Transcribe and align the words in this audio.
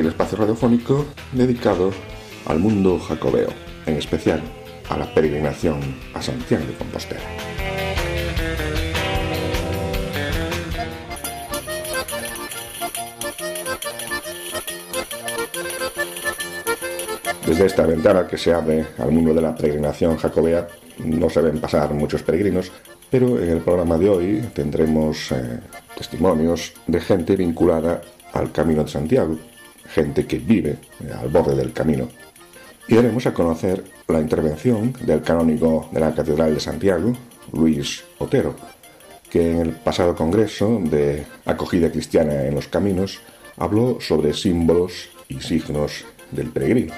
El 0.00 0.06
espacio 0.06 0.38
radiofónico 0.38 1.06
dedicado 1.32 1.92
al 2.46 2.58
mundo 2.58 2.98
jacobeo, 2.98 3.48
en 3.86 3.96
especial 3.96 4.40
a 4.88 4.96
la 4.96 5.12
peregrinación 5.14 5.80
a 6.14 6.22
Santiago 6.22 6.64
de 6.66 6.74
Compostela. 6.74 7.20
Desde 17.46 17.66
esta 17.66 17.86
ventana 17.86 18.26
que 18.26 18.36
se 18.36 18.52
abre 18.52 18.86
al 18.98 19.12
mundo 19.12 19.32
de 19.32 19.40
la 19.40 19.54
peregrinación 19.54 20.16
jacobea 20.16 20.66
no 20.98 21.30
se 21.30 21.40
ven 21.40 21.60
pasar 21.60 21.94
muchos 21.94 22.22
peregrinos, 22.22 22.72
pero 23.10 23.40
en 23.40 23.50
el 23.50 23.60
programa 23.60 23.96
de 23.98 24.08
hoy 24.08 24.48
tendremos 24.52 25.30
eh, 25.32 25.60
testimonios 25.96 26.72
de 26.86 27.00
gente 27.00 27.36
vinculada 27.36 28.02
al 28.32 28.52
Camino 28.52 28.82
de 28.82 28.90
Santiago, 28.90 29.38
gente 29.96 30.26
que 30.26 30.38
vive 30.38 30.76
al 31.18 31.30
borde 31.30 31.56
del 31.56 31.72
camino. 31.72 32.08
Y 32.86 32.94
daremos 32.94 33.26
a 33.26 33.32
conocer 33.32 33.82
la 34.08 34.20
intervención 34.20 34.92
del 35.00 35.22
canónigo 35.22 35.88
de 35.90 36.00
la 36.00 36.14
Catedral 36.14 36.54
de 36.54 36.60
Santiago, 36.60 37.14
Luis 37.52 38.04
Otero, 38.18 38.54
que 39.30 39.52
en 39.52 39.60
el 39.60 39.72
pasado 39.72 40.14
Congreso 40.14 40.78
de 40.84 41.24
Acogida 41.46 41.90
Cristiana 41.90 42.44
en 42.44 42.54
los 42.54 42.68
Caminos 42.68 43.20
habló 43.56 43.98
sobre 44.00 44.34
símbolos 44.34 45.08
y 45.28 45.40
signos 45.40 46.04
del 46.30 46.50
peregrino. 46.50 46.92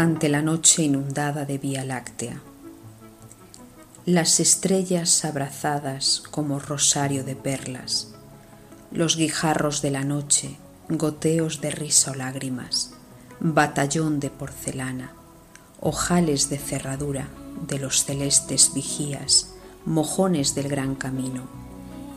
Ante 0.00 0.30
la 0.30 0.40
noche 0.40 0.82
inundada 0.82 1.44
de 1.44 1.58
Vía 1.58 1.84
Láctea. 1.84 2.40
Las 4.06 4.40
estrellas 4.40 5.26
abrazadas 5.26 6.22
como 6.30 6.58
rosario 6.58 7.22
de 7.22 7.36
perlas, 7.36 8.08
los 8.90 9.18
guijarros 9.18 9.82
de 9.82 9.90
la 9.90 10.02
noche, 10.02 10.56
goteos 10.88 11.60
de 11.60 11.70
risa 11.70 12.12
o 12.12 12.14
lágrimas, 12.14 12.92
batallón 13.40 14.20
de 14.20 14.30
porcelana, 14.30 15.12
ojales 15.80 16.48
de 16.48 16.56
cerradura 16.56 17.28
de 17.68 17.78
los 17.78 18.06
celestes 18.06 18.72
vigías, 18.72 19.52
mojones 19.84 20.54
del 20.54 20.68
gran 20.68 20.94
camino, 20.94 21.42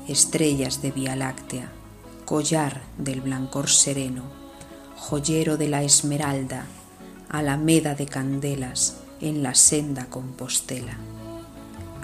estrellas 0.08 0.82
de 0.82 0.92
Vía 0.92 1.18
Láctea, 1.18 1.70
collar 2.24 2.82
del 2.98 3.20
blancor 3.20 3.70
sereno, 3.70 4.24
joyero 4.96 5.58
de 5.58 5.68
la 5.68 5.84
esmeralda, 5.84 6.66
alameda 7.34 7.96
de 7.96 8.06
candelas 8.06 8.98
en 9.20 9.42
la 9.42 9.56
senda 9.56 10.06
compostela. 10.06 10.96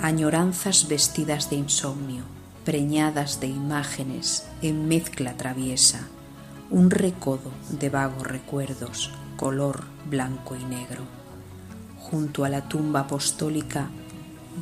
Añoranzas 0.01 0.87
vestidas 0.87 1.51
de 1.51 1.57
insomnio, 1.57 2.23
preñadas 2.65 3.39
de 3.39 3.45
imágenes 3.45 4.47
en 4.63 4.87
mezcla 4.87 5.37
traviesa, 5.37 6.07
un 6.71 6.89
recodo 6.89 7.51
de 7.69 7.91
vagos 7.91 8.25
recuerdos, 8.25 9.11
color 9.37 9.83
blanco 10.09 10.55
y 10.55 10.63
negro. 10.63 11.03
Junto 11.99 12.43
a 12.43 12.49
la 12.49 12.67
tumba 12.67 13.01
apostólica, 13.01 13.87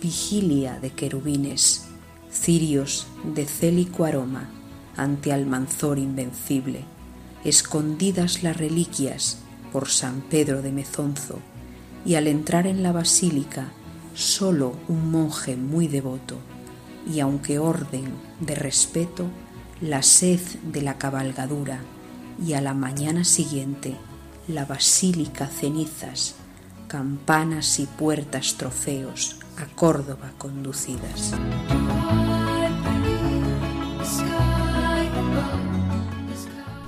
vigilia 0.01 0.79
de 0.81 0.89
querubines, 0.89 1.85
cirios 2.29 3.07
de 3.23 3.45
célico 3.45 4.03
aroma 4.03 4.49
ante 4.97 5.31
Almanzor 5.31 5.97
invencible, 5.97 6.83
escondidas 7.45 8.43
las 8.43 8.57
reliquias 8.57 9.37
por 9.77 9.89
San 9.89 10.21
Pedro 10.21 10.63
de 10.63 10.71
Mezonzo 10.71 11.37
y 12.03 12.15
al 12.15 12.25
entrar 12.25 12.65
en 12.65 12.81
la 12.81 12.91
basílica 12.91 13.67
solo 14.15 14.75
un 14.87 15.11
monje 15.11 15.55
muy 15.55 15.87
devoto 15.87 16.39
y 17.07 17.19
aunque 17.19 17.59
orden 17.59 18.05
de 18.39 18.55
respeto, 18.55 19.27
la 19.79 20.01
sed 20.01 20.39
de 20.63 20.81
la 20.81 20.97
cabalgadura 20.97 21.77
y 22.43 22.53
a 22.53 22.61
la 22.61 22.73
mañana 22.73 23.23
siguiente 23.23 23.93
la 24.47 24.65
basílica 24.65 25.45
cenizas, 25.45 26.33
campanas 26.87 27.79
y 27.79 27.85
puertas 27.85 28.55
trofeos 28.57 29.37
a 29.57 29.67
Córdoba 29.75 30.31
conducidas. 30.39 31.35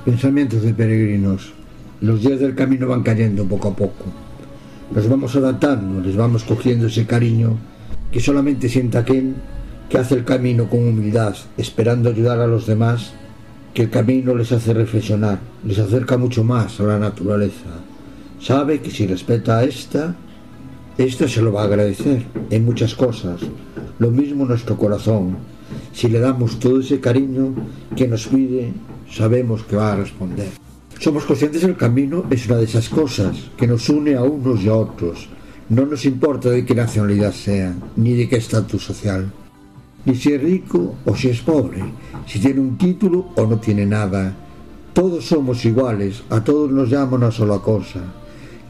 Pensamientos 0.03 0.63
de 0.63 0.73
peregrinos 0.73 1.58
los 2.01 2.21
días 2.21 2.39
del 2.39 2.55
camino 2.55 2.87
van 2.87 3.03
cayendo 3.03 3.45
poco 3.45 3.69
a 3.69 3.75
poco. 3.75 4.05
Nos 4.95 5.07
vamos 5.09 5.35
adaptando, 5.35 6.01
les 6.01 6.15
vamos 6.15 6.43
cogiendo 6.43 6.87
ese 6.87 7.05
cariño 7.05 7.57
que 8.11 8.21
solamente 8.21 8.69
sienta 8.69 8.99
aquel 8.99 9.35
que 9.89 9.97
hace 9.97 10.15
el 10.15 10.23
camino 10.23 10.69
con 10.69 10.87
humildad, 10.87 11.35
esperando 11.57 12.09
ayudar 12.09 12.39
a 12.39 12.47
los 12.47 12.65
demás, 12.65 13.13
que 13.73 13.83
el 13.83 13.89
camino 13.89 14.33
les 14.35 14.51
hace 14.51 14.73
reflexionar, 14.73 15.39
les 15.65 15.79
acerca 15.79 16.17
mucho 16.17 16.43
más 16.43 16.79
a 16.79 16.83
la 16.83 16.99
naturaleza. 16.99 17.69
Sabe 18.39 18.79
que 18.81 18.91
si 18.91 19.05
respeta 19.05 19.57
a 19.57 19.63
esta, 19.63 20.15
esta 20.97 21.27
se 21.27 21.41
lo 21.41 21.51
va 21.51 21.63
a 21.63 21.65
agradecer 21.65 22.23
en 22.49 22.65
muchas 22.65 22.95
cosas. 22.95 23.41
Lo 23.99 24.11
mismo 24.11 24.45
nuestro 24.45 24.77
corazón. 24.77 25.37
Si 25.91 26.07
le 26.07 26.19
damos 26.19 26.59
todo 26.59 26.79
ese 26.79 26.99
cariño 26.99 27.53
que 27.95 28.07
nos 28.07 28.27
pide, 28.27 28.71
sabemos 29.11 29.63
que 29.63 29.75
va 29.75 29.93
a 29.93 29.97
responder. 29.97 30.68
Somos 30.99 31.23
conscientes 31.23 31.61
del 31.61 31.77
camino 31.77 32.25
es 32.29 32.45
una 32.47 32.57
de 32.57 32.65
esas 32.65 32.89
cosas 32.89 33.51
que 33.55 33.65
nos 33.65 33.87
une 33.87 34.15
a 34.15 34.23
unos 34.23 34.61
y 34.61 34.67
a 34.67 34.75
otros. 34.75 35.29
No 35.69 35.85
nos 35.85 36.03
importa 36.03 36.49
de 36.49 36.65
qué 36.65 36.75
nacionalidad 36.75 37.31
sea, 37.31 37.73
ni 37.95 38.15
de 38.15 38.27
qué 38.27 38.35
estatus 38.35 38.83
social, 38.83 39.31
ni 40.03 40.15
si 40.15 40.33
es 40.33 40.41
rico 40.43 40.95
o 41.05 41.15
si 41.15 41.29
es 41.29 41.39
pobre, 41.39 41.81
si 42.27 42.39
tiene 42.39 42.59
un 42.59 42.77
título 42.77 43.29
o 43.37 43.45
no 43.47 43.59
tiene 43.59 43.85
nada. 43.85 44.35
Todos 44.91 45.23
somos 45.23 45.63
iguales, 45.63 46.23
a 46.29 46.43
todos 46.43 46.69
nos 46.69 46.89
llama 46.89 47.15
una 47.15 47.31
sola 47.31 47.59
cosa, 47.59 48.01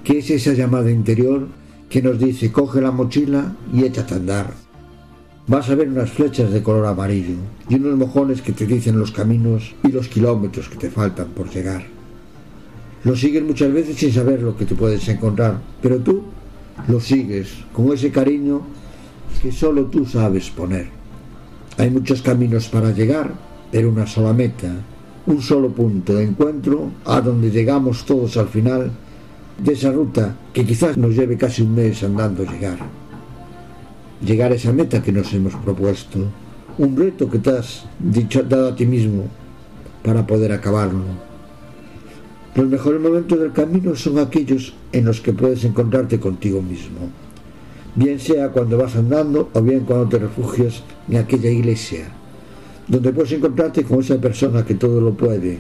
que 0.04 0.20
es 0.20 0.30
esa 0.30 0.54
llamada 0.54 0.92
interior 0.92 1.48
que 1.90 2.04
nos 2.04 2.20
dice 2.20 2.52
coge 2.52 2.80
la 2.80 2.92
mochila 2.92 3.56
y 3.74 3.86
échate 3.86 4.14
a 4.14 4.18
andar. 4.18 4.54
Vas 5.48 5.68
a 5.72 5.74
ver 5.74 5.90
unas 5.90 6.12
flechas 6.12 6.52
de 6.52 6.62
color 6.62 6.86
amarillo 6.86 7.38
y 7.68 7.74
unos 7.74 7.98
mojones 7.98 8.44
que 8.44 8.52
te 8.52 8.68
dicen 8.68 9.00
los 9.00 9.12
caminos 9.12 9.74
y 9.84 9.92
los 9.92 10.08
kilómetros 10.10 10.70
que 10.70 10.78
te 10.78 10.92
faltan 10.92 11.30
por 11.30 11.50
llegar. 11.50 11.99
Lo 13.04 13.16
sigues 13.16 13.44
muchas 13.44 13.72
veces 13.72 13.96
sin 13.96 14.12
saber 14.12 14.42
lo 14.42 14.58
que 14.58 14.66
te 14.66 14.76
puedes 14.76 15.08
encontrar, 15.08 15.62
pero 15.82 16.00
tú 16.00 16.24
lo 16.88 17.00
sigues 17.00 17.50
con 17.72 17.94
ese 17.94 18.12
cariño 18.12 18.62
que 19.42 19.52
solo 19.54 19.86
tú 19.86 20.06
sabes 20.06 20.50
poner. 20.50 20.88
Hay 21.78 21.90
muchos 21.92 22.22
caminos 22.22 22.68
para 22.68 22.92
llegar, 22.92 23.32
pero 23.72 23.90
una 23.90 24.06
sola 24.06 24.34
meta, 24.34 24.68
un 25.28 25.42
solo 25.42 25.70
punto 25.70 26.14
de 26.16 26.26
encuentro 26.26 26.92
a 27.06 27.22
donde 27.22 27.52
llegamos 27.52 28.06
todos 28.06 28.36
al 28.36 28.50
final 28.50 28.92
de 29.64 29.74
esa 29.74 29.92
ruta 29.92 30.36
que 30.52 30.66
quizás 30.66 30.98
nos 30.98 31.16
lleve 31.16 31.38
casi 31.38 31.62
un 31.62 31.76
mes 31.76 32.04
andando 32.04 32.44
llegar. 32.44 32.80
Llegar 34.26 34.52
a 34.52 34.56
esa 34.56 34.74
meta 34.74 35.02
que 35.02 35.14
nos 35.14 35.34
hemos 35.34 35.56
propuesto, 35.56 36.20
un 36.78 36.98
reto 36.98 37.30
que 37.30 37.40
te 37.40 37.52
has 37.52 37.86
dicho, 37.98 38.44
dado 38.44 38.70
a 38.70 38.76
ti 38.76 38.86
mismo 38.86 39.24
para 40.04 40.28
poder 40.28 40.52
acabarlo 40.52 41.29
los 42.60 42.68
mejores 42.68 43.00
momentos 43.00 43.40
del 43.40 43.54
camino 43.54 43.96
son 43.96 44.20
aquellos 44.20 44.74
en 44.92 45.06
los 45.06 45.22
que 45.22 45.32
puedes 45.32 45.64
encontrarte 45.64 46.20
contigo 46.20 46.62
mismo, 46.62 47.10
bien 47.96 48.20
sea 48.20 48.50
cuando 48.50 48.78
vas 48.78 48.98
andando 48.98 49.50
o 49.54 49.62
bien 49.62 49.82
cuando 49.82 50.10
te 50.10 50.20
refugias 50.20 50.84
en 51.08 51.18
aquella 51.18 51.50
iglesia, 51.50 52.10
donde 52.86 53.14
puedes 53.14 53.32
encontrarte 53.32 53.84
con 53.84 54.02
esa 54.02 54.20
persona 54.20 54.66
que 54.66 54.76
todo 54.76 55.00
lo 55.00 55.14
puede, 55.14 55.60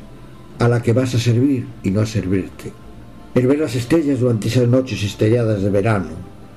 a 0.59 0.67
la 0.67 0.81
que 0.81 0.91
vas 0.91 1.15
a 1.15 1.19
servir 1.19 1.65
y 1.83 1.91
no 1.91 2.01
a 2.01 2.05
servirte. 2.05 2.73
El 3.33 3.47
ver 3.47 3.59
las 3.59 3.75
estrellas 3.75 4.19
durante 4.19 4.49
esas 4.49 4.67
noches 4.67 5.01
estrelladas 5.01 5.61
de 5.61 5.69
verano, 5.69 6.09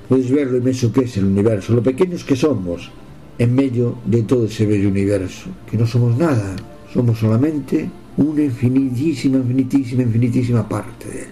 puedes 0.09 0.29
ver 0.29 0.51
lo 0.51 0.57
inmenso 0.57 0.93
que 0.93 1.05
es 1.05 1.17
el 1.19 1.27
universo, 1.27 1.73
lo 1.73 1.85
pequeños 1.85 2.25
que 2.25 2.35
somos 2.35 2.91
en 3.39 3.55
medio 3.55 3.99
de 4.07 4.23
todo 4.23 4.47
ese 4.47 4.67
bello 4.67 4.89
universo, 4.89 5.51
que 5.71 5.77
no 5.77 5.87
somos 5.87 6.19
nada, 6.19 6.57
somos 6.93 7.21
solamente 7.21 7.89
una 8.17 8.43
infinitísima, 8.43 9.39
infinitísima, 9.39 10.03
infinitísima 10.03 10.69
parte 10.69 11.09
de 11.09 11.23
él. 11.23 11.29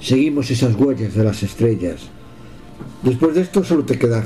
Seguimos 0.00 0.50
esas 0.50 0.74
huellas 0.74 1.14
de 1.14 1.24
las 1.24 1.42
estrellas, 1.42 2.10
Después 3.02 3.34
de 3.34 3.42
esto 3.42 3.62
solo 3.62 3.84
te 3.84 3.98
queda 3.98 4.24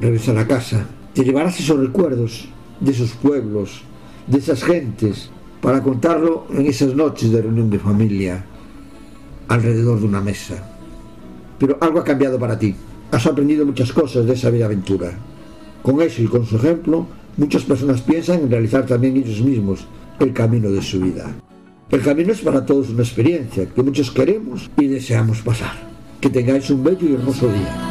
regresar 0.00 0.36
a 0.38 0.46
casa. 0.46 0.86
Te 1.14 1.24
llevarás 1.24 1.58
esos 1.58 1.78
recuerdos 1.78 2.48
de 2.80 2.90
esos 2.92 3.12
pueblos, 3.12 3.82
de 4.26 4.38
esas 4.38 4.62
gentes, 4.62 5.30
para 5.60 5.82
contarlo 5.82 6.46
en 6.50 6.66
esas 6.66 6.94
noches 6.94 7.32
de 7.32 7.42
reunión 7.42 7.70
de 7.70 7.78
familia, 7.78 8.44
alrededor 9.48 10.00
de 10.00 10.06
una 10.06 10.20
mesa. 10.20 10.62
Pero 11.58 11.78
algo 11.80 12.00
ha 12.00 12.04
cambiado 12.04 12.38
para 12.38 12.58
ti. 12.58 12.74
Has 13.10 13.26
aprendido 13.26 13.64
muchas 13.64 13.92
cosas 13.92 14.26
de 14.26 14.34
esa 14.34 14.50
bella 14.50 14.66
aventura. 14.66 15.12
Con 15.82 16.00
eso 16.02 16.22
y 16.22 16.26
con 16.26 16.44
su 16.44 16.56
ejemplo, 16.56 17.06
muchas 17.36 17.62
personas 17.62 18.02
piensan 18.02 18.40
en 18.40 18.50
realizar 18.50 18.84
también 18.86 19.16
ellos 19.16 19.40
mismos 19.40 19.86
el 20.20 20.32
camino 20.32 20.70
de 20.70 20.82
su 20.82 21.00
vida. 21.00 21.32
El 21.90 22.02
camino 22.02 22.32
es 22.32 22.40
para 22.40 22.66
todos 22.66 22.90
una 22.90 23.02
experiencia 23.02 23.66
que 23.66 23.82
muchos 23.82 24.10
queremos 24.10 24.70
y 24.76 24.86
deseamos 24.86 25.40
pasar. 25.42 25.72
Que 26.20 26.28
tengáis 26.28 26.68
un 26.70 26.82
bello 26.82 27.08
y 27.08 27.14
hermoso 27.14 27.48
día. 27.48 27.88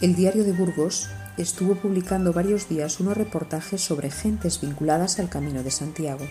El 0.00 0.14
diario 0.14 0.44
de 0.44 0.52
Burgos 0.52 1.08
estuvo 1.36 1.74
publicando 1.74 2.32
varios 2.32 2.68
días 2.68 3.00
unos 3.00 3.16
reportajes 3.16 3.80
sobre 3.80 4.10
gentes 4.10 4.60
vinculadas 4.60 5.18
al 5.18 5.28
Camino 5.28 5.64
de 5.64 5.72
Santiago. 5.72 6.24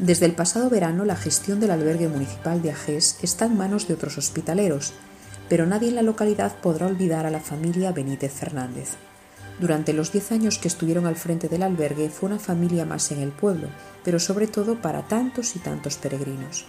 Desde 0.00 0.24
el 0.24 0.32
pasado 0.32 0.70
verano 0.70 1.04
la 1.04 1.14
gestión 1.14 1.60
del 1.60 1.72
albergue 1.72 2.08
municipal 2.08 2.62
de 2.62 2.70
Ajés 2.70 3.18
está 3.20 3.44
en 3.44 3.58
manos 3.58 3.86
de 3.86 3.92
otros 3.92 4.16
hospitaleros, 4.16 4.94
pero 5.50 5.66
nadie 5.66 5.90
en 5.90 5.94
la 5.94 6.02
localidad 6.02 6.56
podrá 6.62 6.86
olvidar 6.86 7.26
a 7.26 7.30
la 7.30 7.40
familia 7.40 7.92
Benítez 7.92 8.32
Fernández. 8.32 8.96
Durante 9.60 9.92
los 9.92 10.10
diez 10.10 10.32
años 10.32 10.56
que 10.56 10.68
estuvieron 10.68 11.04
al 11.04 11.16
frente 11.16 11.50
del 11.50 11.62
albergue 11.62 12.08
fue 12.08 12.30
una 12.30 12.38
familia 12.38 12.86
más 12.86 13.12
en 13.12 13.20
el 13.20 13.30
pueblo, 13.30 13.68
pero 14.02 14.18
sobre 14.18 14.46
todo 14.46 14.80
para 14.80 15.06
tantos 15.06 15.54
y 15.54 15.58
tantos 15.58 15.98
peregrinos. 15.98 16.64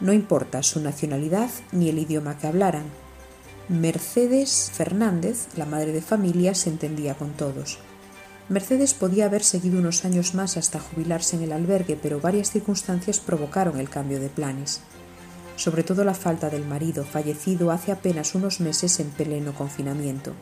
No 0.00 0.12
importa 0.12 0.62
su 0.62 0.78
nacionalidad 0.80 1.48
ni 1.72 1.88
el 1.88 1.98
idioma 1.98 2.36
que 2.36 2.48
hablaran, 2.48 2.84
Mercedes 3.70 4.70
Fernández, 4.74 5.48
la 5.56 5.64
madre 5.64 5.92
de 5.92 6.02
familia, 6.02 6.54
se 6.54 6.68
entendía 6.68 7.14
con 7.14 7.32
todos. 7.32 7.78
Mercedes 8.48 8.94
podía 8.94 9.26
haber 9.26 9.44
seguido 9.44 9.78
unos 9.78 10.06
años 10.06 10.34
más 10.34 10.56
hasta 10.56 10.80
jubilarse 10.80 11.36
en 11.36 11.42
el 11.42 11.52
albergue, 11.52 11.98
pero 12.00 12.18
varias 12.18 12.50
circunstancias 12.50 13.20
provocaron 13.20 13.78
el 13.78 13.90
cambio 13.90 14.20
de 14.20 14.30
planes. 14.30 14.80
Sobre 15.56 15.82
todo 15.82 16.02
la 16.02 16.14
falta 16.14 16.48
del 16.48 16.64
marido, 16.64 17.04
fallecido 17.04 17.70
hace 17.70 17.92
apenas 17.92 18.34
unos 18.34 18.60
meses 18.60 19.00
en 19.00 19.10
pleno 19.10 19.52
confinamiento. 19.52 20.32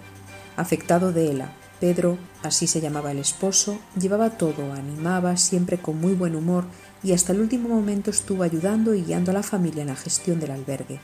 Afectado 0.57 1.13
de 1.13 1.31
ELA, 1.31 1.53
Pedro, 1.81 2.17
así 2.45 2.69
se 2.69 2.81
llamaba 2.81 3.11
el 3.11 3.19
esposo, 3.19 3.79
llevaba 3.99 4.31
todo, 4.31 4.73
animaba, 4.73 5.37
siempre 5.37 5.79
con 5.79 6.01
muy 6.01 6.15
buen 6.15 6.37
humor 6.37 6.65
y 7.03 7.13
hasta 7.13 7.33
el 7.33 7.41
último 7.41 7.69
momento 7.69 8.11
estuvo 8.11 8.45
ayudando 8.45 8.95
y 8.95 9.03
guiando 9.03 9.33
a 9.33 9.35
la 9.35 9.43
familia 9.43 9.83
en 9.83 9.89
la 9.89 9.97
gestión 9.97 10.39
del 10.39 10.53
albergue. 10.53 11.01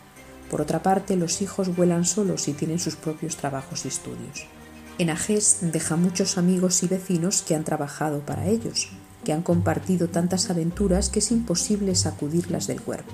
Por 0.50 0.60
otra 0.60 0.82
parte, 0.82 1.16
los 1.16 1.42
hijos 1.42 1.74
vuelan 1.74 2.04
solos 2.04 2.46
y 2.46 2.52
tienen 2.52 2.78
sus 2.78 2.94
propios 2.94 3.36
trabajos 3.36 3.84
y 3.86 3.88
estudios. 3.88 4.46
En 4.98 5.08
Ajés 5.08 5.58
deja 5.62 5.96
muchos 5.96 6.36
amigos 6.36 6.82
y 6.82 6.86
vecinos 6.86 7.42
que 7.42 7.54
han 7.54 7.64
trabajado 7.64 8.20
para 8.20 8.46
ellos, 8.46 8.90
que 9.24 9.32
han 9.32 9.42
compartido 9.42 10.08
tantas 10.08 10.50
aventuras 10.50 11.08
que 11.08 11.20
es 11.20 11.30
imposible 11.30 11.94
sacudirlas 11.94 12.66
del 12.66 12.82
cuerpo. 12.82 13.12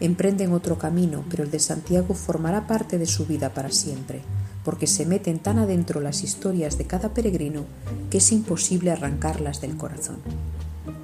Emprenden 0.00 0.52
otro 0.52 0.78
camino, 0.78 1.24
pero 1.28 1.42
el 1.42 1.50
de 1.50 1.58
Santiago 1.58 2.14
formará 2.14 2.66
parte 2.66 2.98
de 2.98 3.06
su 3.06 3.26
vida 3.26 3.50
para 3.50 3.70
siempre, 3.70 4.22
porque 4.64 4.86
se 4.86 5.04
meten 5.04 5.38
tan 5.38 5.58
adentro 5.58 6.00
las 6.00 6.22
historias 6.22 6.78
de 6.78 6.86
cada 6.86 7.12
peregrino 7.12 7.64
que 8.10 8.18
es 8.18 8.32
imposible 8.32 8.90
arrancarlas 8.90 9.60
del 9.60 9.76
corazón. 9.76 10.16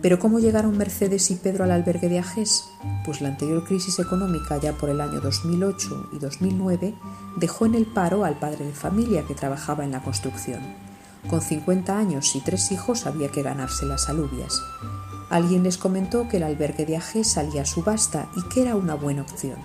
Pero 0.02 0.19
¿cómo 0.19 0.38
llegaron 0.38 0.76
Mercedes 0.76 1.31
y 1.31 1.36
Pedro 1.36 1.64
al 1.64 1.70
albergue 1.70 2.08
de 2.08 2.19
Ajés? 2.19 2.64
Pues 3.04 3.20
la 3.20 3.28
anterior 3.28 3.64
crisis 3.64 3.98
económica, 3.98 4.58
ya 4.60 4.72
por 4.72 4.90
el 4.90 5.00
año 5.00 5.20
2008 5.20 6.10
y 6.12 6.19
2009, 6.19 6.94
dejó 7.36 7.66
en 7.66 7.75
el 7.75 7.86
paro 7.86 8.25
al 8.25 8.38
padre 8.38 8.66
de 8.66 8.72
familia 8.72 9.25
que 9.26 9.34
trabajaba 9.34 9.84
en 9.84 9.92
la 9.92 10.02
construcción. 10.02 10.60
Con 11.28 11.40
50 11.40 11.96
años 11.96 12.36
y 12.36 12.40
tres 12.40 12.70
hijos 12.70 13.06
había 13.06 13.28
que 13.28 13.42
ganarse 13.42 13.86
las 13.86 14.08
alubias. 14.08 14.60
Alguien 15.31 15.62
les 15.62 15.78
comentó 15.78 16.28
que 16.28 16.36
el 16.36 16.42
albergue 16.42 16.84
de 16.84 16.98
Ajés 16.98 17.32
salía 17.32 17.62
a 17.62 17.66
subasta 17.66 18.28
y 18.36 18.42
que 18.48 18.62
era 18.62 18.76
una 18.76 18.94
buena 18.94 19.22
opción. 19.22 19.56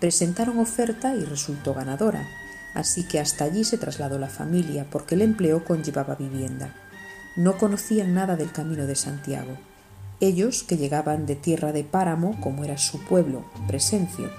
Presentaron 0.00 0.58
oferta 0.58 1.14
y 1.14 1.24
resultó 1.24 1.74
ganadora, 1.74 2.26
así 2.74 3.06
que 3.06 3.20
hasta 3.20 3.44
allí 3.44 3.62
se 3.62 3.78
trasladó 3.78 4.18
la 4.18 4.28
familia 4.28 4.86
porque 4.90 5.14
el 5.14 5.22
empleo 5.22 5.64
conllevaba 5.64 6.16
vivienda 6.16 6.74
no 7.36 7.56
conocían 7.58 8.14
nada 8.14 8.36
del 8.36 8.52
camino 8.52 8.86
de 8.86 8.94
Santiago. 8.94 9.56
Ellos, 10.20 10.62
que 10.62 10.76
llegaban 10.76 11.26
de 11.26 11.34
tierra 11.34 11.72
de 11.72 11.84
páramo, 11.84 12.40
como 12.40 12.64
era 12.64 12.78
su 12.78 13.00
pueblo, 13.00 13.44
Presencio. 13.66 14.30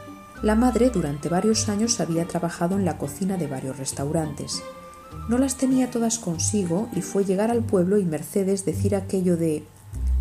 La 0.42 0.56
madre 0.56 0.90
durante 0.90 1.30
varios 1.30 1.70
años 1.70 2.00
había 2.00 2.26
trabajado 2.28 2.76
en 2.76 2.86
la 2.86 2.98
cocina 2.98 3.38
de 3.38 3.48
varios 3.48 3.78
restaurantes. 3.78 4.64
No 5.30 5.38
las 5.38 5.58
tenía 5.58 5.90
todas 5.92 6.20
consigo 6.20 6.90
y 6.96 7.02
fue 7.02 7.26
llegar 7.26 7.52
al 7.52 7.64
pueblo 7.64 7.98
y 7.98 8.06
Mercedes 8.06 8.66
decir 8.66 8.96
aquello 8.96 9.38
de 9.38 9.64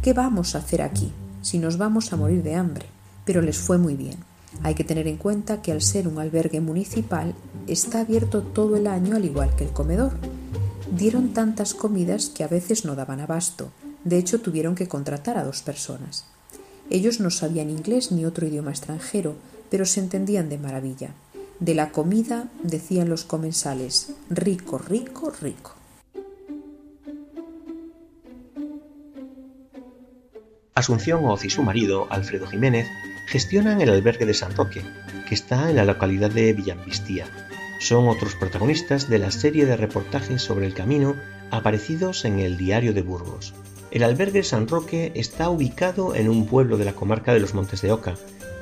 ¿qué 0.02 0.12
vamos 0.12 0.54
a 0.54 0.58
hacer 0.58 0.82
aquí 0.82 1.12
si 1.42 1.58
nos 1.58 1.78
vamos 1.78 2.12
a 2.12 2.16
morir 2.16 2.42
de 2.42 2.54
hambre? 2.54 2.86
Pero 3.24 3.42
les 3.42 3.58
fue 3.58 3.78
muy 3.78 3.94
bien. 3.94 4.16
Hay 4.62 4.74
que 4.74 4.84
tener 4.84 5.08
en 5.08 5.16
cuenta 5.16 5.62
que 5.62 5.72
al 5.72 5.82
ser 5.82 6.06
un 6.06 6.18
albergue 6.18 6.60
municipal 6.60 7.34
está 7.66 8.00
abierto 8.00 8.42
todo 8.42 8.76
el 8.76 8.86
año 8.86 9.16
al 9.16 9.24
igual 9.24 9.54
que 9.56 9.64
el 9.64 9.70
comedor, 9.70 10.12
dieron 10.90 11.32
tantas 11.32 11.74
comidas 11.74 12.28
que 12.28 12.44
a 12.44 12.48
veces 12.48 12.84
no 12.84 12.94
daban 12.94 13.20
abasto. 13.20 13.70
De 14.04 14.18
hecho, 14.18 14.40
tuvieron 14.40 14.74
que 14.74 14.88
contratar 14.88 15.38
a 15.38 15.44
dos 15.44 15.62
personas. 15.62 16.26
Ellos 16.90 17.20
no 17.20 17.30
sabían 17.30 17.70
inglés 17.70 18.12
ni 18.12 18.24
otro 18.24 18.46
idioma 18.46 18.70
extranjero, 18.70 19.36
pero 19.70 19.86
se 19.86 20.00
entendían 20.00 20.48
de 20.48 20.58
maravilla. 20.58 21.10
De 21.60 21.74
la 21.74 21.90
comida 21.90 22.48
decían 22.62 23.08
los 23.08 23.24
comensales, 23.24 24.12
rico, 24.28 24.78
rico, 24.78 25.32
rico. 25.40 25.74
Asunción 30.74 31.24
Oz 31.24 31.44
y 31.44 31.50
su 31.50 31.62
marido, 31.62 32.08
Alfredo 32.10 32.48
Jiménez, 32.48 32.86
gestionan 33.28 33.80
el 33.80 33.90
albergue 33.90 34.26
de 34.26 34.34
San 34.34 34.54
Roque, 34.56 34.82
que 35.28 35.34
está 35.34 35.70
en 35.70 35.76
la 35.76 35.84
localidad 35.84 36.30
de 36.30 36.52
Villambistía, 36.52 37.26
son 37.84 38.08
otros 38.08 38.34
protagonistas 38.34 39.10
de 39.10 39.18
la 39.18 39.30
serie 39.30 39.66
de 39.66 39.76
reportajes 39.76 40.40
sobre 40.40 40.66
el 40.66 40.72
camino 40.72 41.16
aparecidos 41.50 42.24
en 42.24 42.38
el 42.38 42.56
Diario 42.56 42.94
de 42.94 43.02
Burgos. 43.02 43.52
El 43.90 44.04
albergue 44.04 44.42
San 44.42 44.68
Roque 44.68 45.12
está 45.14 45.50
ubicado 45.50 46.14
en 46.14 46.30
un 46.30 46.46
pueblo 46.46 46.78
de 46.78 46.86
la 46.86 46.94
comarca 46.94 47.34
de 47.34 47.40
los 47.40 47.52
Montes 47.52 47.82
de 47.82 47.92
Oca 47.92 48.14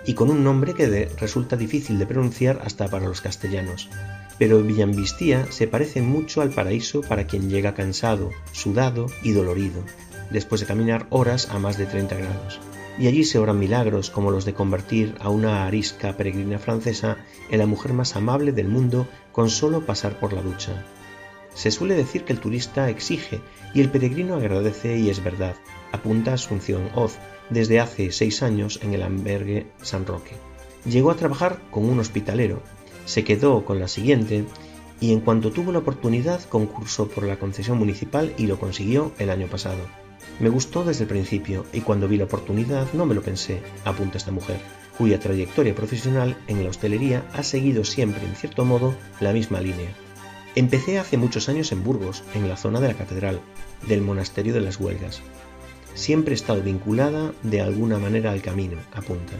y 0.04 0.14
con 0.14 0.28
un 0.28 0.42
nombre 0.42 0.74
que 0.74 1.08
resulta 1.20 1.56
difícil 1.56 2.00
de 2.00 2.06
pronunciar 2.06 2.60
hasta 2.64 2.88
para 2.88 3.06
los 3.06 3.20
castellanos. 3.20 3.88
Pero 4.40 4.60
Villambistía 4.60 5.46
se 5.52 5.68
parece 5.68 6.02
mucho 6.02 6.40
al 6.40 6.50
paraíso 6.50 7.02
para 7.02 7.28
quien 7.28 7.48
llega 7.48 7.74
cansado, 7.74 8.30
sudado 8.50 9.06
y 9.22 9.30
dolorido, 9.30 9.84
después 10.30 10.60
de 10.60 10.66
caminar 10.66 11.06
horas 11.10 11.48
a 11.48 11.60
más 11.60 11.78
de 11.78 11.86
30 11.86 12.16
grados 12.16 12.71
y 12.98 13.06
allí 13.06 13.24
se 13.24 13.38
obran 13.38 13.58
milagros 13.58 14.10
como 14.10 14.30
los 14.30 14.44
de 14.44 14.54
convertir 14.54 15.14
a 15.20 15.30
una 15.30 15.66
arisca 15.66 16.16
peregrina 16.16 16.58
francesa 16.58 17.18
en 17.50 17.58
la 17.58 17.66
mujer 17.66 17.92
más 17.92 18.16
amable 18.16 18.52
del 18.52 18.68
mundo 18.68 19.06
con 19.32 19.50
solo 19.50 19.84
pasar 19.86 20.18
por 20.18 20.32
la 20.32 20.42
ducha. 20.42 20.84
Se 21.54 21.70
suele 21.70 21.94
decir 21.94 22.24
que 22.24 22.32
el 22.32 22.40
turista 22.40 22.88
exige 22.88 23.40
y 23.74 23.80
el 23.80 23.90
peregrino 23.90 24.36
agradece 24.36 24.98
y 24.98 25.10
es 25.10 25.22
verdad, 25.22 25.54
apunta 25.92 26.34
Asunción 26.34 26.88
Oz 26.94 27.18
desde 27.50 27.80
hace 27.80 28.12
seis 28.12 28.42
años 28.42 28.80
en 28.82 28.94
el 28.94 29.02
albergue 29.02 29.66
San 29.82 30.06
Roque. 30.06 30.36
Llegó 30.84 31.10
a 31.10 31.16
trabajar 31.16 31.60
con 31.70 31.84
un 31.84 32.00
hospitalero, 32.00 32.62
se 33.04 33.24
quedó 33.24 33.64
con 33.64 33.78
la 33.78 33.88
siguiente 33.88 34.44
y 35.00 35.12
en 35.12 35.20
cuanto 35.20 35.50
tuvo 35.50 35.72
la 35.72 35.80
oportunidad 35.80 36.42
concursó 36.44 37.08
por 37.08 37.24
la 37.24 37.38
concesión 37.38 37.78
municipal 37.78 38.32
y 38.38 38.46
lo 38.46 38.58
consiguió 38.58 39.12
el 39.18 39.30
año 39.30 39.48
pasado. 39.48 40.01
Me 40.42 40.48
gustó 40.48 40.82
desde 40.82 41.04
el 41.04 41.08
principio 41.08 41.64
y 41.72 41.82
cuando 41.82 42.08
vi 42.08 42.16
la 42.16 42.24
oportunidad 42.24 42.92
no 42.94 43.06
me 43.06 43.14
lo 43.14 43.22
pensé, 43.22 43.62
apunta 43.84 44.18
esta 44.18 44.32
mujer, 44.32 44.58
cuya 44.98 45.20
trayectoria 45.20 45.72
profesional 45.72 46.36
en 46.48 46.64
la 46.64 46.70
hostelería 46.70 47.24
ha 47.32 47.44
seguido 47.44 47.84
siempre, 47.84 48.26
en 48.26 48.34
cierto 48.34 48.64
modo, 48.64 48.92
la 49.20 49.32
misma 49.32 49.60
línea. 49.60 49.94
Empecé 50.56 50.98
hace 50.98 51.16
muchos 51.16 51.48
años 51.48 51.70
en 51.70 51.84
Burgos, 51.84 52.24
en 52.34 52.48
la 52.48 52.56
zona 52.56 52.80
de 52.80 52.88
la 52.88 52.94
catedral, 52.94 53.40
del 53.86 54.00
monasterio 54.00 54.52
de 54.52 54.62
las 54.62 54.80
Huelgas. 54.80 55.22
Siempre 55.94 56.32
he 56.32 56.34
estado 56.34 56.60
vinculada 56.60 57.32
de 57.44 57.60
alguna 57.60 57.98
manera 57.98 58.32
al 58.32 58.42
camino, 58.42 58.78
apunta. 58.92 59.34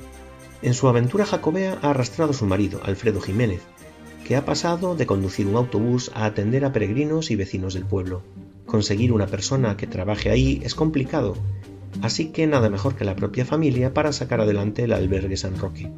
En 0.62 0.72
su 0.72 0.86
aventura 0.86 1.26
jacobea 1.26 1.80
ha 1.82 1.90
arrastrado 1.90 2.30
a 2.30 2.34
su 2.34 2.46
marido, 2.46 2.80
Alfredo 2.84 3.20
Jiménez, 3.20 3.62
que 4.24 4.36
ha 4.36 4.44
pasado 4.44 4.94
de 4.94 5.06
conducir 5.06 5.48
un 5.48 5.56
autobús 5.56 6.12
a 6.14 6.26
atender 6.26 6.64
a 6.64 6.72
peregrinos 6.72 7.32
y 7.32 7.34
vecinos 7.34 7.74
del 7.74 7.86
pueblo. 7.86 8.22
Conseguir 8.66 9.12
una 9.12 9.26
persona 9.26 9.76
que 9.76 9.86
trabaje 9.86 10.30
ahí 10.30 10.60
es 10.64 10.74
complicado, 10.74 11.34
así 12.00 12.26
que 12.26 12.46
nada 12.46 12.70
mejor 12.70 12.94
que 12.94 13.04
la 13.04 13.16
propia 13.16 13.44
familia 13.44 13.92
para 13.92 14.12
sacar 14.12 14.40
adelante 14.40 14.84
el 14.84 14.92
albergue 14.92 15.36
San 15.36 15.58
Roque. 15.58 15.90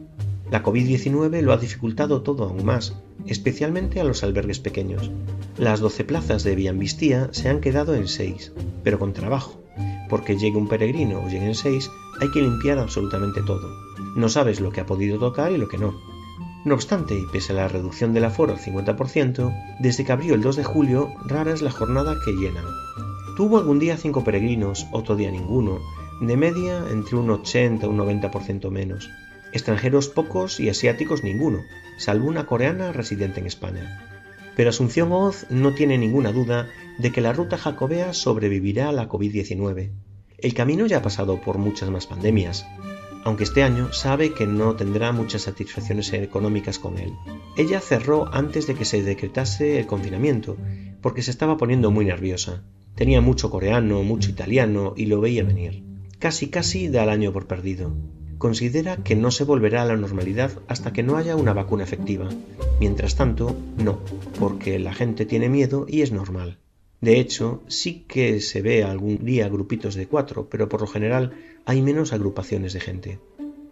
La 0.51 0.63
COVID-19 0.63 1.41
lo 1.41 1.53
ha 1.53 1.57
dificultado 1.57 2.23
todo 2.23 2.45
aún 2.45 2.65
más, 2.65 2.95
especialmente 3.27 4.01
a 4.01 4.05
los 4.05 4.23
albergues 4.23 4.61
pequeños. 4.61 5.11
Las 5.59 5.81
12 5.81 6.05
plazas 6.05 6.45
de 6.45 6.55
Villambistía 6.55 7.29
se 7.33 7.49
han 7.49 7.61
quedado 7.61 7.95
en 7.95 8.09
6, 8.09 8.53
pero 8.83 8.99
con 8.99 9.13
trabajo, 9.13 9.63
porque 10.09 10.37
llegue 10.37 10.57
un 10.57 10.69
peregrino 10.69 11.21
o 11.21 11.29
lleguen 11.29 11.55
6, 11.55 11.91
hay 12.21 12.31
que 12.31 12.43
limpiar 12.43 12.79
absolutamente 12.79 13.43
todo. 13.43 13.69
No 14.17 14.29
sabes 14.29 14.61
lo 14.61 14.71
que 14.71 14.81
ha 14.81 14.87
podido 14.87 15.19
tocar 15.19 15.51
y 15.51 15.59
lo 15.59 15.69
que 15.69 15.79
no. 15.79 16.14
No 16.65 16.75
obstante, 16.75 17.19
y 17.19 17.27
pese 17.27 17.53
a 17.53 17.57
la 17.57 17.69
reducción 17.69 18.15
del 18.15 18.25
aforo 18.25 18.55
al 18.55 18.59
50%, 18.59 19.77
desde 19.81 20.05
que 20.05 20.13
abrió 20.13 20.35
el 20.35 20.41
2 20.41 20.57
de 20.57 20.65
julio, 20.65 21.13
rara 21.27 21.53
es 21.53 21.61
la 21.61 21.71
jornada 21.71 22.17
que 22.25 22.33
llenan. 22.33 22.65
Tuvo 23.37 23.59
algún 23.59 23.79
día 23.79 23.99
5 23.99 24.25
peregrinos, 24.25 24.87
otro 24.91 25.15
día 25.15 25.31
ninguno, 25.31 25.81
de 26.23 26.37
media 26.39 26.83
entre 26.91 27.17
un 27.17 27.31
80 27.31 27.85
y 27.85 27.89
un 27.89 27.99
90% 27.99 28.71
menos. 28.71 29.11
Extranjeros 29.53 30.09
pocos 30.09 30.59
y 30.59 30.71
asiáticos 30.71 31.23
ninguno, 31.23 31.61
salvo 31.99 32.29
una 32.29 32.47
coreana 32.47 32.93
residente 32.93 33.41
en 33.41 33.47
España. 33.47 34.01
Pero 34.57 34.71
Asunción 34.71 35.13
Oz 35.13 35.47
no 35.51 35.75
tiene 35.75 35.99
ninguna 35.99 36.33
duda 36.33 36.71
de 36.99 37.13
que 37.13 37.21
la 37.21 37.35
ruta 37.35 37.59
jacobea 37.59 38.15
sobrevivirá 38.15 38.89
a 38.89 38.93
la 38.93 39.09
COVID-19. 39.09 39.91
El 40.39 40.55
camino 40.55 40.87
ya 40.87 40.99
ha 40.99 41.03
pasado 41.03 41.41
por 41.41 41.59
muchas 41.59 41.91
más 41.91 42.07
pandemias, 42.07 42.67
aunque 43.25 43.45
este 43.45 43.63
año 43.63 43.93
sabe 43.93 44.33
que 44.35 44.47
no 44.47 44.77
tendrá 44.77 45.13
muchas 45.13 45.43
satisfacciones 45.43 46.13
económicas 46.13 46.79
con 46.79 46.99
él. 46.99 47.13
Ella 47.57 47.81
cerró 47.81 48.33
antes 48.33 48.67
de 48.67 48.75
que 48.75 48.85
se 48.85 49.03
decretase 49.03 49.79
el 49.79 49.87
confinamiento, 49.87 50.57
porque 51.01 51.23
se 51.23 51.31
estaba 51.31 51.57
poniendo 51.57 51.91
muy 51.91 52.05
nerviosa. 52.05 52.63
Tenía 52.95 53.21
mucho 53.21 53.51
coreano, 53.51 54.03
mucho 54.03 54.31
italiano 54.31 54.95
y 54.97 55.07
lo 55.07 55.21
veía 55.21 55.43
venir. 55.43 55.83
Casi 56.19 56.49
casi 56.49 56.89
da 56.89 57.03
el 57.03 57.09
año 57.09 57.33
por 57.33 57.47
perdido. 57.47 57.93
Considera 58.39 58.99
que 58.99 59.17
no 59.17 59.31
se 59.31 59.45
volverá 59.45 59.83
a 59.83 59.87
la 59.87 59.97
normalidad 59.97 60.51
hasta 60.69 60.93
que 60.93 61.03
no 61.03 61.17
haya 61.17 61.35
una 61.35 61.55
vacuna 61.55 61.85
efectiva. 61.85 62.29
Mientras 62.79 63.17
tanto, 63.17 63.57
no, 63.79 64.01
porque 64.39 64.79
la 64.79 64.93
gente 64.93 65.25
tiene 65.25 65.49
miedo 65.49 65.87
y 65.89 66.03
es 66.03 66.13
normal. 66.13 66.59
De 67.01 67.21
hecho, 67.21 67.63
sí 67.69 68.05
que 68.09 68.41
se 68.41 68.63
ve 68.63 68.83
algún 68.83 69.25
día 69.25 69.49
grupitos 69.49 69.95
de 69.95 70.07
cuatro, 70.07 70.49
pero 70.49 70.69
por 70.69 70.81
lo 70.81 70.87
general 70.87 71.33
hay 71.67 71.83
menos 71.83 72.13
agrupaciones 72.13 72.73
de 72.73 72.81
gente. 72.81 73.19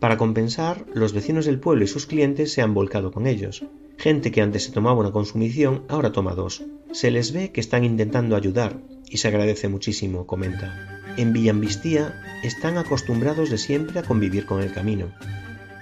Para 0.00 0.16
compensar, 0.16 0.84
los 0.94 1.12
vecinos 1.12 1.46
del 1.46 1.61
pueblo 1.61 1.84
y 1.84 1.87
sus 1.87 2.06
clientes 2.06 2.52
se 2.52 2.62
han 2.62 2.75
volcado 2.75 3.12
con 3.12 3.26
ellos. 3.26 3.64
Gente 3.99 4.32
que 4.32 4.42
antes 4.42 4.64
se 4.64 4.72
tomaba 4.72 4.99
una 4.99 5.12
consumición 5.12 5.84
ahora 5.88 6.11
toma 6.11 6.34
dos. 6.34 6.64
Se 6.92 7.11
les 7.11 7.32
ve 7.32 7.52
que 7.52 7.61
están 7.61 7.84
intentando 7.84 8.34
ayudar 8.34 8.80
y 9.08 9.18
se 9.18 9.28
agradece 9.28 9.68
muchísimo, 9.68 10.26
comenta. 10.26 11.02
En 11.16 11.32
Villambistía 11.32 12.20
están 12.42 12.78
acostumbrados 12.78 13.50
de 13.50 13.58
siempre 13.58 14.00
a 14.00 14.02
convivir 14.02 14.46
con 14.46 14.62
el 14.62 14.72
camino, 14.72 15.12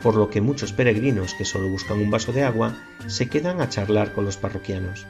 por 0.03 0.17
lo 0.17 0.29
que 0.29 0.41
muchos 0.41 0.73
peregrinos 0.73 1.35
que 1.35 1.45
solo 1.45 1.69
buscan 1.69 2.01
un 2.01 2.11
vaso 2.11 2.33
de 2.33 2.43
agua 2.43 2.77
se 3.07 3.29
quedan 3.29 3.61
a 3.61 3.69
charlar 3.69 4.13
con 4.13 4.25
los 4.25 4.37
parroquianos. 4.37 5.07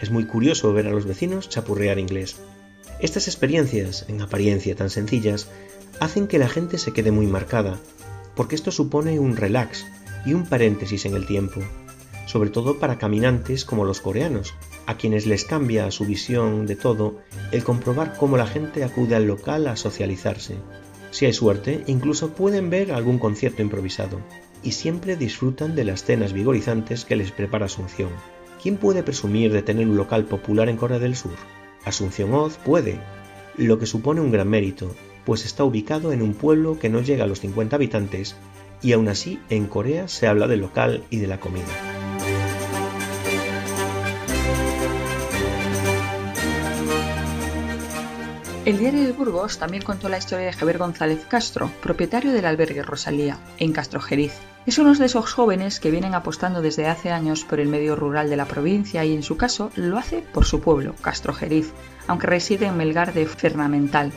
Es 0.00 0.10
muy 0.10 0.24
curioso 0.24 0.72
ver 0.72 0.88
a 0.88 0.90
los 0.90 1.06
vecinos 1.06 1.48
chapurrear 1.48 1.98
inglés. 1.98 2.36
Estas 3.04 3.28
experiencias, 3.28 4.06
en 4.08 4.22
apariencia 4.22 4.74
tan 4.76 4.88
sencillas, 4.88 5.50
hacen 6.00 6.26
que 6.26 6.38
la 6.38 6.48
gente 6.48 6.78
se 6.78 6.94
quede 6.94 7.10
muy 7.10 7.26
marcada, 7.26 7.78
porque 8.34 8.54
esto 8.54 8.70
supone 8.70 9.20
un 9.20 9.36
relax 9.36 9.84
y 10.24 10.32
un 10.32 10.46
paréntesis 10.46 11.04
en 11.04 11.12
el 11.12 11.26
tiempo, 11.26 11.60
sobre 12.24 12.48
todo 12.48 12.78
para 12.78 12.96
caminantes 12.96 13.66
como 13.66 13.84
los 13.84 14.00
coreanos, 14.00 14.54
a 14.86 14.96
quienes 14.96 15.26
les 15.26 15.44
cambia 15.44 15.90
su 15.90 16.06
visión 16.06 16.64
de 16.64 16.76
todo 16.76 17.18
el 17.52 17.62
comprobar 17.62 18.16
cómo 18.16 18.38
la 18.38 18.46
gente 18.46 18.84
acude 18.84 19.14
al 19.14 19.26
local 19.26 19.66
a 19.66 19.76
socializarse. 19.76 20.56
Si 21.10 21.26
hay 21.26 21.34
suerte, 21.34 21.84
incluso 21.86 22.30
pueden 22.30 22.70
ver 22.70 22.90
algún 22.90 23.18
concierto 23.18 23.60
improvisado, 23.60 24.18
y 24.62 24.72
siempre 24.72 25.16
disfrutan 25.16 25.74
de 25.74 25.84
las 25.84 26.04
cenas 26.04 26.32
vigorizantes 26.32 27.04
que 27.04 27.16
les 27.16 27.32
prepara 27.32 27.66
Asunción. 27.66 28.08
¿Quién 28.62 28.78
puede 28.78 29.02
presumir 29.02 29.52
de 29.52 29.60
tener 29.60 29.86
un 29.86 29.98
local 29.98 30.24
popular 30.24 30.70
en 30.70 30.78
Corea 30.78 30.98
del 30.98 31.16
Sur? 31.16 31.34
Asunción 31.84 32.32
Oz 32.34 32.56
puede, 32.58 32.98
lo 33.56 33.78
que 33.78 33.86
supone 33.86 34.20
un 34.20 34.32
gran 34.32 34.48
mérito, 34.48 34.94
pues 35.24 35.44
está 35.44 35.64
ubicado 35.64 36.12
en 36.12 36.22
un 36.22 36.34
pueblo 36.34 36.78
que 36.78 36.88
no 36.88 37.00
llega 37.00 37.24
a 37.24 37.26
los 37.26 37.40
50 37.40 37.76
habitantes 37.76 38.36
y 38.82 38.92
aún 38.92 39.08
así 39.08 39.40
en 39.50 39.66
Corea 39.66 40.08
se 40.08 40.26
habla 40.26 40.46
del 40.46 40.60
local 40.60 41.04
y 41.10 41.18
de 41.18 41.26
la 41.26 41.40
comida. 41.40 42.03
El 48.64 48.78
diario 48.78 49.02
de 49.04 49.12
Burgos 49.12 49.58
también 49.58 49.82
contó 49.82 50.08
la 50.08 50.16
historia 50.16 50.46
de 50.46 50.52
Javier 50.52 50.78
González 50.78 51.26
Castro, 51.28 51.70
propietario 51.82 52.32
del 52.32 52.46
albergue 52.46 52.82
Rosalía, 52.82 53.38
en 53.58 53.72
Castro 53.72 54.00
Jeriz. 54.00 54.32
Es 54.64 54.78
uno 54.78 54.94
de 54.94 55.04
esos 55.04 55.32
jóvenes 55.32 55.80
que 55.80 55.90
vienen 55.90 56.14
apostando 56.14 56.62
desde 56.62 56.86
hace 56.86 57.10
años 57.10 57.44
por 57.44 57.60
el 57.60 57.68
medio 57.68 57.94
rural 57.94 58.30
de 58.30 58.36
la 58.36 58.46
provincia 58.46 59.04
y 59.04 59.14
en 59.14 59.22
su 59.22 59.36
caso 59.36 59.70
lo 59.76 59.98
hace 59.98 60.22
por 60.22 60.46
su 60.46 60.60
pueblo, 60.60 60.94
Castro 61.02 61.34
Jeriz, 61.34 61.72
aunque 62.06 62.26
reside 62.26 62.66
en 62.66 62.76
Melgar 62.78 63.12
de 63.12 63.26
Fernamental, 63.26 64.12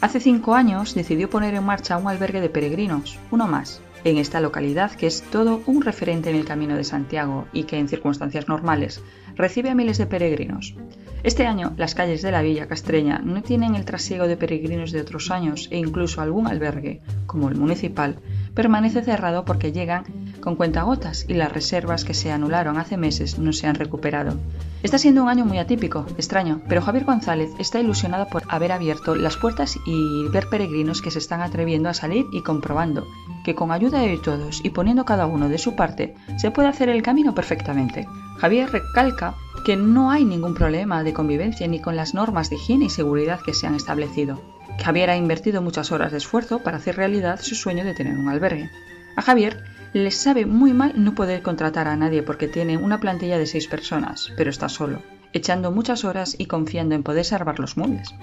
Hace 0.00 0.18
cinco 0.18 0.54
años 0.54 0.94
decidió 0.94 1.28
poner 1.28 1.52
en 1.52 1.64
marcha 1.64 1.98
un 1.98 2.08
albergue 2.08 2.40
de 2.40 2.48
peregrinos, 2.48 3.18
uno 3.30 3.46
más, 3.46 3.82
en 4.04 4.16
esta 4.16 4.40
localidad 4.40 4.92
que 4.92 5.06
es 5.06 5.20
todo 5.20 5.60
un 5.66 5.82
referente 5.82 6.30
en 6.30 6.36
el 6.36 6.46
Camino 6.46 6.74
de 6.74 6.84
Santiago 6.84 7.46
y 7.52 7.64
que 7.64 7.78
en 7.78 7.86
circunstancias 7.86 8.48
normales 8.48 9.02
recibe 9.36 9.68
a 9.68 9.74
miles 9.74 9.98
de 9.98 10.06
peregrinos. 10.06 10.74
Este 11.22 11.46
año 11.46 11.74
las 11.76 11.94
calles 11.94 12.22
de 12.22 12.30
la 12.30 12.40
villa 12.40 12.66
castreña 12.66 13.20
no 13.22 13.42
tienen 13.42 13.74
el 13.74 13.84
trasiego 13.84 14.26
de 14.26 14.38
peregrinos 14.38 14.90
de 14.90 15.02
otros 15.02 15.30
años 15.30 15.68
e 15.70 15.76
incluso 15.76 16.22
algún 16.22 16.46
albergue, 16.46 17.02
como 17.26 17.50
el 17.50 17.56
municipal, 17.56 18.20
permanece 18.54 19.02
cerrado 19.02 19.44
porque 19.44 19.72
llegan 19.72 20.04
con 20.40 20.56
cuentagotas 20.56 21.26
y 21.28 21.34
las 21.34 21.52
reservas 21.52 22.04
que 22.04 22.14
se 22.14 22.32
anularon 22.32 22.78
hace 22.78 22.96
meses 22.96 23.38
no 23.38 23.52
se 23.52 23.66
han 23.66 23.74
recuperado. 23.74 24.38
Está 24.82 24.96
siendo 24.96 25.22
un 25.22 25.28
año 25.28 25.44
muy 25.44 25.58
atípico, 25.58 26.06
extraño, 26.16 26.62
pero 26.68 26.80
Javier 26.80 27.04
González 27.04 27.50
está 27.58 27.80
ilusionado 27.80 28.26
por 28.28 28.44
haber 28.48 28.72
abierto 28.72 29.14
las 29.14 29.36
puertas 29.36 29.78
y 29.86 30.26
ver 30.28 30.48
peregrinos 30.48 31.02
que 31.02 31.10
se 31.10 31.18
están 31.18 31.42
atreviendo 31.42 31.90
a 31.90 31.94
salir 31.94 32.24
y 32.32 32.42
comprobando 32.42 33.06
que 33.44 33.54
con 33.54 33.72
ayuda 33.72 34.00
de 34.00 34.16
todos 34.16 34.60
y 34.64 34.70
poniendo 34.70 35.04
cada 35.04 35.26
uno 35.26 35.50
de 35.50 35.58
su 35.58 35.76
parte 35.76 36.14
se 36.38 36.50
puede 36.50 36.68
hacer 36.68 36.88
el 36.88 37.02
camino 37.02 37.34
perfectamente. 37.34 38.08
Javier 38.38 38.70
recalca 38.70 39.34
que 39.64 39.76
no 39.76 40.10
hay 40.10 40.24
ningún 40.24 40.54
problema 40.54 41.02
de 41.02 41.12
convivencia 41.12 41.66
ni 41.66 41.80
con 41.80 41.96
las 41.96 42.14
normas 42.14 42.50
de 42.50 42.56
higiene 42.56 42.86
y 42.86 42.90
seguridad 42.90 43.40
que 43.40 43.54
se 43.54 43.66
han 43.66 43.74
establecido. 43.74 44.40
Javier 44.82 45.10
ha 45.10 45.16
invertido 45.16 45.62
muchas 45.62 45.92
horas 45.92 46.12
de 46.12 46.18
esfuerzo 46.18 46.60
para 46.60 46.78
hacer 46.78 46.96
realidad 46.96 47.40
su 47.40 47.54
sueño 47.54 47.84
de 47.84 47.94
tener 47.94 48.18
un 48.18 48.28
albergue. 48.28 48.70
A 49.16 49.22
Javier 49.22 49.64
les 49.92 50.14
sabe 50.14 50.46
muy 50.46 50.72
mal 50.72 50.92
no 50.96 51.14
poder 51.14 51.42
contratar 51.42 51.88
a 51.88 51.96
nadie 51.96 52.22
porque 52.22 52.48
tiene 52.48 52.76
una 52.76 53.00
plantilla 53.00 53.38
de 53.38 53.46
seis 53.46 53.66
personas, 53.66 54.32
pero 54.36 54.50
está 54.50 54.68
solo, 54.68 55.02
echando 55.32 55.72
muchas 55.72 56.04
horas 56.04 56.36
y 56.38 56.46
confiando 56.46 56.94
en 56.94 57.02
poder 57.02 57.24
salvar 57.24 57.58
los 57.58 57.76
muebles. 57.76 58.14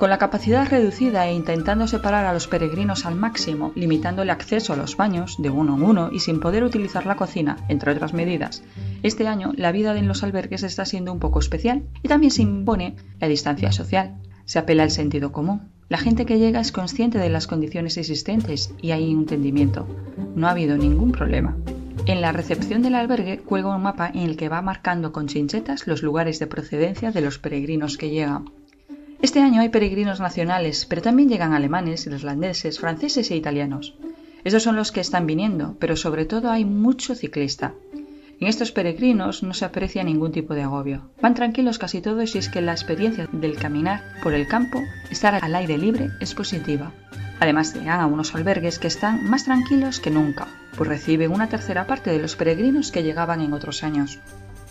Con 0.00 0.08
la 0.08 0.16
capacidad 0.16 0.66
reducida 0.66 1.26
e 1.26 1.34
intentando 1.34 1.86
separar 1.86 2.24
a 2.24 2.32
los 2.32 2.48
peregrinos 2.48 3.04
al 3.04 3.16
máximo, 3.16 3.70
limitando 3.74 4.22
el 4.22 4.30
acceso 4.30 4.72
a 4.72 4.76
los 4.76 4.96
baños 4.96 5.36
de 5.38 5.50
uno 5.50 5.76
en 5.76 5.82
uno 5.82 6.08
y 6.10 6.20
sin 6.20 6.40
poder 6.40 6.64
utilizar 6.64 7.04
la 7.04 7.16
cocina, 7.16 7.58
entre 7.68 7.92
otras 7.92 8.14
medidas, 8.14 8.62
este 9.02 9.28
año 9.28 9.52
la 9.56 9.72
vida 9.72 9.94
en 9.98 10.08
los 10.08 10.22
albergues 10.22 10.62
está 10.62 10.86
siendo 10.86 11.12
un 11.12 11.18
poco 11.18 11.38
especial 11.38 11.82
y 12.02 12.08
también 12.08 12.30
se 12.30 12.40
impone 12.40 12.96
la 13.20 13.28
distancia 13.28 13.72
social. 13.72 14.14
Se 14.46 14.58
apela 14.58 14.84
al 14.84 14.90
sentido 14.90 15.32
común. 15.32 15.68
La 15.90 15.98
gente 15.98 16.24
que 16.24 16.38
llega 16.38 16.60
es 16.60 16.72
consciente 16.72 17.18
de 17.18 17.28
las 17.28 17.46
condiciones 17.46 17.98
existentes 17.98 18.72
y 18.80 18.92
hay 18.92 19.10
entendimiento. 19.10 19.86
No 20.34 20.48
ha 20.48 20.52
habido 20.52 20.78
ningún 20.78 21.12
problema. 21.12 21.58
En 22.06 22.22
la 22.22 22.32
recepción 22.32 22.80
del 22.80 22.94
albergue 22.94 23.40
cuelga 23.40 23.76
un 23.76 23.82
mapa 23.82 24.08
en 24.08 24.20
el 24.20 24.38
que 24.38 24.48
va 24.48 24.62
marcando 24.62 25.12
con 25.12 25.26
chinchetas 25.26 25.86
los 25.86 26.02
lugares 26.02 26.38
de 26.38 26.46
procedencia 26.46 27.12
de 27.12 27.20
los 27.20 27.38
peregrinos 27.38 27.98
que 27.98 28.08
llegan. 28.08 28.46
Este 29.22 29.40
año 29.40 29.60
hay 29.60 29.68
peregrinos 29.68 30.18
nacionales, 30.18 30.86
pero 30.86 31.02
también 31.02 31.28
llegan 31.28 31.52
alemanes, 31.52 32.06
irlandeses, 32.06 32.80
franceses 32.80 33.30
e 33.30 33.36
italianos. 33.36 33.94
Esos 34.44 34.62
son 34.62 34.76
los 34.76 34.92
que 34.92 35.00
están 35.00 35.26
viniendo, 35.26 35.76
pero 35.78 35.94
sobre 35.94 36.24
todo 36.24 36.50
hay 36.50 36.64
mucho 36.64 37.14
ciclista. 37.14 37.74
En 38.40 38.48
estos 38.48 38.72
peregrinos 38.72 39.42
no 39.42 39.52
se 39.52 39.66
aprecia 39.66 40.02
ningún 40.02 40.32
tipo 40.32 40.54
de 40.54 40.62
agobio. 40.62 41.10
Van 41.20 41.34
tranquilos 41.34 41.78
casi 41.78 42.00
todos 42.00 42.34
y 42.34 42.38
es 42.38 42.48
que 42.48 42.62
la 42.62 42.72
experiencia 42.72 43.28
del 43.30 43.58
caminar 43.58 44.02
por 44.22 44.32
el 44.32 44.48
campo, 44.48 44.80
estar 45.10 45.34
al 45.34 45.54
aire 45.54 45.76
libre, 45.76 46.08
es 46.20 46.34
positiva. 46.34 46.90
Además 47.40 47.74
llegan 47.74 48.00
a 48.00 48.06
unos 48.06 48.34
albergues 48.34 48.78
que 48.78 48.86
están 48.86 49.28
más 49.28 49.44
tranquilos 49.44 50.00
que 50.00 50.10
nunca, 50.10 50.48
pues 50.78 50.88
reciben 50.88 51.32
una 51.32 51.50
tercera 51.50 51.86
parte 51.86 52.10
de 52.10 52.20
los 52.20 52.36
peregrinos 52.36 52.90
que 52.90 53.02
llegaban 53.02 53.42
en 53.42 53.52
otros 53.52 53.82
años. 53.82 54.18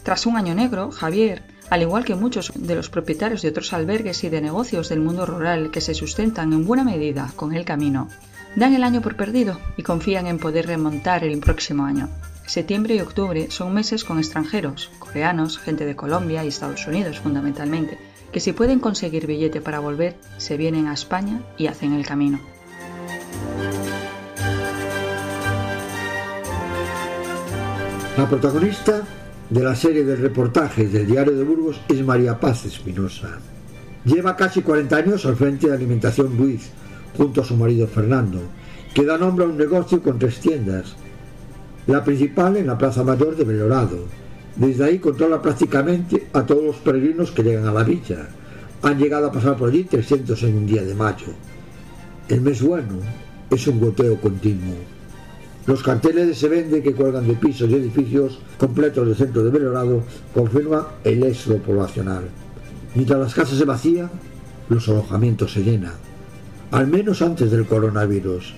Tras 0.02 0.26
un 0.26 0.38
año 0.38 0.56
negro, 0.56 0.90
Javier, 0.90 1.44
al 1.70 1.82
igual 1.82 2.06
que 2.06 2.16
muchos 2.16 2.52
de 2.56 2.76
los 2.76 2.90
propietarios 2.90 3.42
de 3.42 3.50
otros 3.50 3.74
albergues 3.74 4.24
y 4.24 4.30
de 4.30 4.42
negocios 4.42 4.90
del 4.90 5.00
mundo 5.00 5.26
rural 5.26 5.72
que 5.72 5.82
se 5.82 5.94
sustentan 5.94 6.54
en 6.54 6.66
buena 6.66 6.84
medida 6.84 7.32
con 7.36 7.54
el 7.54 7.66
camino, 7.66 8.08
dan 8.56 8.74
el 8.74 8.84
año 8.84 9.02
por 9.02 9.16
perdido 9.16 9.60
y 9.78 9.84
confían 9.84 10.28
en 10.28 10.40
poder 10.40 10.68
remontar 10.68 11.24
el 11.24 11.40
próximo 11.40 11.86
año. 11.86 12.10
Septiembre 12.46 12.96
y 12.96 13.02
octubre 13.02 13.52
son 13.52 13.74
meses 13.74 14.04
con 14.04 14.18
extranjeros, 14.18 14.90
coreanos, 14.98 15.60
gente 15.60 15.86
de 15.86 15.96
Colombia 15.96 16.44
y 16.44 16.48
Estados 16.48 16.88
Unidos 16.88 17.20
fundamentalmente, 17.20 18.00
que 18.32 18.40
si 18.40 18.54
pueden 18.54 18.80
conseguir 18.80 19.28
billete 19.28 19.62
para 19.62 19.80
volver, 19.80 20.16
se 20.38 20.58
vienen 20.58 20.88
a 20.88 20.94
España 20.94 21.42
y 21.58 21.68
hacen 21.68 21.94
el 21.94 22.06
camino. 22.06 22.40
La 28.18 28.28
protagonista 28.28 29.04
de 29.50 29.64
la 29.64 29.76
serie 29.76 30.04
de 30.04 30.16
reportajes 30.16 30.94
del 30.94 31.08
Diario 31.08 31.36
de 31.36 31.44
Burgos 31.44 31.82
es 31.88 32.04
María 32.04 32.40
Paz 32.40 32.66
Espinosa. 32.66 33.40
Lleva 34.06 34.36
casi 34.36 34.62
40 34.62 34.96
años 34.96 35.26
al 35.26 35.36
frente 35.36 35.68
de 35.68 35.74
Alimentación 35.74 36.38
Luis, 36.38 36.70
junto 37.18 37.42
a 37.42 37.44
su 37.44 37.56
marido 37.56 37.88
Fernando, 37.88 38.42
que 38.94 39.04
da 39.04 39.18
nombre 39.18 39.46
a 39.46 39.48
un 39.48 39.58
negocio 39.58 40.04
con 40.04 40.20
tres 40.20 40.40
tiendas. 40.40 40.96
La 41.88 42.04
principal 42.04 42.58
en 42.58 42.68
la 42.68 42.78
Plaza 42.78 43.04
Mayor 43.04 43.36
de 43.36 43.44
Belorado. 43.44 44.06
Desde 44.56 44.84
ahí 44.84 45.00
controla 45.00 45.42
prácticamente 45.42 46.28
a 46.34 46.44
todos 46.44 46.64
los 46.64 46.76
peregrinos 46.78 47.32
que 47.32 47.44
llegan 47.44 47.68
a 47.68 47.74
la 47.74 47.84
villa. 47.84 48.30
Han 48.84 49.00
llegado 49.00 49.28
a 49.28 49.32
pasar 49.32 49.58
por 49.58 49.70
allí 49.70 49.84
300 49.84 50.44
en 50.44 50.58
un 50.58 50.68
día 50.68 50.84
de 50.84 50.94
mayo. 50.94 51.34
El 52.28 52.42
mes 52.42 52.62
bueno 52.62 53.00
es 53.50 53.68
un 53.68 53.80
goteo 53.80 54.22
continuo. 54.22 54.99
Los 55.70 55.84
carteles 55.84 56.28
de 56.28 56.34
se 56.34 56.50
vende 56.50 56.82
que 56.82 56.96
cuelgan 56.96 57.28
de 57.28 57.36
pisos 57.36 57.70
y 57.70 57.76
edificios 57.76 58.40
completos 58.58 59.06
del 59.06 59.16
centro 59.16 59.44
de 59.44 59.52
Belorado 59.52 60.02
confirman 60.34 60.82
el 61.04 61.22
éxodo 61.22 61.60
poblacional. 61.60 62.24
Mientras 62.96 63.20
las 63.20 63.36
casas 63.36 63.60
se 63.60 63.66
vacían, 63.66 64.10
los 64.68 64.90
alojamientos 64.90 65.54
se 65.54 65.64
llenan, 65.64 65.94
al 66.72 66.88
menos 66.88 67.22
antes 67.22 67.52
del 67.52 67.68
coronavirus. 67.68 68.56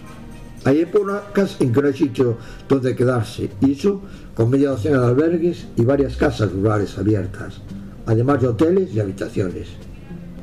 Hay 0.64 0.80
épocas 0.80 1.58
en 1.60 1.74
que 1.74 1.82
no 1.82 1.88
hay 1.90 1.94
sitio 1.96 2.38
donde 2.70 2.96
quedarse, 2.96 3.50
y 3.60 3.74
eso 3.74 4.02
con 4.34 4.50
media 4.50 4.70
docena 4.70 5.02
de 5.02 5.08
albergues 5.08 5.68
y 5.76 5.84
varias 5.84 6.16
casas 6.16 6.50
rurales 6.54 6.98
abiertas, 6.98 7.60
además 8.06 8.40
de 8.40 8.48
hoteles 8.48 8.94
y 8.94 9.02
habitaciones. 9.02 9.68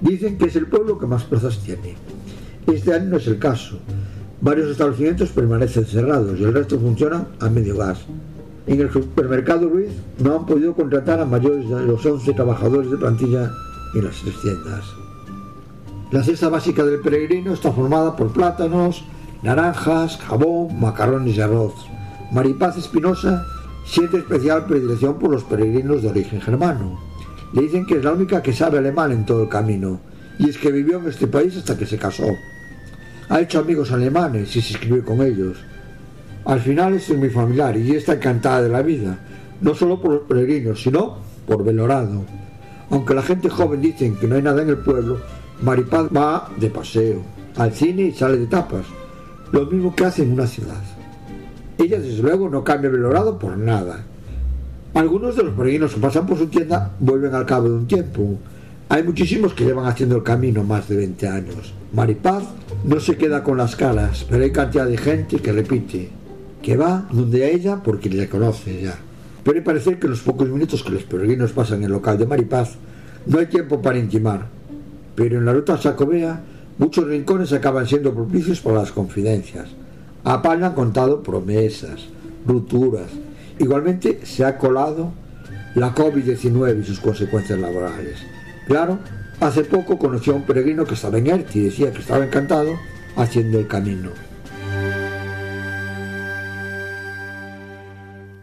Dicen 0.02 0.36
que 0.36 0.48
es 0.48 0.56
el 0.56 0.66
pueblo 0.66 0.98
que 0.98 1.06
más 1.06 1.24
plazas 1.24 1.60
tiene. 1.60 1.96
Este 2.66 2.92
año 2.92 3.08
no 3.08 3.16
es 3.16 3.26
el 3.26 3.38
caso. 3.38 3.78
Varios 4.40 4.70
establecimientos 4.70 5.30
permanecen 5.30 5.84
cerrados 5.84 6.38
y 6.38 6.44
el 6.44 6.54
resto 6.54 6.78
funcionan 6.78 7.26
a 7.40 7.48
medio 7.48 7.76
gas. 7.76 7.98
En 8.68 8.80
el 8.80 8.92
supermercado 8.92 9.68
Ruiz 9.68 9.90
no 10.18 10.36
han 10.36 10.46
podido 10.46 10.74
contratar 10.74 11.18
a 11.20 11.24
mayores 11.24 11.68
de 11.68 11.82
los 11.82 12.06
11 12.06 12.32
trabajadores 12.34 12.90
de 12.90 12.98
plantilla 12.98 13.50
en 13.94 14.04
las 14.04 14.20
tres 14.22 14.40
tiendas. 14.40 14.84
La 16.12 16.22
cesta 16.22 16.48
básica 16.48 16.84
del 16.84 17.00
peregrino 17.00 17.52
está 17.52 17.72
formada 17.72 18.14
por 18.14 18.32
plátanos, 18.32 19.04
naranjas, 19.42 20.18
jabón, 20.18 20.78
macarrones 20.78 21.36
y 21.36 21.40
arroz. 21.40 21.74
Maripaz 22.30 22.76
Espinosa 22.76 23.44
siente 23.84 24.18
especial 24.18 24.66
predilección 24.66 25.18
por 25.18 25.30
los 25.30 25.42
peregrinos 25.44 26.02
de 26.02 26.10
origen 26.10 26.40
germano. 26.40 27.00
Le 27.52 27.62
dicen 27.62 27.86
que 27.86 27.96
es 27.96 28.04
la 28.04 28.12
única 28.12 28.42
que 28.42 28.52
sabe 28.52 28.78
alemán 28.78 29.10
en 29.10 29.26
todo 29.26 29.42
el 29.42 29.48
camino, 29.48 30.00
y 30.38 30.48
es 30.48 30.58
que 30.58 30.70
vivió 30.70 30.98
en 30.98 31.08
este 31.08 31.26
país 31.26 31.56
hasta 31.56 31.76
que 31.76 31.86
se 31.86 31.98
casó. 31.98 32.26
Ha 33.30 33.40
hecho 33.40 33.58
amigos 33.60 33.92
alemanes 33.92 34.56
y 34.56 34.62
se 34.62 34.72
escribe 34.72 35.02
con 35.02 35.20
ellos. 35.20 35.58
Al 36.46 36.60
final 36.60 36.94
es 36.94 37.14
muy 37.14 37.28
familiar 37.28 37.76
y 37.76 37.94
está 37.94 38.14
encantada 38.14 38.62
de 38.62 38.70
la 38.70 38.80
vida, 38.80 39.18
no 39.60 39.74
solo 39.74 40.00
por 40.00 40.12
los 40.12 40.22
peregrinos, 40.22 40.82
sino 40.82 41.18
por 41.46 41.62
Belorado. 41.62 42.24
Aunque 42.90 43.14
la 43.14 43.22
gente 43.22 43.50
joven 43.50 43.82
dicen 43.82 44.16
que 44.16 44.26
no 44.26 44.36
hay 44.36 44.42
nada 44.42 44.62
en 44.62 44.70
el 44.70 44.78
pueblo, 44.78 45.20
Maripaz 45.60 46.08
va 46.16 46.48
de 46.56 46.70
paseo, 46.70 47.22
al 47.56 47.72
cine 47.72 48.02
y 48.02 48.12
sale 48.12 48.38
de 48.38 48.46
tapas, 48.46 48.86
lo 49.52 49.66
mismo 49.66 49.94
que 49.94 50.06
hace 50.06 50.22
en 50.22 50.32
una 50.32 50.46
ciudad. 50.46 50.82
Ella 51.76 52.00
desde 52.00 52.22
luego 52.22 52.48
no 52.48 52.64
cambia 52.64 52.90
Belorado 52.90 53.38
por 53.38 53.58
nada. 53.58 54.04
Algunos 54.94 55.36
de 55.36 55.42
los 55.44 55.54
peregrinos 55.54 55.92
que 55.92 56.00
pasan 56.00 56.26
por 56.26 56.38
su 56.38 56.46
tienda 56.46 56.92
vuelven 56.98 57.34
al 57.34 57.44
cabo 57.44 57.68
de 57.68 57.74
un 57.74 57.86
tiempo. 57.86 58.38
Hay 58.90 59.02
muchísimos 59.02 59.52
que 59.52 59.66
llevan 59.66 59.84
haciendo 59.84 60.16
el 60.16 60.22
camino 60.22 60.64
más 60.64 60.88
de 60.88 60.96
20 60.96 61.28
años. 61.28 61.74
Maripaz 61.92 62.44
no 62.84 62.98
se 63.00 63.18
queda 63.18 63.44
con 63.44 63.58
las 63.58 63.76
caras, 63.76 64.24
pero 64.30 64.42
hay 64.42 64.50
cantidad 64.50 64.86
de 64.86 64.96
gente 64.96 65.36
que 65.40 65.52
repite, 65.52 66.08
que 66.62 66.74
va 66.74 67.06
donde 67.12 67.52
ella 67.52 67.82
porque 67.84 68.08
le 68.08 68.30
conoce 68.30 68.80
ya. 68.80 68.94
Puede 69.44 69.60
parecer 69.60 69.98
que 69.98 70.06
en 70.06 70.12
los 70.12 70.22
pocos 70.22 70.48
minutos 70.48 70.82
que 70.82 70.92
los 70.92 71.02
peregrinos 71.02 71.52
pasan 71.52 71.80
en 71.80 71.84
el 71.84 71.92
local 71.92 72.16
de 72.16 72.24
Maripaz 72.24 72.76
no 73.26 73.38
hay 73.38 73.46
tiempo 73.46 73.82
para 73.82 73.98
intimar, 73.98 74.46
pero 75.14 75.36
en 75.36 75.44
la 75.44 75.52
ruta 75.52 75.76
Sacobea 75.76 76.40
muchos 76.78 77.06
rincones 77.06 77.52
acaban 77.52 77.86
siendo 77.86 78.14
propicios 78.14 78.60
para 78.60 78.78
las 78.78 78.92
confidencias. 78.92 79.68
A 80.24 80.40
han 80.50 80.72
contado 80.72 81.22
promesas, 81.22 82.06
rupturas. 82.46 83.10
Igualmente 83.58 84.20
se 84.24 84.46
ha 84.46 84.56
colado 84.56 85.12
la 85.74 85.94
COVID-19 85.94 86.80
y 86.80 86.84
sus 86.84 87.00
consecuencias 87.00 87.58
laborales. 87.58 88.37
Claro, 88.68 88.98
hace 89.40 89.64
poco 89.64 89.98
conoció 89.98 90.34
a 90.34 90.36
un 90.36 90.42
peregrino 90.42 90.84
que 90.84 90.92
estaba 90.92 91.16
en 91.16 91.26
ERT 91.26 91.56
y 91.56 91.60
decía 91.60 91.90
que 91.90 92.00
estaba 92.00 92.22
encantado 92.22 92.78
haciendo 93.16 93.58
el 93.58 93.66
camino. 93.66 94.10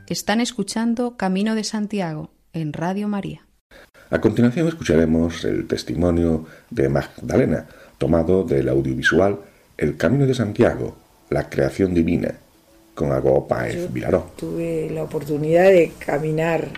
Están 0.08 0.42
escuchando 0.42 1.16
Camino 1.16 1.54
de 1.54 1.64
Santiago 1.64 2.32
en 2.54 2.74
Radio 2.74 3.08
María. 3.08 3.46
A 4.10 4.20
continuación 4.20 4.68
escucharemos 4.68 5.46
el 5.46 5.68
testimonio 5.68 6.46
de 6.72 6.90
Magdalena, 6.90 7.68
tomado 8.00 8.44
del 8.44 8.68
audiovisual 8.70 9.40
El 9.78 9.96
Camino 9.96 10.26
de 10.26 10.34
Santiago, 10.34 10.96
la 11.30 11.50
creación 11.50 11.94
divina, 11.94 12.34
con 12.96 13.12
Ago 13.12 13.48
Paez 13.48 13.94
Vilaró. 13.94 14.32
Tuve 14.38 14.90
la 14.90 15.04
oportunidad 15.04 15.66
de 15.66 15.92
caminar, 16.00 16.70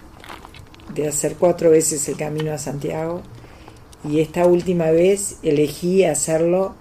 de 0.94 1.08
hacer 1.08 1.36
cuatro 1.36 1.70
veces 1.70 2.08
el 2.10 2.18
Camino 2.18 2.52
a 2.52 2.58
Santiago, 2.58 3.24
y 4.04 4.20
esta 4.20 4.46
última 4.46 4.92
vez 4.92 5.38
elegí 5.44 6.04
hacerlo 6.04 6.76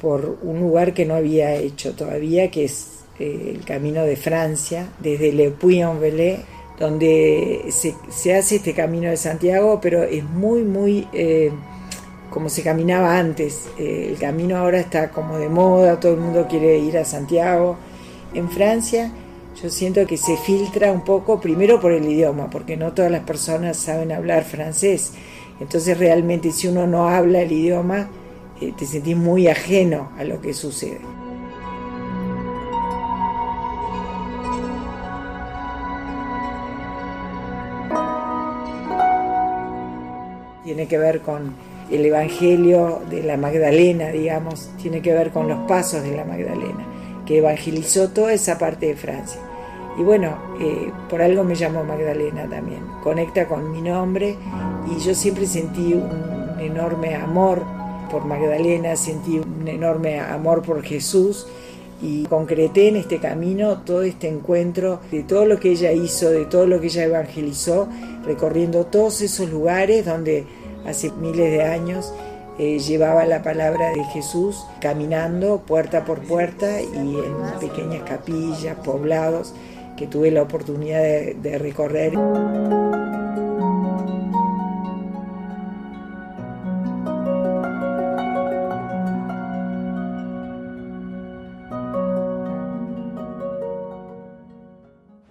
por 0.00 0.38
un 0.42 0.60
lugar 0.60 0.94
que 0.94 1.04
no 1.04 1.14
había 1.14 1.54
hecho 1.54 1.94
todavía, 1.94 2.50
que 2.50 2.64
es 2.64 3.00
eh, 3.18 3.54
el 3.56 3.64
camino 3.64 4.04
de 4.04 4.16
Francia, 4.16 4.88
desde 4.98 5.32
Le 5.32 5.50
Puy-en-Velay, 5.50 6.38
donde 6.78 7.66
se, 7.70 8.34
hace 8.34 8.56
este 8.56 8.72
camino 8.72 9.10
de 9.10 9.16
Santiago, 9.18 9.78
pero 9.82 10.02
es 10.02 10.24
muy, 10.24 10.62
muy 10.62 11.06
eh, 11.12 11.50
como 12.30 12.48
se 12.48 12.62
caminaba 12.62 13.18
antes. 13.18 13.68
Eh, 13.78 14.08
el 14.10 14.18
camino 14.18 14.56
ahora 14.56 14.80
está 14.80 15.10
como 15.10 15.36
de 15.36 15.50
moda, 15.50 16.00
todo 16.00 16.14
el 16.14 16.20
mundo 16.20 16.46
quiere 16.48 16.78
ir 16.78 16.96
a 16.96 17.04
Santiago. 17.04 17.76
En 18.32 18.48
Francia 18.48 19.12
yo 19.62 19.68
siento 19.68 20.06
que 20.06 20.16
se 20.16 20.36
filtra 20.38 20.90
un 20.90 21.04
poco, 21.04 21.40
primero 21.40 21.80
por 21.80 21.92
el 21.92 22.08
idioma, 22.08 22.48
porque 22.48 22.76
no 22.76 22.92
todas 22.92 23.10
las 23.10 23.24
personas 23.24 23.76
saben 23.76 24.12
hablar 24.12 24.44
francés. 24.44 25.12
Entonces 25.60 25.98
realmente 25.98 26.50
si 26.50 26.68
uno 26.68 26.86
no 26.86 27.08
habla 27.08 27.42
el 27.42 27.52
idioma, 27.52 28.08
te 28.58 28.86
sentís 28.86 29.16
muy 29.16 29.48
ajeno 29.48 30.10
a 30.18 30.24
lo 30.24 30.40
que 30.40 30.52
sucede. 30.52 31.00
tiene 40.70 40.86
que 40.86 40.98
ver 40.98 41.20
con 41.20 41.52
el 41.90 42.06
Evangelio 42.06 43.02
de 43.10 43.24
la 43.24 43.36
Magdalena, 43.36 44.10
digamos, 44.10 44.70
tiene 44.80 45.02
que 45.02 45.12
ver 45.12 45.32
con 45.32 45.48
los 45.48 45.58
pasos 45.66 46.04
de 46.04 46.16
la 46.16 46.24
Magdalena, 46.24 46.86
que 47.26 47.38
evangelizó 47.38 48.10
toda 48.10 48.32
esa 48.32 48.56
parte 48.56 48.86
de 48.86 48.94
Francia. 48.94 49.40
Y 49.98 50.02
bueno, 50.02 50.38
eh, 50.60 50.92
por 51.08 51.20
algo 51.22 51.42
me 51.42 51.56
llamo 51.56 51.82
Magdalena 51.82 52.48
también, 52.48 52.84
conecta 53.02 53.48
con 53.48 53.72
mi 53.72 53.82
nombre 53.82 54.36
y 54.86 54.98
yo 55.00 55.14
siempre 55.14 55.46
sentí 55.46 55.94
un 55.94 56.60
enorme 56.60 57.14
amor 57.14 57.62
por 58.10 58.24
Magdalena, 58.24 58.96
sentí 58.96 59.38
un 59.38 59.66
enorme 59.68 60.20
amor 60.20 60.62
por 60.62 60.82
Jesús 60.82 61.46
y 62.02 62.24
concreté 62.24 62.88
en 62.88 62.96
este 62.96 63.18
camino 63.18 63.78
todo 63.78 64.02
este 64.02 64.28
encuentro 64.28 65.00
de 65.10 65.22
todo 65.22 65.44
lo 65.44 65.60
que 65.60 65.70
ella 65.70 65.92
hizo, 65.92 66.30
de 66.30 66.46
todo 66.46 66.66
lo 66.66 66.80
que 66.80 66.86
ella 66.86 67.04
evangelizó, 67.04 67.88
recorriendo 68.24 68.86
todos 68.86 69.20
esos 69.20 69.50
lugares 69.50 70.06
donde 70.06 70.44
hace 70.86 71.10
miles 71.12 71.52
de 71.52 71.62
años 71.62 72.12
eh, 72.58 72.78
llevaba 72.78 73.24
la 73.26 73.42
palabra 73.42 73.90
de 73.90 74.04
Jesús 74.04 74.64
caminando 74.80 75.60
puerta 75.60 76.04
por 76.04 76.20
puerta 76.20 76.80
y 76.80 76.86
en 77.16 77.58
pequeñas 77.60 78.02
capillas, 78.08 78.76
poblados 78.84 79.54
que 79.96 80.06
tuve 80.06 80.30
la 80.30 80.42
oportunidad 80.42 81.02
de 81.02 81.58
recorrer. 81.58 82.12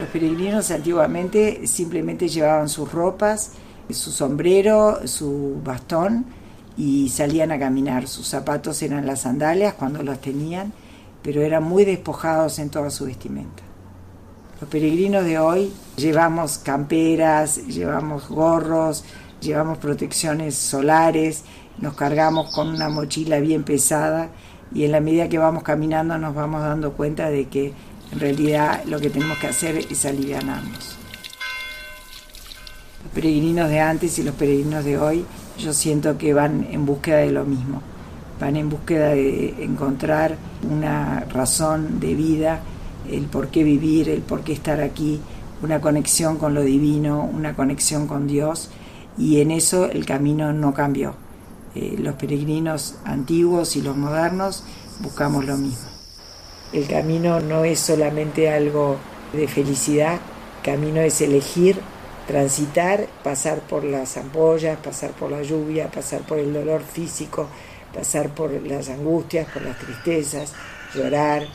Peregrinos 0.09 0.71
antiguamente 0.71 1.65
simplemente 1.67 2.27
llevaban 2.27 2.69
sus 2.69 2.91
ropas, 2.91 3.53
su 3.89 4.11
sombrero, 4.11 5.07
su 5.07 5.59
bastón 5.63 6.25
y 6.77 7.09
salían 7.09 7.51
a 7.51 7.59
caminar. 7.59 8.07
Sus 8.07 8.27
zapatos 8.27 8.81
eran 8.81 9.05
las 9.05 9.21
sandalias 9.21 9.73
cuando 9.73 10.03
los 10.03 10.19
tenían, 10.21 10.73
pero 11.21 11.41
eran 11.41 11.63
muy 11.63 11.85
despojados 11.85 12.59
en 12.59 12.69
toda 12.69 12.89
su 12.89 13.05
vestimenta. 13.05 13.63
Los 14.61 14.69
peregrinos 14.69 15.23
de 15.23 15.39
hoy 15.39 15.71
llevamos 15.95 16.57
camperas, 16.57 17.65
llevamos 17.67 18.27
gorros, 18.27 19.03
llevamos 19.41 19.77
protecciones 19.77 20.55
solares, 20.55 21.43
nos 21.77 21.93
cargamos 21.93 22.53
con 22.53 22.67
una 22.67 22.89
mochila 22.89 23.39
bien 23.39 23.63
pesada 23.63 24.29
y 24.73 24.83
en 24.83 24.91
la 24.91 24.99
medida 24.99 25.29
que 25.29 25.37
vamos 25.37 25.63
caminando 25.63 26.17
nos 26.17 26.35
vamos 26.35 26.61
dando 26.61 26.93
cuenta 26.93 27.29
de 27.29 27.47
que 27.47 27.73
En 28.11 28.19
realidad 28.19 28.83
lo 28.85 28.99
que 28.99 29.09
tenemos 29.09 29.37
que 29.37 29.47
hacer 29.47 29.77
es 29.77 30.05
aliviarnos. 30.05 30.97
Los 33.03 33.13
peregrinos 33.13 33.69
de 33.69 33.79
antes 33.79 34.17
y 34.19 34.23
los 34.23 34.35
peregrinos 34.35 34.83
de 34.83 34.97
hoy, 34.97 35.25
yo 35.57 35.73
siento 35.73 36.17
que 36.17 36.33
van 36.33 36.67
en 36.71 36.85
búsqueda 36.85 37.17
de 37.17 37.31
lo 37.31 37.45
mismo. 37.45 37.81
Van 38.39 38.55
en 38.55 38.69
búsqueda 38.69 39.09
de 39.09 39.63
encontrar 39.63 40.37
una 40.69 41.21
razón 41.21 41.99
de 41.99 42.15
vida, 42.15 42.61
el 43.09 43.25
por 43.25 43.49
qué 43.49 43.63
vivir, 43.63 44.09
el 44.09 44.21
por 44.21 44.41
qué 44.41 44.53
estar 44.53 44.81
aquí, 44.81 45.19
una 45.61 45.81
conexión 45.81 46.37
con 46.37 46.53
lo 46.53 46.63
divino, 46.63 47.23
una 47.23 47.55
conexión 47.55 48.07
con 48.07 48.27
Dios, 48.27 48.69
y 49.17 49.41
en 49.41 49.51
eso 49.51 49.89
el 49.89 50.05
camino 50.05 50.53
no 50.53 50.73
cambió. 50.73 51.15
Eh, 51.75 51.97
los 51.99 52.15
peregrinos 52.15 52.95
antiguos 53.05 53.75
y 53.75 53.81
los 53.81 53.95
modernos 53.95 54.63
buscamos 55.01 55.45
lo 55.45 55.57
mismo. 55.57 55.88
El 56.71 56.87
camino 56.87 57.39
no 57.39 57.63
es 57.63 57.79
solamente 57.79 58.49
algo 58.49 58.97
de 59.33 59.47
felicidad, 59.47 60.19
el 60.57 60.63
camino 60.63 61.01
es 61.01 61.19
elegir, 61.21 61.77
transitar, 62.27 63.07
pasar 63.23 63.61
por 63.61 63.83
las 63.83 64.15
ampollas, 64.17 64.77
pasar 64.77 65.11
por 65.11 65.31
la 65.31 65.41
lluvia, 65.41 65.89
pasar 65.89 66.21
por 66.21 66.37
el 66.37 66.53
dolor 66.53 66.83
físico, 66.83 67.47
pasar 67.91 68.29
por 68.35 68.51
las 68.67 68.89
angustias, 68.89 69.51
por 69.51 69.63
las 69.63 69.79
tristezas, 69.79 70.53
llorar, 70.93 71.47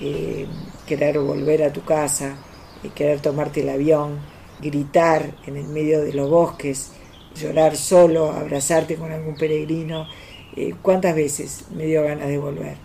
eh, 0.00 0.46
querer 0.86 1.18
volver 1.18 1.64
a 1.64 1.72
tu 1.72 1.84
casa, 1.84 2.36
eh, 2.82 2.88
querer 2.94 3.20
tomarte 3.20 3.60
el 3.60 3.68
avión, 3.68 4.20
gritar 4.58 5.34
en 5.46 5.58
el 5.58 5.66
medio 5.66 6.00
de 6.00 6.14
los 6.14 6.30
bosques, 6.30 6.92
llorar 7.34 7.76
solo, 7.76 8.32
abrazarte 8.32 8.96
con 8.96 9.12
algún 9.12 9.36
peregrino. 9.36 10.06
Eh, 10.56 10.74
¿Cuántas 10.80 11.14
veces 11.14 11.66
me 11.74 11.84
dio 11.84 12.04
ganas 12.04 12.28
de 12.28 12.38
volver? 12.38 12.76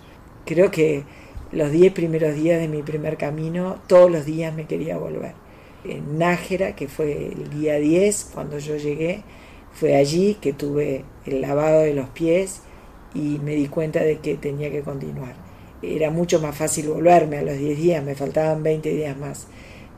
Creo 0.46 0.70
que 0.70 1.06
los 1.52 1.72
diez 1.72 1.94
primeros 1.94 2.36
días 2.36 2.60
de 2.60 2.68
mi 2.68 2.84
primer 2.84 3.18
camino, 3.18 3.78
todos 3.88 4.12
los 4.12 4.26
días 4.26 4.54
me 4.54 4.66
quería 4.66 4.98
volver. 4.98 5.34
En 5.84 6.18
Nájera, 6.18 6.76
que 6.76 6.88
fue 6.88 7.28
el 7.28 7.50
día 7.50 7.76
10, 7.76 8.32
cuando 8.34 8.60
yo 8.60 8.76
llegué, 8.76 9.24
fue 9.74 9.96
allí 9.96 10.38
que 10.42 10.54
tuve 10.54 11.06
el 11.26 11.42
lavado 11.42 11.82
de 11.82 11.94
los 11.94 12.10
pies 12.10 12.62
y 13.14 13.40
me 13.44 13.56
di 13.56 13.68
cuenta 13.68 14.04
de 14.04 14.18
que 14.20 14.36
tenía 14.36 14.72
que 14.72 14.82
continuar. 14.82 15.36
Era 15.82 16.10
mucho 16.10 16.40
más 16.42 16.56
fácil 16.56 16.90
volverme 16.90 17.38
a 17.38 17.44
los 17.44 17.58
10 17.58 17.78
días, 17.78 18.04
me 18.04 18.16
faltaban 18.16 18.64
20 18.64 18.90
días 18.90 19.18
más 19.18 19.48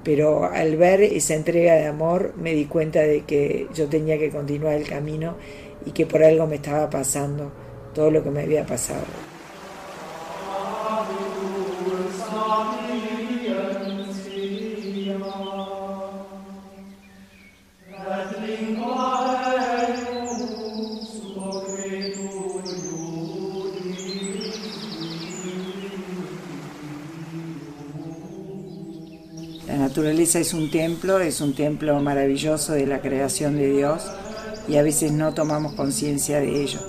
pero 0.04 0.46
al 0.46 0.78
ver 0.78 1.02
esa 1.02 1.36
entrega 1.36 1.74
de 1.76 1.88
amor 1.88 2.34
me 2.38 2.54
di 2.54 2.66
cuenta 2.66 3.02
de 3.02 3.22
que 3.22 3.68
yo 3.74 3.88
tenía 3.88 4.18
que 4.18 4.30
continuar 4.30 4.76
el 4.76 4.88
camino 4.88 5.36
y 5.86 5.92
que 5.92 6.06
por 6.06 6.24
algo 6.24 6.48
me 6.48 6.56
estaba 6.56 6.90
pasando 6.90 7.52
todo 7.94 8.10
lo 8.12 8.24
que 8.24 8.32
me 8.32 8.42
había 8.42 8.66
pasado. 8.66 9.04
Naturaleza 29.90 30.40
es 30.40 30.54
un 30.54 30.70
templo, 30.70 31.20
es 31.20 31.42
un 31.42 31.54
templo 31.54 32.00
maravilloso 32.00 32.74
de 32.74 32.86
la 32.86 33.02
creación 33.02 33.58
de 33.58 33.70
Dios 33.70 34.04
y 34.68 34.78
a 34.78 34.82
veces 34.84 35.12
no 35.12 35.34
tomamos 35.34 35.74
conciencia 35.74 36.40
de 36.40 36.62
ello. 36.62 36.80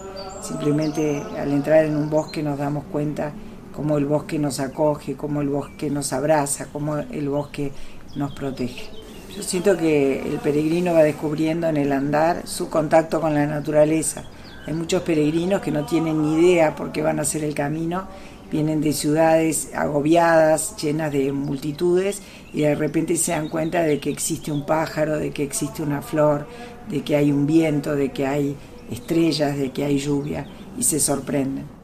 Simplemente 0.43 1.23
al 1.37 1.51
entrar 1.51 1.87
en 1.87 1.97
un 1.97 2.09
bosque 2.09 2.43
nos 2.43 2.59
damos 2.59 2.85
cuenta 2.93 3.33
cómo 3.81 3.97
el 3.97 4.05
bosque 4.05 4.39
nos 4.39 4.61
acoge, 4.61 5.17
cómo 5.17 5.41
el 5.41 5.49
bosque 5.49 5.89
nos 5.89 6.13
abraza, 6.13 6.67
cómo 6.71 6.99
el 6.99 7.31
bosque 7.31 7.73
nos 8.15 8.35
protege. 8.35 8.91
Yo 9.35 9.43
siento 9.43 9.75
que 9.75 10.21
el 10.21 10.39
peregrino 10.39 10.93
va 10.93 11.03
descubriendo 11.03 11.67
en 11.67 11.79
el 11.79 11.91
andar 11.91 12.47
su 12.47 12.69
contacto 12.69 13.23
con 13.23 13.33
la 13.33 13.47
naturaleza. 13.47 14.25
Hay 14.67 14.75
muchos 14.75 15.01
peregrinos 15.01 15.63
que 15.63 15.71
no 15.71 15.87
tienen 15.87 16.21
ni 16.21 16.35
idea 16.35 16.77
por 16.77 16.93
qué 16.93 17.01
van 17.01 17.21
a 17.21 17.23
hacer 17.23 17.43
el 17.43 17.55
camino 17.55 18.07
vienen 18.51 18.81
de 18.81 18.93
ciudades 18.93 19.71
agobiadas, 19.75 20.77
llenas 20.77 21.13
de 21.13 21.33
multitudes, 21.33 22.21
y 22.53 22.63
de 22.63 22.75
repente 22.75 23.17
se 23.17 23.31
dan 23.31 23.49
cuenta 23.49 23.83
de 23.83 24.01
que 24.01 24.11
existe 24.11 24.51
un 24.51 24.67
pájaro, 24.67 25.19
de 25.19 25.31
que 25.31 25.45
existe 25.45 25.83
una 25.85 26.03
flor, 26.03 26.47
de 26.91 27.03
que 27.03 27.15
hay 27.15 27.31
un 27.31 27.47
viento, 27.47 27.95
de 27.95 28.11
que 28.11 28.27
hay 28.27 28.57
estrellas, 28.91 29.57
de 29.57 29.71
que 29.71 29.85
hay 29.85 29.99
lluvia, 29.99 30.49
y 30.77 30.83
se 30.83 30.99
sorprenden. 30.99 31.80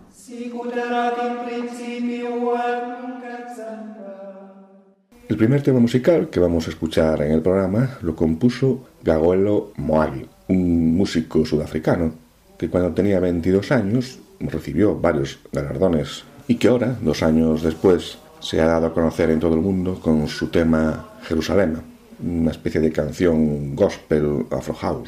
El 5.28 5.36
primer 5.36 5.62
tema 5.62 5.78
musical 5.78 6.30
que 6.30 6.40
vamos 6.40 6.66
a 6.66 6.70
escuchar 6.70 7.22
en 7.22 7.30
el 7.30 7.42
programa 7.42 7.98
lo 8.02 8.16
compuso 8.16 8.88
Gagoelo 9.04 9.72
Moagi, 9.76 10.26
un 10.48 10.96
músico 10.96 11.44
sudafricano 11.44 12.12
que 12.58 12.68
cuando 12.68 12.92
tenía 12.92 13.20
22 13.20 13.70
años 13.70 14.18
recibió 14.40 14.98
varios 14.98 15.38
galardones 15.52 16.24
y 16.48 16.56
que 16.56 16.68
ahora, 16.68 16.96
dos 17.00 17.22
años 17.22 17.62
después, 17.62 18.18
se 18.40 18.60
ha 18.60 18.66
dado 18.66 18.86
a 18.86 18.94
conocer 18.94 19.30
en 19.30 19.38
todo 19.38 19.54
el 19.54 19.60
mundo 19.60 20.00
con 20.00 20.26
su 20.26 20.48
tema 20.48 21.08
Jerusalén, 21.22 21.78
una 22.20 22.50
especie 22.50 22.80
de 22.80 22.90
canción 22.90 23.76
gospel 23.76 24.46
afro. 24.50 25.04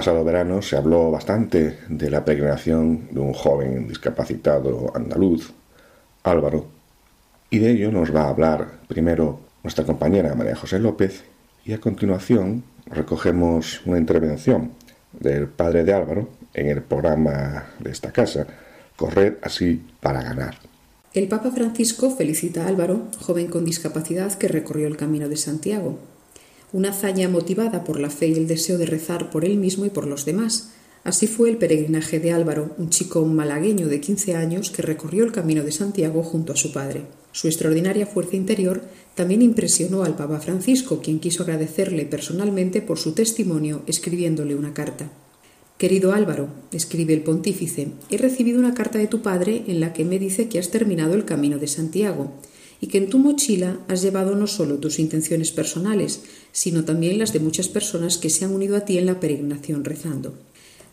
Pasado 0.00 0.24
verano 0.24 0.62
se 0.62 0.78
habló 0.78 1.10
bastante 1.10 1.80
de 1.90 2.08
la 2.08 2.24
peregrinación 2.24 3.08
de 3.10 3.20
un 3.20 3.34
joven 3.34 3.86
discapacitado 3.86 4.90
andaluz, 4.96 5.52
Álvaro, 6.22 6.68
y 7.50 7.58
de 7.58 7.72
ello 7.72 7.92
nos 7.92 8.16
va 8.16 8.22
a 8.22 8.30
hablar 8.30 8.78
primero 8.88 9.40
nuestra 9.62 9.84
compañera 9.84 10.34
María 10.34 10.56
José 10.56 10.78
López 10.78 11.24
y 11.66 11.74
a 11.74 11.80
continuación 11.80 12.64
recogemos 12.86 13.82
una 13.84 13.98
intervención 13.98 14.70
del 15.12 15.48
padre 15.48 15.84
de 15.84 15.92
Álvaro 15.92 16.30
en 16.54 16.68
el 16.68 16.80
programa 16.80 17.66
de 17.78 17.90
esta 17.90 18.10
casa, 18.10 18.46
Correr 18.96 19.38
así 19.42 19.84
para 20.00 20.22
ganar. 20.22 20.54
El 21.12 21.28
Papa 21.28 21.50
Francisco 21.50 22.10
felicita 22.10 22.64
a 22.64 22.68
Álvaro, 22.68 23.02
joven 23.18 23.48
con 23.48 23.66
discapacidad 23.66 24.32
que 24.32 24.48
recorrió 24.48 24.86
el 24.86 24.96
Camino 24.96 25.28
de 25.28 25.36
Santiago. 25.36 25.98
Una 26.72 26.90
hazaña 26.90 27.28
motivada 27.28 27.82
por 27.82 27.98
la 27.98 28.10
fe 28.10 28.28
y 28.28 28.34
el 28.34 28.46
deseo 28.46 28.78
de 28.78 28.86
rezar 28.86 29.30
por 29.30 29.44
él 29.44 29.56
mismo 29.56 29.86
y 29.86 29.90
por 29.90 30.06
los 30.06 30.24
demás. 30.24 30.70
Así 31.02 31.26
fue 31.26 31.48
el 31.48 31.56
peregrinaje 31.56 32.20
de 32.20 32.30
Álvaro, 32.30 32.74
un 32.78 32.90
chico 32.90 33.24
malagueño 33.24 33.88
de 33.88 34.00
15 34.00 34.36
años 34.36 34.70
que 34.70 34.82
recorrió 34.82 35.24
el 35.24 35.32
Camino 35.32 35.64
de 35.64 35.72
Santiago 35.72 36.22
junto 36.22 36.52
a 36.52 36.56
su 36.56 36.72
padre. 36.72 37.02
Su 37.32 37.48
extraordinaria 37.48 38.06
fuerza 38.06 38.36
interior 38.36 38.82
también 39.14 39.42
impresionó 39.42 40.04
al 40.04 40.14
Papa 40.14 40.38
Francisco, 40.40 41.00
quien 41.02 41.18
quiso 41.18 41.42
agradecerle 41.42 42.04
personalmente 42.04 42.82
por 42.82 42.98
su 42.98 43.12
testimonio 43.12 43.82
escribiéndole 43.86 44.54
una 44.54 44.74
carta. 44.74 45.10
Querido 45.78 46.12
Álvaro, 46.12 46.48
escribe 46.72 47.14
el 47.14 47.22
pontífice, 47.22 47.88
he 48.10 48.18
recibido 48.18 48.58
una 48.58 48.74
carta 48.74 48.98
de 48.98 49.06
tu 49.06 49.22
padre 49.22 49.64
en 49.66 49.80
la 49.80 49.94
que 49.94 50.04
me 50.04 50.18
dice 50.18 50.48
que 50.48 50.58
has 50.58 50.70
terminado 50.70 51.14
el 51.14 51.24
camino 51.24 51.58
de 51.58 51.68
Santiago 51.68 52.34
y 52.80 52.86
que 52.86 52.98
en 52.98 53.10
tu 53.10 53.18
mochila 53.18 53.78
has 53.88 54.02
llevado 54.02 54.34
no 54.34 54.46
solo 54.46 54.78
tus 54.78 54.98
intenciones 54.98 55.52
personales, 55.52 56.22
sino 56.52 56.84
también 56.84 57.18
las 57.18 57.32
de 57.32 57.40
muchas 57.40 57.68
personas 57.68 58.18
que 58.18 58.30
se 58.30 58.44
han 58.44 58.52
unido 58.52 58.76
a 58.76 58.84
ti 58.84 58.98
en 58.98 59.06
la 59.06 59.20
peregrinación 59.20 59.84
rezando. 59.84 60.34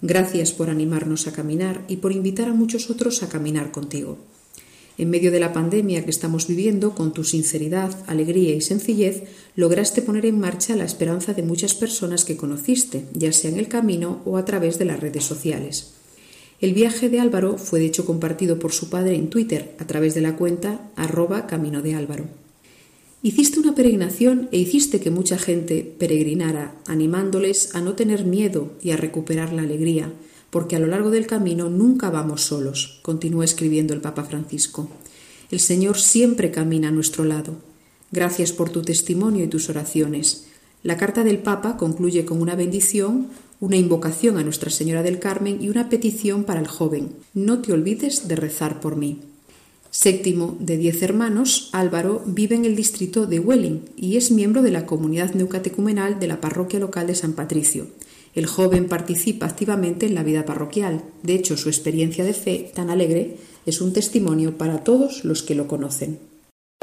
Gracias 0.02 0.52
por 0.52 0.70
animarnos 0.70 1.28
a 1.28 1.32
caminar 1.32 1.84
y 1.88 1.98
por 1.98 2.12
invitar 2.12 2.50
a 2.50 2.54
muchos 2.54 2.90
otros 2.90 3.24
a 3.24 3.30
caminar 3.30 3.72
contigo. 3.72 4.18
En 4.98 5.12
medio 5.12 5.32
de 5.32 5.40
la 5.40 5.54
pandemia 5.54 6.04
que 6.04 6.10
estamos 6.10 6.48
viviendo, 6.48 6.96
con 6.96 7.14
tu 7.14 7.24
sinceridad, 7.24 7.96
alegría 8.08 8.56
y 8.56 8.62
sencillez, 8.62 9.24
lograste 9.56 10.02
poner 10.02 10.26
en 10.26 10.40
marcha 10.40 10.76
la 10.76 10.86
esperanza 10.86 11.34
de 11.34 11.44
muchas 11.44 11.76
personas 11.76 12.26
que 12.26 12.36
conociste, 12.36 13.06
ya 13.14 13.32
sea 13.32 13.52
en 13.52 13.58
el 13.58 13.68
camino 13.68 14.22
o 14.26 14.38
a 14.38 14.46
través 14.46 14.80
de 14.80 14.86
las 14.86 15.00
redes 15.00 15.24
sociales. 15.24 15.97
El 16.60 16.74
viaje 16.74 17.10
de 17.10 17.20
Álvaro 17.20 17.58
fue 17.60 17.80
de 17.80 17.86
hecho 17.86 18.06
compartido 18.06 18.58
por 18.58 18.72
su 18.72 18.90
padre 18.90 19.16
en 19.16 19.30
Twitter 19.30 19.76
a 19.80 19.86
través 19.86 20.16
de 20.16 20.22
la 20.22 20.36
cuenta 20.36 20.90
arroba 20.96 21.46
camino 21.46 21.84
de 21.84 21.94
Álvaro. 21.94 22.26
Hiciste 23.22 23.60
una 23.60 23.76
peregrinación 23.76 24.50
e 24.52 24.58
hiciste 24.58 25.00
que 25.00 25.12
mucha 25.12 25.38
gente 25.38 25.84
peregrinara, 26.00 26.74
animándoles 26.88 27.76
a 27.76 27.82
no 27.82 27.94
tener 27.94 28.26
miedo 28.26 28.72
y 28.82 28.92
a 28.92 28.98
recuperar 28.98 29.54
la 29.54 29.64
alegría, 29.64 30.12
porque 30.50 30.76
a 30.76 30.80
lo 30.80 30.88
largo 30.88 31.12
del 31.12 31.28
camino 31.28 31.70
nunca 31.70 32.10
vamos 32.10 32.42
solos, 32.42 33.00
continúa 33.04 33.46
escribiendo 33.46 33.94
el 33.94 34.02
Papa 34.02 34.24
Francisco. 34.24 34.90
El 35.52 35.60
Señor 35.60 36.00
siempre 36.00 36.52
camina 36.52 36.88
a 36.88 36.92
nuestro 36.92 37.24
lado. 37.24 37.56
Gracias 38.12 38.52
por 38.52 38.70
tu 38.70 38.82
testimonio 38.82 39.46
y 39.46 39.48
tus 39.48 39.70
oraciones. 39.70 40.48
La 40.84 40.98
carta 40.98 41.24
del 41.24 41.40
Papa 41.40 41.78
concluye 41.78 42.24
con 42.26 42.42
una 42.42 42.56
bendición, 42.56 43.28
una 43.60 43.76
invocación 43.76 44.38
a 44.38 44.44
Nuestra 44.44 44.70
Señora 44.70 45.04
del 45.04 45.20
Carmen 45.20 45.62
y 45.62 45.70
una 45.70 45.90
petición 45.90 46.44
para 46.44 46.60
el 46.60 46.68
joven. 46.68 47.16
No 47.34 47.62
te 47.62 47.74
olvides 47.74 48.28
de 48.28 48.36
rezar 48.36 48.80
por 48.80 48.96
mí. 48.96 49.22
Séptimo 49.90 50.58
de 50.60 50.78
diez 50.78 51.02
hermanos, 51.02 51.70
Álvaro 51.74 52.22
vive 52.26 52.56
en 52.56 52.66
el 52.66 52.76
distrito 52.76 53.26
de 53.26 53.40
Welling 53.40 53.90
y 53.96 54.18
es 54.18 54.32
miembro 54.32 54.62
de 54.62 54.72
la 54.72 54.86
comunidad 54.86 55.34
neucatecumenal 55.34 56.20
de 56.20 56.28
la 56.28 56.40
parroquia 56.40 56.80
local 56.80 57.08
de 57.08 57.16
San 57.16 57.34
Patricio. 57.34 57.88
El 58.36 58.46
joven 58.46 58.88
participa 58.88 59.48
activamente 59.48 60.06
en 60.06 60.14
la 60.14 60.22
vida 60.22 60.46
parroquial. 60.46 61.02
De 61.24 61.34
hecho, 61.34 61.58
su 61.58 61.70
experiencia 61.70 62.24
de 62.24 62.34
fe 62.34 62.72
tan 62.76 62.92
alegre 62.92 63.38
es 63.66 63.82
un 63.82 63.94
testimonio 63.94 64.58
para 64.58 64.84
todos 64.84 65.26
los 65.26 65.42
que 65.42 65.56
lo 65.56 65.68
conocen. 65.68 66.20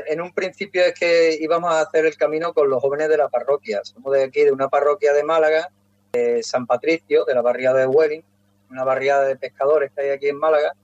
En 0.08 0.20
un 0.20 0.32
principio 0.32 0.82
es 0.84 0.94
que 0.94 1.38
íbamos 1.40 1.72
a 1.72 1.82
hacer 1.82 2.06
el 2.06 2.16
camino 2.16 2.52
con 2.52 2.68
los 2.68 2.82
jóvenes 2.82 3.08
de 3.08 3.18
la 3.18 3.28
parroquia. 3.28 3.82
Somos 3.84 4.12
de 4.12 4.24
aquí, 4.24 4.42
de 4.42 4.50
una 4.50 4.68
parroquia 4.68 5.12
de 5.12 5.22
Málaga, 5.22 5.70
de 6.14 6.42
San 6.42 6.66
Patricio, 6.66 7.24
de 7.24 7.34
la 7.34 7.42
barriada 7.42 7.80
de 7.80 7.86
Welling, 7.86 8.22
una 8.70 8.84
barriada 8.84 9.24
de 9.24 9.36
pescadores 9.36 9.90
que 9.92 10.02
hay 10.02 10.10
aquí 10.10 10.28
en 10.28 10.38
Málaga. 10.38 10.74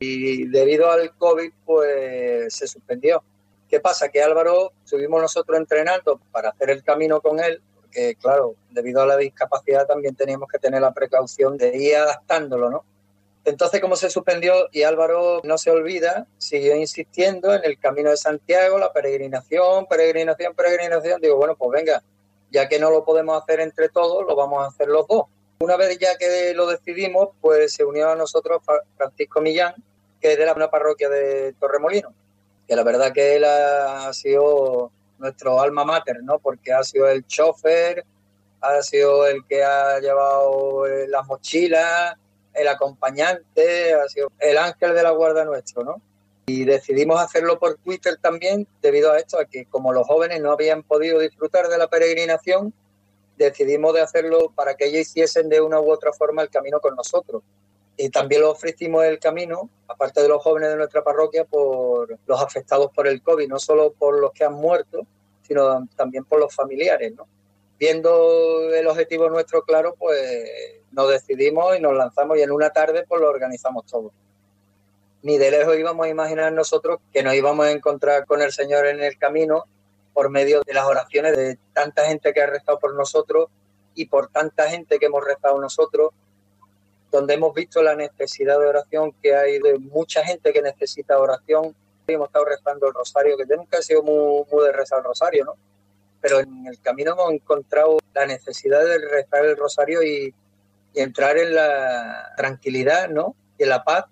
Y 0.00 0.48
debido 0.48 0.90
al 0.90 1.14
COVID, 1.16 1.52
pues 1.64 2.52
se 2.54 2.66
suspendió. 2.66 3.22
¿Qué 3.68 3.80
pasa? 3.80 4.08
Que 4.08 4.22
Álvaro 4.22 4.72
estuvimos 4.84 5.22
nosotros 5.22 5.56
entrenando 5.58 6.20
para 6.30 6.50
hacer 6.50 6.70
el 6.70 6.82
camino 6.82 7.20
con 7.20 7.40
él, 7.40 7.62
porque 7.80 8.16
claro, 8.16 8.54
debido 8.70 9.00
a 9.02 9.06
la 9.06 9.16
discapacidad 9.16 9.86
también 9.86 10.14
teníamos 10.14 10.48
que 10.48 10.58
tener 10.58 10.82
la 10.82 10.92
precaución 10.92 11.56
de 11.56 11.76
ir 11.76 11.96
adaptándolo, 11.96 12.70
¿no? 12.70 12.84
Entonces, 13.44 13.80
como 13.80 13.94
se 13.94 14.08
suspendió 14.08 14.68
y 14.72 14.82
Álvaro 14.84 15.42
no 15.44 15.58
se 15.58 15.70
olvida, 15.70 16.26
siguió 16.38 16.76
insistiendo 16.76 17.52
en 17.54 17.62
el 17.64 17.78
camino 17.78 18.10
de 18.10 18.16
Santiago, 18.16 18.78
la 18.78 18.92
peregrinación, 18.92 19.86
peregrinación, 19.86 20.54
peregrinación. 20.54 21.20
Digo, 21.20 21.36
bueno, 21.36 21.54
pues 21.54 21.70
venga, 21.70 22.02
ya 22.54 22.68
que 22.68 22.78
no 22.78 22.88
lo 22.88 23.04
podemos 23.04 23.42
hacer 23.42 23.58
entre 23.58 23.88
todos, 23.88 24.24
lo 24.24 24.36
vamos 24.36 24.62
a 24.62 24.68
hacer 24.68 24.86
los 24.86 25.08
dos. 25.08 25.24
Una 25.58 25.76
vez 25.76 25.98
ya 25.98 26.16
que 26.16 26.54
lo 26.54 26.68
decidimos, 26.68 27.30
pues 27.40 27.74
se 27.74 27.84
unió 27.84 28.10
a 28.10 28.14
nosotros 28.14 28.62
Francisco 28.96 29.40
Millán, 29.40 29.74
que 30.20 30.32
es 30.32 30.38
de 30.38 30.46
la 30.46 30.52
una 30.52 30.70
parroquia 30.70 31.08
de 31.08 31.52
Torremolino, 31.58 32.14
que 32.68 32.76
la 32.76 32.84
verdad 32.84 33.12
que 33.12 33.34
él 33.34 33.44
ha 33.44 34.12
sido 34.12 34.92
nuestro 35.18 35.60
alma 35.60 35.84
mater, 35.84 36.22
¿no? 36.22 36.38
Porque 36.38 36.72
ha 36.72 36.84
sido 36.84 37.08
el 37.08 37.26
chofer, 37.26 38.04
ha 38.60 38.82
sido 38.82 39.26
el 39.26 39.44
que 39.46 39.64
ha 39.64 39.98
llevado 39.98 40.86
eh, 40.86 41.08
las 41.08 41.26
mochilas, 41.26 42.14
el 42.52 42.68
acompañante, 42.68 43.94
ha 43.94 44.08
sido 44.08 44.30
el 44.38 44.56
ángel 44.58 44.94
de 44.94 45.02
la 45.02 45.10
guarda 45.10 45.44
nuestro, 45.44 45.82
¿no? 45.82 46.00
Y 46.46 46.64
decidimos 46.64 47.20
hacerlo 47.20 47.58
por 47.58 47.76
Twitter 47.76 48.18
también 48.20 48.66
debido 48.82 49.12
a 49.12 49.18
esto, 49.18 49.38
a 49.38 49.46
que 49.46 49.64
como 49.66 49.92
los 49.92 50.06
jóvenes 50.06 50.40
no 50.42 50.52
habían 50.52 50.82
podido 50.82 51.18
disfrutar 51.18 51.68
de 51.68 51.78
la 51.78 51.88
peregrinación, 51.88 52.74
decidimos 53.36 53.94
de 53.94 54.02
hacerlo 54.02 54.52
para 54.54 54.74
que 54.74 54.86
ellos 54.86 55.00
hiciesen 55.00 55.48
de 55.48 55.60
una 55.60 55.80
u 55.80 55.90
otra 55.90 56.12
forma 56.12 56.42
el 56.42 56.50
camino 56.50 56.80
con 56.80 56.94
nosotros. 56.94 57.42
Y 57.96 58.10
también 58.10 58.42
lo 58.42 58.50
ofrecimos 58.50 59.04
el 59.04 59.18
camino, 59.18 59.70
aparte 59.86 60.20
de 60.20 60.28
los 60.28 60.42
jóvenes 60.42 60.70
de 60.70 60.76
nuestra 60.76 61.02
parroquia, 61.02 61.44
por 61.44 62.18
los 62.26 62.42
afectados 62.42 62.90
por 62.92 63.06
el 63.06 63.22
COVID, 63.22 63.48
no 63.48 63.58
solo 63.58 63.92
por 63.92 64.20
los 64.20 64.32
que 64.32 64.44
han 64.44 64.54
muerto, 64.54 65.06
sino 65.42 65.86
también 65.96 66.24
por 66.24 66.40
los 66.40 66.54
familiares, 66.54 67.14
¿no? 67.14 67.26
Viendo 67.78 68.72
el 68.72 68.86
objetivo 68.86 69.28
nuestro 69.30 69.62
claro, 69.62 69.94
pues 69.98 70.82
nos 70.90 71.10
decidimos 71.10 71.76
y 71.76 71.80
nos 71.80 71.94
lanzamos 71.94 72.38
y 72.38 72.42
en 72.42 72.50
una 72.50 72.70
tarde 72.70 73.04
pues 73.08 73.20
lo 73.20 73.28
organizamos 73.28 73.84
todo. 73.86 74.12
Ni 75.24 75.38
de 75.38 75.50
lejos 75.50 75.78
íbamos 75.78 76.04
a 76.04 76.10
imaginar 76.10 76.52
nosotros 76.52 77.00
que 77.10 77.22
nos 77.22 77.32
íbamos 77.32 77.64
a 77.64 77.70
encontrar 77.70 78.26
con 78.26 78.42
el 78.42 78.52
Señor 78.52 78.86
en 78.86 79.02
el 79.02 79.16
camino 79.16 79.64
por 80.12 80.28
medio 80.28 80.60
de 80.60 80.74
las 80.74 80.84
oraciones 80.84 81.34
de 81.34 81.58
tanta 81.72 82.06
gente 82.06 82.34
que 82.34 82.42
ha 82.42 82.46
rezado 82.46 82.78
por 82.78 82.94
nosotros 82.94 83.48
y 83.94 84.04
por 84.04 84.28
tanta 84.28 84.68
gente 84.68 84.98
que 84.98 85.06
hemos 85.06 85.24
rezado 85.24 85.58
nosotros, 85.58 86.10
donde 87.10 87.32
hemos 87.32 87.54
visto 87.54 87.82
la 87.82 87.96
necesidad 87.96 88.60
de 88.60 88.66
oración 88.66 89.14
que 89.22 89.34
hay 89.34 89.60
de 89.60 89.78
mucha 89.78 90.22
gente 90.22 90.52
que 90.52 90.60
necesita 90.60 91.18
oración. 91.18 91.74
Hemos 92.06 92.26
estado 92.26 92.44
rezando 92.44 92.88
el 92.88 92.92
rosario, 92.92 93.38
que 93.38 93.46
yo 93.48 93.56
nunca 93.56 93.78
he 93.78 93.82
sido 93.82 94.02
muy, 94.02 94.44
de 94.62 94.72
rezar 94.72 94.98
el 94.98 95.04
rosario, 95.04 95.46
¿no? 95.46 95.54
Pero 96.20 96.40
en 96.40 96.66
el 96.66 96.78
camino 96.82 97.12
hemos 97.12 97.32
encontrado 97.32 97.96
la 98.12 98.26
necesidad 98.26 98.84
de 98.84 98.98
rezar 98.98 99.46
el 99.46 99.56
rosario 99.56 100.02
y, 100.02 100.34
y 100.92 101.00
entrar 101.00 101.38
en 101.38 101.54
la 101.54 102.34
tranquilidad, 102.36 103.08
¿no? 103.08 103.34
Y 103.56 103.62
en 103.62 103.70
la 103.70 103.84
paz 103.84 104.04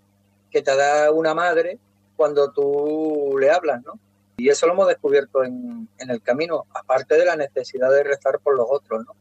que 0.53 0.63
te 0.63 0.77
da 0.77 1.11
una 1.11 1.35
madre 1.35 1.79
cuando 2.17 2.53
tú 2.53 3.37
le 3.41 3.51
hablas, 3.51 3.83
¿no? 3.85 3.99
Y 4.37 4.49
eso 4.49 4.67
lo 4.67 4.73
hemos 4.73 4.89
descubierto 4.89 5.45
en, 5.45 5.89
en, 5.99 6.11
el 6.11 6.23
camino, 6.23 6.67
aparte 6.75 7.17
de 7.17 7.25
la 7.25 7.37
necesidad 7.37 7.91
de 7.91 8.03
rezar 8.03 8.39
por 8.41 8.57
los 8.57 8.67
otros, 8.69 9.05
¿no? 9.05 9.15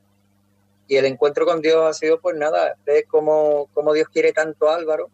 Y 0.88 0.98
el 0.98 1.06
encuentro 1.06 1.46
con 1.46 1.62
Dios 1.62 1.86
ha 1.86 1.94
sido, 1.94 2.20
pues 2.20 2.36
nada, 2.36 2.76
ves 2.86 3.06
cómo, 3.08 3.70
cómo 3.74 3.94
Dios 3.94 4.10
quiere 4.10 4.34
tanto 4.34 4.70
a 4.70 4.76
Álvaro, 4.76 5.10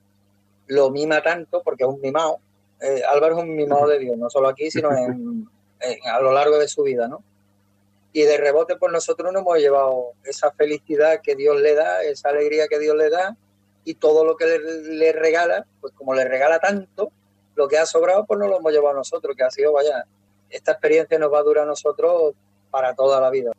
lo 0.66 0.90
mima 0.90 1.22
tanto, 1.22 1.62
porque 1.64 1.84
es 1.84 1.90
un 1.90 2.02
mimado. 2.02 2.40
Eh, 2.82 3.04
Álvaro 3.08 3.38
es 3.38 3.44
un 3.44 3.56
mimado 3.56 3.88
de 3.88 4.00
Dios, 4.00 4.18
no 4.18 4.30
solo 4.30 4.48
aquí, 4.48 4.72
sino 4.72 4.90
a 4.90 6.20
lo 6.20 6.32
largo 6.32 6.58
de 6.58 6.68
su 6.68 6.84
vida, 6.84 7.08
¿no? 7.08 7.24
Y 8.12 8.24
de 8.24 8.38
rebote, 8.38 8.78
pues 8.78 8.92
nosotros 8.92 9.32
nos 9.32 9.42
hemos 9.42 9.58
llevado 9.60 10.14
esa 10.24 10.52
felicidad 10.52 11.22
que 11.22 11.36
Dios 11.36 11.60
le 11.62 11.76
da, 11.76 12.02
esa 12.02 12.30
alegría 12.30 12.68
que 12.68 12.80
Dios 12.80 12.96
le 12.96 13.10
da, 13.10 13.38
y 13.88 13.96
todo 13.96 14.26
lo 14.26 14.36
que 14.36 14.46
le, 14.46 15.14
regala, 15.14 15.66
pues 15.80 15.94
como 15.94 16.14
le 16.14 16.26
regala 16.26 16.60
tanto, 16.60 17.10
lo 17.56 17.70
que 17.70 17.78
ha 17.78 17.86
sobrado 17.86 18.26
pues 18.26 18.38
no 18.38 18.46
lo 18.46 18.58
hemos 18.58 18.74
llevado 18.74 18.98
nosotros, 18.98 19.34
que 19.34 19.44
ha 19.44 19.50
sido, 19.50 19.72
vaya, 19.72 20.04
esta 20.50 20.74
experiencia 20.74 21.18
nos 21.18 21.32
va 21.32 21.40
a 21.40 21.44
durar 21.44 21.64
a 21.64 21.68
nosotros 21.68 22.34
para 22.70 22.94
toda 22.94 23.22
la 23.22 23.30
vida. 23.30 23.54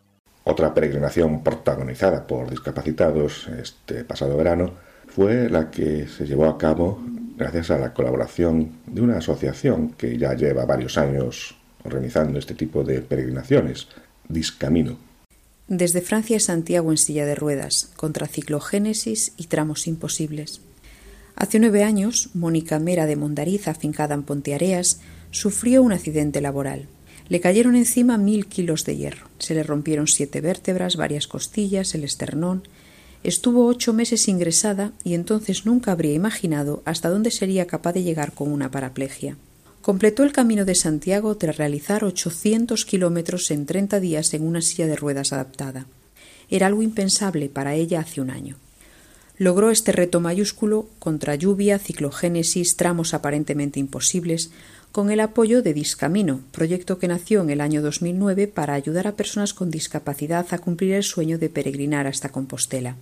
Otra 0.45 0.75
peregrinación 0.75 1.43
protagonizada 1.43 2.27
por 2.27 2.51
discapacitados 2.51 3.49
este 3.49 4.05
pasado 4.05 4.37
verano 4.37 4.73
fue 5.07 5.49
la 5.49 5.71
que 5.71 6.07
se 6.07 6.27
llevó 6.27 6.45
a 6.45 6.59
cabo 6.59 6.99
gracias 7.39 7.71
a 7.71 7.79
la 7.79 7.95
colaboración 7.95 8.81
de 8.85 9.01
una 9.01 9.17
asociación 9.17 9.93
que 9.93 10.19
ya 10.19 10.35
lleva 10.35 10.67
varios 10.67 10.99
años 10.99 11.57
organizando 11.85 12.39
este 12.39 12.53
tipo 12.53 12.85
de 12.85 13.01
peregrinaciones, 13.01 13.89
Discamino. 14.29 15.08
Desde 15.69 16.01
Francia 16.01 16.39
a 16.39 16.41
Santiago 16.41 16.91
en 16.91 16.97
silla 16.97 17.27
de 17.27 17.35
ruedas, 17.35 17.91
contra 17.97 18.27
ciclogénesis 18.27 19.33
y 19.37 19.49
tramos 19.49 19.87
imposibles. 19.87 20.63
Hace 21.37 21.59
nueve 21.59 21.85
años, 21.85 22.31
Mónica 22.33 22.79
Mera 22.79 23.05
de 23.05 23.17
Mondariz, 23.17 23.69
afincada 23.69 24.15
en 24.15 24.23
Ponteareas, 24.23 25.01
sufrió 25.31 25.83
un 25.83 25.93
accidente 25.93 26.41
laboral. 26.41 26.89
Le 27.29 27.41
cayeron 27.41 27.77
encima 27.77 28.17
mil 28.17 28.47
kilos 28.47 28.87
de 28.87 28.97
hierro. 28.97 29.29
Se 29.39 29.55
le 29.55 29.63
rompieron 29.63 30.07
siete 30.07 30.41
vértebras, 30.41 30.97
varias 30.97 31.27
costillas, 31.27 31.95
el 31.95 32.03
esternón. 32.03 32.63
Estuvo 33.23 33.67
ocho 33.67 33.93
meses 33.93 34.27
ingresada 34.27 34.93
y 35.05 35.13
entonces 35.13 35.67
nunca 35.67 35.93
habría 35.93 36.15
imaginado 36.15 36.83
hasta 36.87 37.11
dónde 37.11 37.31
sería 37.31 37.67
capaz 37.67 37.93
de 37.93 38.05
llegar 38.05 38.33
con 38.33 38.51
una 38.51 38.71
paraplegia. 38.71 39.37
Completó 39.89 40.23
el 40.23 40.33
camino 40.33 40.67
de 40.67 40.75
Santiago 40.75 41.35
tras 41.39 41.57
realizar 41.57 42.05
800 42.05 42.85
kilómetros 42.85 43.51
en 43.51 43.65
30 43.65 44.01
días 44.01 44.35
en 44.35 44.43
una 44.43 44.61
silla 44.61 44.87
de 44.87 44.97
ruedas 44.97 45.33
adaptada. 45.33 45.87
Era 46.51 46.67
algo 46.67 46.83
impensable 46.83 47.49
para 47.49 47.75
ella 47.75 48.01
hace 48.01 48.21
un 48.21 48.29
año 48.29 48.57
logró 49.39 49.71
este 49.71 49.93
reto 49.93 50.21
mayúsculo 50.21 50.89
contra 50.99 51.37
lluvia, 51.37 51.79
ciclogénesis, 51.79 52.77
tramos 52.77 53.15
aparentemente 53.15 53.81
imposibles, 53.81 54.51
con 54.93 55.11
el 55.11 55.21
apoyo 55.21 55.63
de 55.63 55.73
Discamino, 55.73 56.41
proyecto 56.51 56.99
que 56.99 57.09
nació 57.09 57.41
en 57.43 57.51
el 57.51 57.61
año 57.61 57.81
2009 57.81 58.49
para 58.49 58.75
ayudar 58.75 59.07
a 59.07 59.13
personas 59.13 59.55
con 59.55 59.71
discapacidad 59.71 60.47
a 60.51 60.59
cumplir 60.59 60.93
el 60.95 61.05
sueño 61.05 61.39
de 61.39 61.49
peregrinar 61.49 62.07
hasta 62.07 62.31
Compostela. 62.31 62.97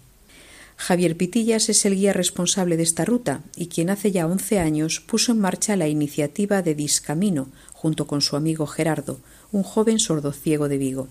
Javier 0.77 1.17
Pitillas 1.17 1.69
es 1.71 1.85
el 1.87 1.97
guía 1.97 2.13
responsable 2.13 2.77
de 2.77 2.83
esta 2.83 3.05
ruta 3.05 3.41
y 3.57 3.67
quien 3.67 3.91
hace 3.91 4.13
ya 4.13 4.27
11 4.27 4.59
años 4.59 5.01
puso 5.01 5.33
en 5.33 5.41
marcha 5.41 5.75
la 5.75 5.89
iniciativa 5.89 6.63
de 6.63 6.75
Discamino 6.75 7.49
junto 7.73 8.07
con 8.07 8.21
su 8.21 8.37
amigo 8.37 8.67
Gerardo, 8.67 9.19
un 9.53 9.63
joven 9.63 9.99
sordociego 9.99 10.69
de 10.69 10.79
Vigo. 10.79 11.09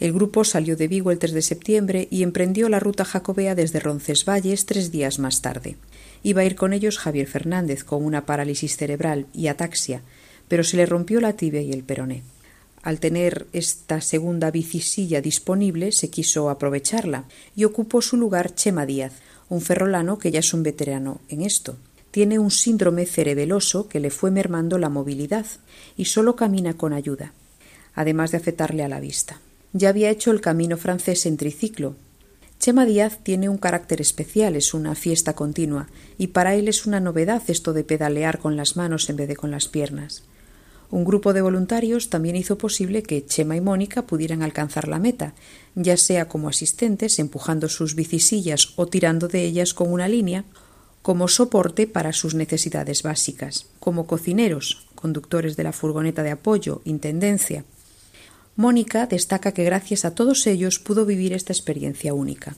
El 0.00 0.12
grupo 0.12 0.42
salió 0.42 0.76
de 0.76 0.88
Vigo 0.88 1.10
el 1.10 1.18
3 1.18 1.32
de 1.32 1.42
septiembre 1.42 2.08
y 2.10 2.22
emprendió 2.22 2.68
la 2.68 2.80
ruta 2.80 3.04
jacobea 3.04 3.54
desde 3.54 3.78
Roncesvalles 3.78 4.66
tres 4.66 4.90
días 4.90 5.18
más 5.18 5.40
tarde. 5.40 5.76
Iba 6.22 6.40
a 6.40 6.44
ir 6.44 6.56
con 6.56 6.72
ellos 6.72 6.98
Javier 6.98 7.28
Fernández 7.28 7.84
con 7.84 8.04
una 8.04 8.26
parálisis 8.26 8.76
cerebral 8.76 9.26
y 9.32 9.46
ataxia, 9.46 10.02
pero 10.48 10.64
se 10.64 10.76
le 10.76 10.86
rompió 10.86 11.20
la 11.20 11.34
tibia 11.34 11.60
y 11.60 11.72
el 11.72 11.84
peroné. 11.84 12.22
Al 12.84 13.00
tener 13.00 13.48
esta 13.52 14.00
segunda 14.00 14.52
bicisilla 14.52 15.20
disponible, 15.20 15.90
se 15.90 16.08
quiso 16.08 16.48
aprovecharla 16.48 17.24
y 17.56 17.64
ocupó 17.64 18.00
su 18.00 18.16
lugar 18.16 18.54
Chema 18.54 18.86
Díaz, 18.86 19.14
un 19.48 19.60
ferrolano 19.60 20.18
que 20.18 20.30
ya 20.30 20.38
es 20.38 20.54
un 20.54 20.62
veterano 20.62 21.20
en 21.28 21.42
esto. 21.42 21.76
Tiene 22.12 22.38
un 22.38 22.52
síndrome 22.52 23.06
cerebeloso 23.06 23.88
que 23.88 23.98
le 23.98 24.10
fue 24.10 24.30
mermando 24.30 24.78
la 24.78 24.88
movilidad 24.88 25.46
y 25.96 26.04
solo 26.04 26.36
camina 26.36 26.74
con 26.74 26.92
ayuda, 26.92 27.32
además 27.96 28.30
de 28.30 28.36
afectarle 28.36 28.84
a 28.84 28.88
la 28.88 29.00
vista 29.00 29.40
ya 29.74 29.88
había 29.88 30.08
hecho 30.08 30.30
el 30.30 30.40
camino 30.40 30.78
francés 30.78 31.26
en 31.26 31.36
triciclo. 31.36 31.96
Chema 32.60 32.86
Díaz 32.86 33.18
tiene 33.22 33.48
un 33.48 33.58
carácter 33.58 34.00
especial, 34.00 34.54
es 34.54 34.72
una 34.72 34.94
fiesta 34.94 35.34
continua, 35.34 35.88
y 36.16 36.28
para 36.28 36.54
él 36.54 36.68
es 36.68 36.86
una 36.86 37.00
novedad 37.00 37.42
esto 37.48 37.72
de 37.72 37.82
pedalear 37.82 38.38
con 38.38 38.56
las 38.56 38.76
manos 38.76 39.10
en 39.10 39.16
vez 39.16 39.28
de 39.28 39.36
con 39.36 39.50
las 39.50 39.66
piernas. 39.66 40.22
Un 40.94 41.02
grupo 41.02 41.32
de 41.32 41.42
voluntarios 41.42 42.08
también 42.08 42.36
hizo 42.36 42.56
posible 42.56 43.02
que 43.02 43.26
Chema 43.26 43.56
y 43.56 43.60
Mónica 43.60 44.02
pudieran 44.02 44.44
alcanzar 44.44 44.86
la 44.86 45.00
meta, 45.00 45.34
ya 45.74 45.96
sea 45.96 46.28
como 46.28 46.48
asistentes 46.48 47.18
empujando 47.18 47.68
sus 47.68 47.96
bicisillas 47.96 48.74
o 48.76 48.86
tirando 48.86 49.26
de 49.26 49.42
ellas 49.42 49.74
con 49.74 49.92
una 49.92 50.06
línea, 50.06 50.44
como 51.02 51.26
soporte 51.26 51.88
para 51.88 52.12
sus 52.12 52.36
necesidades 52.36 53.02
básicas, 53.02 53.66
como 53.80 54.06
cocineros, 54.06 54.86
conductores 54.94 55.56
de 55.56 55.64
la 55.64 55.72
furgoneta 55.72 56.22
de 56.22 56.30
apoyo, 56.30 56.80
intendencia, 56.84 57.64
Mónica 58.54 59.08
destaca 59.08 59.50
que 59.50 59.64
gracias 59.64 60.04
a 60.04 60.14
todos 60.14 60.46
ellos 60.46 60.78
pudo 60.78 61.06
vivir 61.06 61.32
esta 61.32 61.52
experiencia 61.52 62.14
única. 62.14 62.54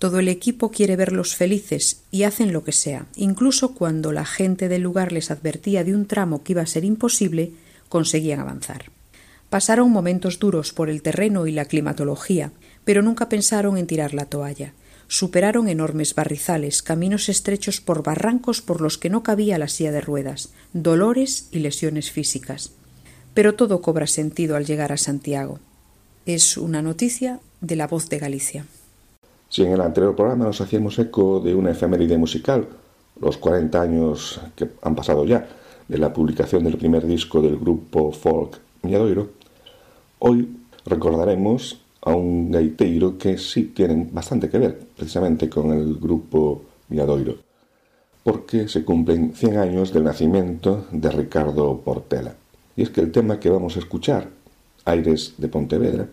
Todo 0.00 0.18
el 0.18 0.26
equipo 0.26 0.72
quiere 0.72 0.96
verlos 0.96 1.36
felices 1.36 2.02
y 2.10 2.24
hacen 2.24 2.52
lo 2.52 2.64
que 2.64 2.72
sea, 2.72 3.06
incluso 3.14 3.74
cuando 3.74 4.10
la 4.10 4.24
gente 4.24 4.68
del 4.68 4.82
lugar 4.82 5.12
les 5.12 5.30
advertía 5.30 5.84
de 5.84 5.94
un 5.94 6.06
tramo 6.06 6.42
que 6.42 6.54
iba 6.54 6.62
a 6.62 6.66
ser 6.66 6.84
imposible, 6.84 7.52
conseguían 7.96 8.40
avanzar. 8.40 8.90
Pasaron 9.48 9.90
momentos 9.90 10.38
duros 10.38 10.72
por 10.72 10.90
el 10.90 11.00
terreno 11.02 11.46
y 11.46 11.52
la 11.52 11.64
climatología, 11.64 12.52
pero 12.84 13.00
nunca 13.00 13.28
pensaron 13.28 13.78
en 13.78 13.86
tirar 13.86 14.12
la 14.12 14.26
toalla. 14.26 14.74
Superaron 15.08 15.68
enormes 15.68 16.14
barrizales, 16.14 16.82
caminos 16.82 17.28
estrechos 17.28 17.80
por 17.80 18.02
barrancos 18.02 18.60
por 18.60 18.80
los 18.80 18.98
que 18.98 19.10
no 19.10 19.22
cabía 19.22 19.58
la 19.58 19.68
silla 19.68 19.92
de 19.92 20.00
ruedas, 20.00 20.52
dolores 20.72 21.48
y 21.52 21.60
lesiones 21.60 22.10
físicas 22.10 22.72
pero 23.36 23.54
todo 23.54 23.82
cobra 23.82 24.06
sentido 24.06 24.56
al 24.56 24.64
llegar 24.64 24.92
a 24.92 24.96
Santiago. 24.96 25.58
Es 26.24 26.56
una 26.56 26.80
noticia 26.80 27.38
de 27.60 27.76
la 27.76 27.86
voz 27.86 28.08
de 28.08 28.18
Galicia. 28.18 28.64
Si 29.50 29.62
en 29.62 29.72
el 29.72 29.82
anterior 29.82 30.16
programa 30.16 30.46
nos 30.46 30.62
hacíamos 30.62 30.98
eco 30.98 31.40
de 31.40 31.54
una 31.54 31.72
efeméride 31.72 32.16
musical, 32.16 32.66
los 33.20 33.36
40 33.36 33.78
años 33.78 34.40
que 34.56 34.70
han 34.80 34.94
pasado 34.94 35.26
ya 35.26 35.46
de 35.88 35.98
la 35.98 36.12
publicación 36.12 36.64
del 36.64 36.76
primer 36.76 37.06
disco 37.06 37.40
del 37.40 37.56
grupo 37.56 38.12
folk 38.12 38.58
Miadoiro, 38.82 39.30
hoy 40.18 40.48
recordaremos 40.84 41.80
a 42.02 42.14
un 42.14 42.50
gaiteiro 42.50 43.18
que 43.18 43.38
sí 43.38 43.64
tienen 43.74 44.10
bastante 44.12 44.48
que 44.48 44.58
ver 44.58 44.78
precisamente 44.96 45.48
con 45.48 45.72
el 45.72 45.96
grupo 45.96 46.62
Miadoiro, 46.88 47.36
porque 48.22 48.68
se 48.68 48.84
cumplen 48.84 49.34
100 49.34 49.58
años 49.58 49.92
del 49.92 50.04
nacimiento 50.04 50.86
de 50.92 51.10
Ricardo 51.10 51.80
Portela. 51.80 52.34
Y 52.76 52.82
es 52.82 52.90
que 52.90 53.00
el 53.00 53.10
tema 53.10 53.40
que 53.40 53.50
vamos 53.50 53.76
a 53.76 53.80
escuchar 53.80 54.28
Aires 54.84 55.34
de 55.36 55.48
Pontevedra. 55.48 56.06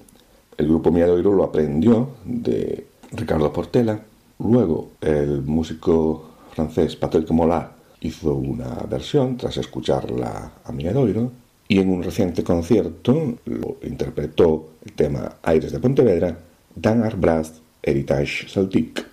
El 0.58 0.68
grupo 0.68 0.92
Miadoiro 0.92 1.34
lo 1.34 1.44
aprendió 1.44 2.10
de 2.26 2.88
Ricardo 3.12 3.54
Portela. 3.54 4.00
Luego 4.40 4.90
el 5.02 5.44
músico 5.44 6.30
francés 6.54 6.96
Patrick 6.96 7.30
Mola 7.32 7.73
hizo 8.04 8.36
una 8.36 8.76
versión 8.90 9.38
tras 9.38 9.58
escucharla 9.58 10.52
a 10.64 10.72
Miadoiro 10.72 11.32
y 11.68 11.80
en 11.80 11.90
un 11.90 12.04
reciente 12.04 12.44
concierto 12.44 13.36
lo 13.46 13.78
interpretó 13.84 14.74
el 14.86 14.94
tema 14.94 15.38
Aires 15.42 15.72
de 15.72 15.80
Pontevedra 15.80 16.38
Dan 16.76 17.04
Arbraz 17.04 17.62
Heritage 17.82 18.48
Celtic. 18.50 19.13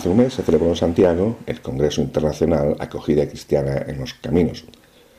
Hace 0.00 0.08
un 0.08 0.16
mes 0.16 0.32
se 0.32 0.42
celebró 0.42 0.68
en 0.68 0.76
Santiago 0.76 1.36
el 1.44 1.60
Congreso 1.60 2.00
Internacional 2.00 2.74
Acogida 2.78 3.28
Cristiana 3.28 3.84
en 3.86 3.98
los 3.98 4.14
Caminos. 4.14 4.64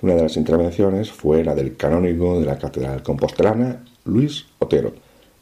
Una 0.01 0.15
de 0.15 0.23
las 0.23 0.37
intervenciones 0.37 1.11
fue 1.11 1.43
la 1.43 1.53
del 1.53 1.77
canónigo 1.77 2.39
de 2.39 2.47
la 2.47 2.57
Catedral 2.57 3.03
Compostelana, 3.03 3.85
Luis 4.05 4.47
Otero, 4.57 4.95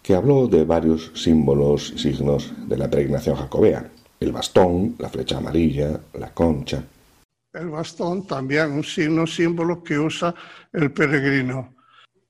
que 0.03 0.13
habló 0.13 0.47
de 0.47 0.65
varios 0.65 1.13
símbolos 1.13 1.93
y 1.95 1.99
signos 1.99 2.51
de 2.67 2.75
la 2.75 2.89
peregrinación 2.89 3.37
jacobea. 3.37 3.89
El 4.19 4.33
bastón, 4.33 4.97
la 4.99 5.07
flecha 5.07 5.37
amarilla, 5.37 5.97
la 6.15 6.33
concha. 6.33 6.83
El 7.53 7.69
bastón 7.69 8.27
también 8.27 8.73
un 8.73 8.83
signo, 8.83 9.25
símbolo 9.25 9.81
que 9.81 9.97
usa 9.97 10.35
el 10.73 10.91
peregrino. 10.91 11.75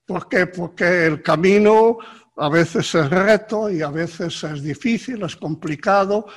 ¿Por 0.05 0.29
qué? 0.29 0.45
Porque 0.45 1.07
el 1.07 1.23
camino 1.23 1.97
a 2.37 2.49
veces 2.49 2.93
es 2.93 3.09
reto 3.09 3.67
y 3.67 3.81
a 3.81 3.89
veces 3.89 4.43
es 4.43 4.61
difícil, 4.61 5.23
es 5.23 5.35
complicado, 5.35 6.27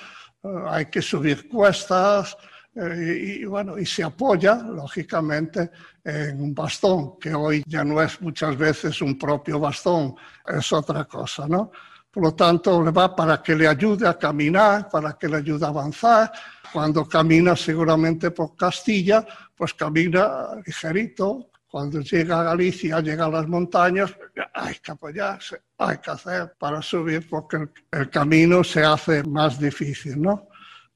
hay 0.68 0.86
que 0.86 1.02
subir 1.02 1.48
cuestas, 1.48 2.36
eh, 2.74 3.38
y, 3.40 3.44
bueno, 3.44 3.78
y 3.78 3.84
se 3.84 4.02
apoya, 4.02 4.54
lógicamente, 4.54 5.70
en 6.04 6.40
un 6.40 6.54
bastón, 6.54 7.18
que 7.18 7.34
hoy 7.34 7.62
ya 7.66 7.84
no 7.84 8.00
es 8.00 8.20
muchas 8.20 8.56
veces 8.56 9.02
un 9.02 9.18
propio 9.18 9.60
bastón, 9.60 10.14
es 10.46 10.72
otra 10.72 11.04
cosa, 11.04 11.46
¿no? 11.46 11.70
Por 12.10 12.22
lo 12.24 12.34
tanto, 12.34 12.82
le 12.82 12.90
va 12.90 13.14
para 13.14 13.42
que 13.42 13.54
le 13.54 13.66
ayude 13.66 14.06
a 14.06 14.18
caminar, 14.18 14.88
para 14.90 15.14
que 15.14 15.28
le 15.28 15.38
ayude 15.38 15.64
a 15.64 15.68
avanzar. 15.68 16.30
Cuando 16.70 17.08
camina 17.08 17.56
seguramente 17.56 18.30
por 18.30 18.54
Castilla, 18.54 19.24
pues 19.56 19.72
camina 19.72 20.48
ligerito. 20.66 21.51
Cuando 21.72 22.00
llega 22.00 22.38
a 22.38 22.44
Galicia, 22.44 23.00
llega 23.00 23.24
a 23.24 23.30
las 23.30 23.48
montañas, 23.48 24.14
hay 24.52 24.74
que 24.74 24.92
apoyarse, 24.92 25.62
hay 25.78 25.96
que 25.96 26.10
hacer 26.10 26.52
para 26.58 26.82
subir 26.82 27.26
porque 27.26 27.56
el, 27.56 27.70
el 27.90 28.10
camino 28.10 28.62
se 28.62 28.84
hace 28.84 29.22
más 29.22 29.58
difícil, 29.58 30.20
¿no? 30.20 30.48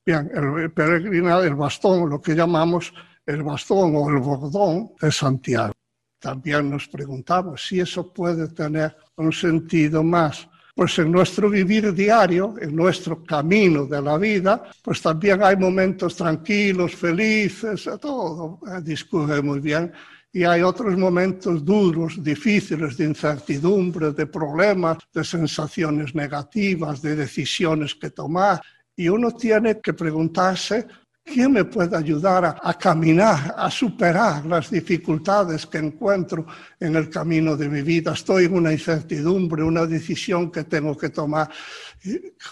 Bien, 0.04 0.30
el 0.34 0.70
peregrina, 0.72 1.38
el 1.38 1.54
bastón, 1.54 2.10
lo 2.10 2.20
que 2.20 2.34
llamamos 2.34 2.92
el 3.24 3.42
bastón 3.42 3.96
o 3.96 4.10
el 4.10 4.18
bordón 4.18 4.90
de 5.00 5.10
Santiago. 5.10 5.72
También 6.18 6.68
nos 6.68 6.88
preguntamos 6.88 7.66
si 7.66 7.80
eso 7.80 8.12
puede 8.12 8.48
tener 8.48 8.94
un 9.16 9.32
sentido 9.32 10.04
más 10.04 10.46
pues 10.74 10.98
en 10.98 11.10
nuestro 11.10 11.48
vivir 11.48 11.94
diario, 11.94 12.54
en 12.60 12.76
nuestro 12.76 13.24
camino 13.24 13.86
de 13.86 14.02
la 14.02 14.18
vida, 14.18 14.62
pues 14.82 15.00
también 15.00 15.42
hay 15.42 15.56
momentos 15.56 16.14
tranquilos, 16.16 16.94
felices, 16.94 17.88
todo 17.98 18.60
eh, 18.66 18.82
discurre 18.82 19.40
muy 19.40 19.60
bien. 19.60 19.90
Y 20.37 20.45
hay 20.45 20.61
otros 20.61 20.99
momentos 20.99 21.64
duros, 21.64 22.22
difíciles, 22.22 22.99
de 22.99 23.07
incertidumbre, 23.07 24.12
de 24.12 24.26
problemas, 24.26 24.99
de 25.14 25.24
sensaciones 25.24 26.14
negativas, 26.14 27.01
de 27.01 27.16
decisiones 27.16 27.95
que 27.95 28.11
tomar. 28.11 28.61
Y 28.95 29.09
uno 29.09 29.30
tiene 29.30 29.80
que 29.80 29.95
preguntarse 29.95 30.87
¿Quién 31.24 31.53
me 31.53 31.64
puede 31.64 31.97
ayudar 31.97 32.45
a, 32.45 32.57
a, 32.62 32.74
caminar, 32.74 33.53
a 33.59 33.68
superar 33.68 34.47
las 34.47 34.70
dificultades 34.70 35.66
que 35.66 35.78
encuentro 35.78 36.47
en 36.78 36.95
el 36.95 37.11
camino 37.11 37.57
de 37.57 37.68
mi 37.68 37.82
vida? 37.82 38.12
Estoy 38.12 38.45
en 38.45 38.55
una 38.55 38.70
incertidumbre, 38.70 39.64
una 39.64 39.87
decisión 39.87 40.53
que 40.53 40.62
tengo 40.62 40.97
que 40.97 41.09
tomar. 41.09 41.51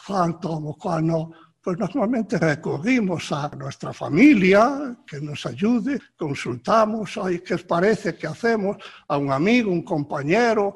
¿Cuál 0.04 0.40
tomo, 0.40 0.74
cuál 0.76 1.06
no? 1.06 1.30
Pues 1.64 1.78
normalmente 1.78 2.36
recurrimos 2.36 3.32
a 3.32 3.48
nuestra 3.56 3.90
familia 3.94 4.94
que 5.06 5.18
nos 5.18 5.46
ayude, 5.46 5.98
consultamos, 6.14 7.18
¿qué 7.42 7.54
os 7.54 7.62
parece? 7.62 8.14
¿Qué 8.16 8.26
hacemos? 8.26 8.76
A 9.08 9.16
un 9.16 9.32
amigo, 9.32 9.72
un 9.72 9.82
compañero, 9.82 10.74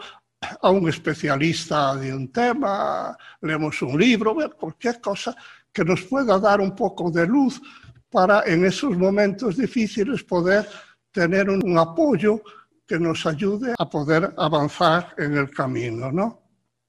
a 0.63 0.71
un 0.71 0.89
especialista 0.89 1.95
de 1.95 2.15
un 2.15 2.33
tema, 2.33 3.15
leemos 3.43 3.83
un 3.83 4.01
libro, 4.01 4.35
cualquier 4.59 4.99
cosa 4.99 5.37
que 5.71 5.85
nos 5.85 6.05
pueda 6.05 6.39
dar 6.39 6.59
un 6.63 6.75
poco 6.75 7.11
de 7.11 7.27
luz 7.27 7.61
para 8.09 8.45
en 8.47 8.65
esos 8.65 8.97
momentos 8.97 9.59
difíciles 9.59 10.25
poder 10.25 10.67
tener 11.13 11.51
un 11.51 11.77
apoyo 11.77 12.41
que 12.87 12.99
nos 12.99 13.27
ayude 13.27 13.75
a 13.79 13.91
poder 13.91 14.33
avanzar 14.39 15.15
en 15.19 15.37
el 15.37 15.51
camino, 15.51 16.11
¿no? 16.11 16.41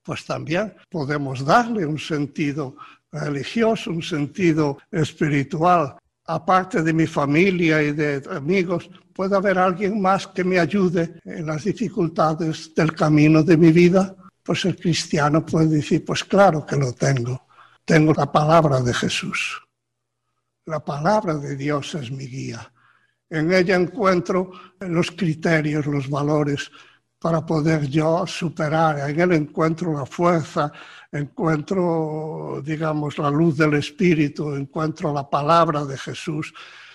Pues 0.01 0.25
también 0.25 0.73
podemos 0.89 1.43
darle 1.43 1.85
un 1.85 1.99
sentido 1.99 2.77
religioso, 3.11 3.91
un 3.91 4.01
sentido 4.01 4.77
espiritual. 4.91 5.95
Aparte 6.25 6.83
de 6.83 6.93
mi 6.93 7.07
familia 7.07 7.81
y 7.81 7.91
de 7.91 8.21
amigos, 8.31 8.89
puede 9.13 9.35
haber 9.35 9.57
alguien 9.57 9.99
más 9.99 10.27
que 10.27 10.43
me 10.43 10.59
ayude 10.59 11.19
en 11.25 11.47
las 11.47 11.63
dificultades 11.63 12.73
del 12.75 12.93
camino 12.93 13.43
de 13.43 13.57
mi 13.57 13.71
vida. 13.71 14.15
Pues 14.43 14.65
el 14.65 14.75
cristiano 14.75 15.45
puede 15.45 15.67
decir, 15.67 16.05
pues 16.05 16.23
claro 16.23 16.65
que 16.65 16.75
lo 16.75 16.93
tengo. 16.93 17.47
Tengo 17.83 18.13
la 18.13 18.31
palabra 18.31 18.81
de 18.81 18.93
Jesús. 18.93 19.61
La 20.65 20.79
palabra 20.79 21.35
de 21.35 21.55
Dios 21.55 21.95
es 21.95 22.11
mi 22.11 22.27
guía. 22.27 22.71
En 23.29 23.51
ella 23.51 23.75
encuentro 23.75 24.51
los 24.79 25.11
criterios, 25.11 25.85
los 25.85 26.09
valores 26.09 26.71
para 27.19 27.45
poder 27.45 27.87
yo 27.87 28.25
superar. 28.25 29.09
En 29.09 29.19
él 29.19 29.33
encuentro 29.33 29.93
la 29.93 30.05
fuerza, 30.05 30.71
encuentro, 31.11 32.61
digamos, 32.63 33.17
la 33.17 33.29
luz 33.29 33.57
del 33.57 33.73
Espíritu, 33.73 34.55
encuentro 34.55 35.13
la 35.13 35.29
palabra 35.29 35.83
de 35.85 35.97
Jesús. 35.97 36.53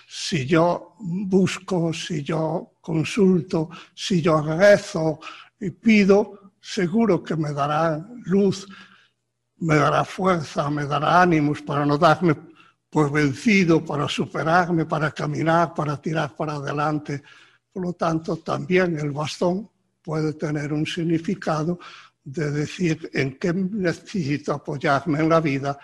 Si 0.09 0.47
yo 0.47 0.97
busco, 0.99 1.93
si 1.93 2.22
yo 2.22 2.72
consulto, 2.81 3.68
si 3.95 4.22
yo 4.22 4.41
rezo 4.41 5.20
y 5.61 5.70
pido, 5.70 6.53
seguro 6.61 7.22
que 7.22 7.37
me 7.37 7.53
dará 7.53 8.07
luz, 8.25 8.66
me 9.59 9.77
dará 9.77 10.05
fuerza, 10.05 10.70
me 10.70 10.87
dará 10.87 11.22
ánimos 11.22 11.62
para 11.62 11.85
no 11.85 11.99
darme 11.99 12.35
pues 12.89 13.11
vencido 13.11 13.85
para 13.85 14.09
superarme, 14.09 14.87
para 14.87 15.11
caminar, 15.11 15.75
para 15.75 16.01
tirar 16.01 16.37
para 16.37 16.55
adelante. 16.55 17.25
Por 17.72 17.83
lo 17.83 17.93
tanto, 17.95 18.37
también 18.37 18.97
el 18.97 19.11
bastón 19.11 19.68
puede 20.05 20.34
tener 20.34 20.72
un 20.72 20.86
significado 20.86 21.78
de 22.22 22.50
decir 22.50 23.11
en 23.12 23.38
qué 23.38 23.52
necesito 23.52 24.52
apoyarme 24.52 25.20
en 25.20 25.28
la 25.28 25.40
vida 25.40 25.78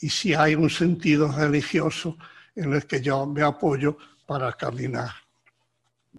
y 0.00 0.08
si 0.08 0.32
hay 0.32 0.54
un 0.54 0.70
sentido 0.70 1.30
religioso 1.30 2.16
en 2.54 2.72
el 2.72 2.86
que 2.86 3.00
yo 3.00 3.26
me 3.26 3.42
apoyo 3.42 3.96
para 4.26 4.52
caminar. 4.52 5.10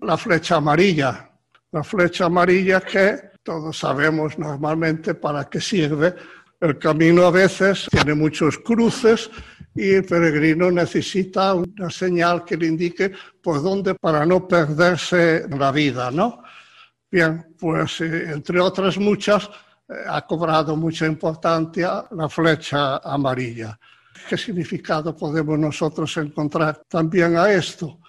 La 0.02 0.18
flecha 0.18 0.58
amarilla, 0.58 1.30
la 1.72 1.84
flecha 1.84 2.26
amarilla 2.26 2.82
que 2.82 3.32
todos 3.44 3.78
sabemos 3.78 4.38
normalmente 4.38 5.14
para 5.14 5.46
qué 5.46 5.62
sirve. 5.62 6.16
El 6.60 6.78
camino 6.78 7.26
a 7.26 7.32
veces 7.32 7.88
tiene 7.92 8.14
muchos 8.16 8.58
cruces 8.60 9.30
y 9.76 9.92
el 9.92 10.06
peregrino 10.06 10.72
necesita 10.72 11.54
una 11.54 11.90
señal 11.90 12.44
que 12.44 12.58
le 12.58 12.68
indique 12.68 13.12
por 13.42 13.62
dónde 13.62 13.94
para 13.96 14.26
no 14.26 14.48
perderse 14.48 15.48
la 15.50 15.72
vida, 15.72 16.10
¿no? 16.12 16.45
Bien, 17.12 17.56
pues 17.58 18.02
eh, 18.02 18.32
entre 18.32 18.60
otras 18.60 18.98
muchas 18.98 19.50
eh, 19.88 19.94
ha 20.08 20.26
cobrado 20.26 20.76
mucha 20.76 21.06
importancia 21.06 22.06
la 22.12 22.28
flecha 22.28 22.98
amarilla. 22.98 23.80
¿Qué 24.28 24.38
significado 24.38 25.16
podemos 25.16 25.60
nosotros 25.60 26.18
encontrar 26.18 26.82
también 26.88 27.38
a 27.38 27.52
esto? 27.52 28.00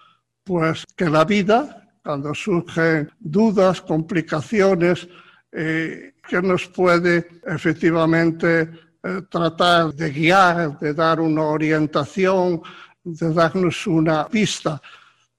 Pues 0.43 0.85
que 0.97 1.11
la 1.11 1.25
vida, 1.25 1.89
cuando 2.03 2.35
surgen 2.35 3.11
dudas, 3.19 3.81
complicaciones, 3.83 5.07
eh, 5.53 6.15
que 6.27 6.43
nos 6.43 6.67
puede 6.69 7.29
efectivamente 7.47 8.71
tratar 9.31 9.95
de 9.95 10.11
guiar, 10.11 10.79
de 10.81 10.93
dar 10.93 11.21
una 11.21 11.45
orientación, 11.45 12.61
de 13.05 13.33
darnos 13.33 13.87
una 13.87 14.27
pista. 14.27 14.83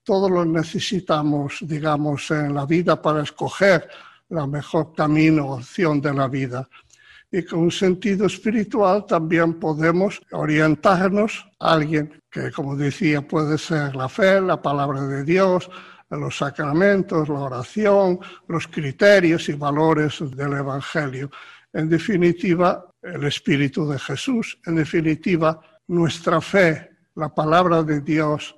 Todo 0.08 0.30
lo 0.30 0.46
necesitamos, 0.46 1.58
digamos, 1.60 2.32
en 2.32 2.56
la 2.56 2.66
vida 2.66 3.02
para 3.02 3.24
escoger 3.24 3.90
la 4.30 4.48
mejor 4.48 4.94
camino, 4.96 5.56
opción 5.56 6.00
de 6.00 6.14
la 6.14 6.30
vida. 6.30 6.70
Y 7.30 7.44
con 7.44 7.60
un 7.60 7.72
sentido 7.72 8.26
espiritual 8.26 9.06
también 9.06 9.60
podemos 9.60 10.22
orientarnos 10.32 11.46
a 11.60 11.74
alguien 11.74 12.22
que, 12.32 12.54
como 12.54 12.78
decía, 12.78 13.22
puede 13.22 13.58
ser 13.58 13.98
la 13.98 14.08
fe, 14.08 14.40
la 14.40 14.62
palabra 14.62 15.02
de 15.02 15.26
Dios, 15.26 15.70
los 16.10 16.38
sacramentos, 16.38 17.28
la 17.28 17.40
oración, 17.40 18.18
los 18.48 18.66
criterios 18.70 19.50
y 19.50 19.56
valores 19.56 20.24
del 20.38 20.54
Evangelio. 20.54 21.30
En 21.74 21.90
definitiva, 21.90 22.86
el 23.02 23.26
Espíritu 23.26 23.86
de 23.86 24.00
Jesús, 24.00 24.58
en 24.68 24.76
definitiva, 24.76 25.60
nuestra 25.88 26.40
fe, 26.40 26.92
la 27.16 27.28
palabra 27.28 27.84
de 27.84 28.00
Dios, 28.00 28.56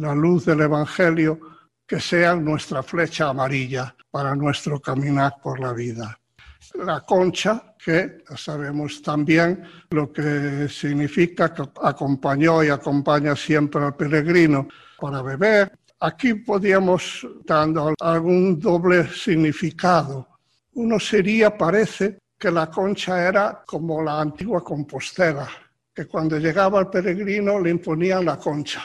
la 0.00 0.14
luz 0.14 0.46
del 0.46 0.62
Evangelio, 0.62 1.38
que 1.86 2.00
sean 2.00 2.42
nuestra 2.42 2.82
flecha 2.82 3.28
amarilla 3.28 3.94
para 4.10 4.34
nuestro 4.34 4.80
caminar 4.80 5.34
por 5.42 5.60
la 5.60 5.74
vida. 5.74 6.18
La 6.74 7.00
concha, 7.00 7.74
que 7.82 8.24
sabemos 8.34 9.02
también 9.02 9.62
lo 9.90 10.10
que 10.10 10.68
significa, 10.68 11.52
que 11.52 11.64
acompañó 11.82 12.62
y 12.64 12.68
acompaña 12.68 13.36
siempre 13.36 13.84
al 13.84 13.94
peregrino 13.94 14.68
para 14.98 15.20
beber. 15.20 15.78
Aquí 16.00 16.32
podríamos 16.34 17.26
dando 17.44 17.94
algún 18.00 18.58
doble 18.58 19.06
significado. 19.08 20.28
Uno 20.74 20.98
sería, 20.98 21.58
parece, 21.58 22.20
que 22.38 22.50
la 22.50 22.70
concha 22.70 23.28
era 23.28 23.62
como 23.66 24.02
la 24.02 24.22
antigua 24.22 24.64
compostera, 24.64 25.46
que 25.94 26.06
cuando 26.06 26.38
llegaba 26.38 26.80
el 26.80 26.86
peregrino 26.86 27.60
le 27.60 27.70
imponían 27.70 28.24
la 28.24 28.38
concha, 28.38 28.82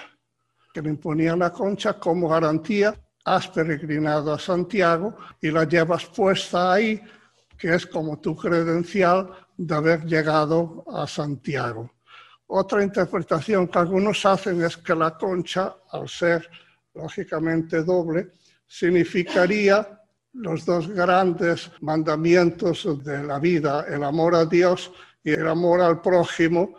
que 0.76 0.82
le 0.82 0.90
imponían 0.90 1.40
la 1.40 1.54
concha 1.54 1.94
como 1.94 2.28
garantía, 2.28 2.94
has 3.24 3.48
peregrinado 3.48 4.34
a 4.34 4.38
Santiago 4.38 5.16
y 5.42 5.50
la 5.50 5.64
llevas 5.64 6.06
puesta 6.08 6.74
ahí, 6.74 7.02
que 7.58 7.76
es 7.76 7.86
como 7.86 8.20
tu 8.20 8.36
credencial 8.36 9.32
de 9.56 9.74
haber 9.74 10.04
llegado 10.04 10.84
a 10.94 11.08
Santiago. 11.08 11.90
Otra 12.48 12.84
interpretación 12.84 13.70
que 13.70 13.80
algunos 13.80 14.26
hacen 14.26 14.62
es 14.64 14.76
que 14.76 14.94
la 14.94 15.18
concha, 15.18 15.78
al 15.92 16.10
ser 16.10 16.50
lógicamente 16.94 17.82
doble, 17.82 18.34
significaría 18.68 20.02
los 20.34 20.66
dos 20.66 20.90
grandes 20.90 21.72
mandamientos 21.80 23.02
de 23.02 23.24
la 23.24 23.40
vida, 23.40 23.86
el 23.88 24.04
amor 24.04 24.36
a 24.36 24.46
Dios 24.46 24.92
y 25.24 25.32
el 25.32 25.48
amor 25.48 25.80
al 25.80 26.02
prójimo, 26.02 26.76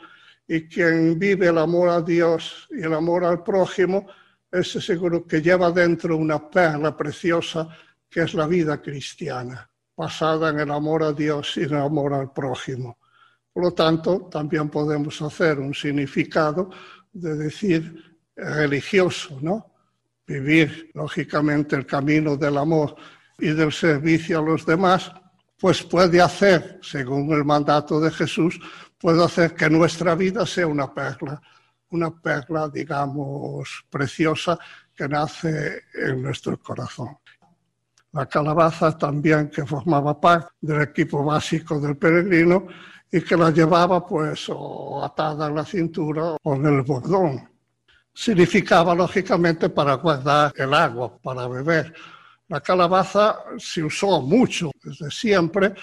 Y 0.48 0.68
quien 0.68 1.18
vive 1.18 1.48
el 1.48 1.58
amor 1.58 1.88
a 1.88 2.00
Dios 2.00 2.68
y 2.70 2.82
el 2.82 2.94
amor 2.94 3.24
al 3.24 3.42
prójimo, 3.42 4.06
ese 4.50 4.80
seguro 4.80 5.26
que 5.26 5.42
lleva 5.42 5.70
dentro 5.70 6.16
una 6.16 6.48
perla 6.48 6.96
preciosa 6.96 7.68
que 8.08 8.22
es 8.22 8.34
la 8.34 8.46
vida 8.46 8.80
cristiana, 8.80 9.68
basada 9.96 10.50
en 10.50 10.60
el 10.60 10.70
amor 10.70 11.02
a 11.02 11.12
Dios 11.12 11.56
y 11.56 11.64
en 11.64 11.74
el 11.74 11.82
amor 11.82 12.14
al 12.14 12.32
prójimo. 12.32 12.98
Por 13.52 13.64
lo 13.64 13.72
tanto, 13.72 14.28
también 14.30 14.68
podemos 14.68 15.20
hacer 15.22 15.58
un 15.58 15.74
significado 15.74 16.70
de 17.12 17.36
decir 17.36 18.16
religioso, 18.36 19.38
¿no? 19.40 19.72
Vivir, 20.26 20.90
lógicamente, 20.94 21.76
el 21.76 21.86
camino 21.86 22.36
del 22.36 22.58
amor 22.58 22.96
y 23.38 23.48
del 23.48 23.72
servicio 23.72 24.38
a 24.38 24.42
los 24.42 24.66
demás, 24.66 25.10
pues 25.58 25.82
puede 25.82 26.20
hacer, 26.20 26.78
según 26.82 27.32
el 27.32 27.44
mandato 27.44 27.98
de 28.00 28.10
Jesús, 28.10 28.60
puede 28.98 29.24
hacer 29.24 29.54
que 29.54 29.68
nuestra 29.68 30.14
vida 30.14 30.46
sea 30.46 30.66
una 30.66 30.92
perla, 30.92 31.40
una 31.90 32.10
perla, 32.10 32.68
digamos, 32.68 33.84
preciosa 33.90 34.58
que 34.94 35.08
nace 35.08 35.82
en 35.94 36.22
nuestro 36.22 36.58
corazón. 36.58 37.16
La 38.12 38.26
calabaza 38.26 38.96
también 38.96 39.50
que 39.50 39.66
formaba 39.66 40.18
parte 40.18 40.48
del 40.60 40.82
equipo 40.82 41.22
básico 41.22 41.78
del 41.78 41.96
peregrino 41.96 42.66
y 43.12 43.20
que 43.20 43.36
la 43.36 43.50
llevaba 43.50 44.06
pues 44.06 44.48
atada 45.02 45.48
en 45.48 45.54
la 45.54 45.64
cintura 45.64 46.36
o 46.42 46.54
en 46.54 46.66
el 46.66 46.82
bordón. 46.82 47.48
Significaba 48.12 48.94
lógicamente 48.94 49.68
para 49.68 49.94
guardar 49.94 50.52
el 50.56 50.72
agua, 50.72 51.18
para 51.18 51.46
beber. 51.46 51.92
La 52.48 52.60
calabaza 52.60 53.40
se 53.58 53.82
usó 53.82 54.22
mucho 54.22 54.70
desde 54.82 55.10
siempre 55.10 55.74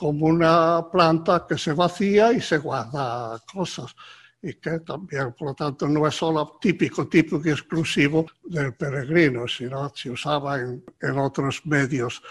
como 0.00 0.28
una 0.28 0.82
planta 0.90 1.44
que 1.46 1.58
se 1.58 1.74
vacía 1.74 2.32
y 2.32 2.40
se 2.40 2.56
guarda 2.56 3.38
cosas 3.52 3.94
y 4.40 4.54
que 4.54 4.80
también, 4.80 5.34
por 5.34 5.48
lo 5.48 5.54
tanto, 5.54 5.86
no 5.86 6.06
es 6.06 6.14
solo 6.14 6.56
típico, 6.58 7.06
típico 7.06 7.42
y 7.44 7.50
exclusivo 7.50 8.24
del 8.42 8.72
peregrino, 8.72 9.46
sino 9.46 9.92
se 9.94 10.08
usaba 10.08 10.58
en, 10.58 10.82
en 11.02 11.18
otros 11.18 11.66
medios 11.66 12.22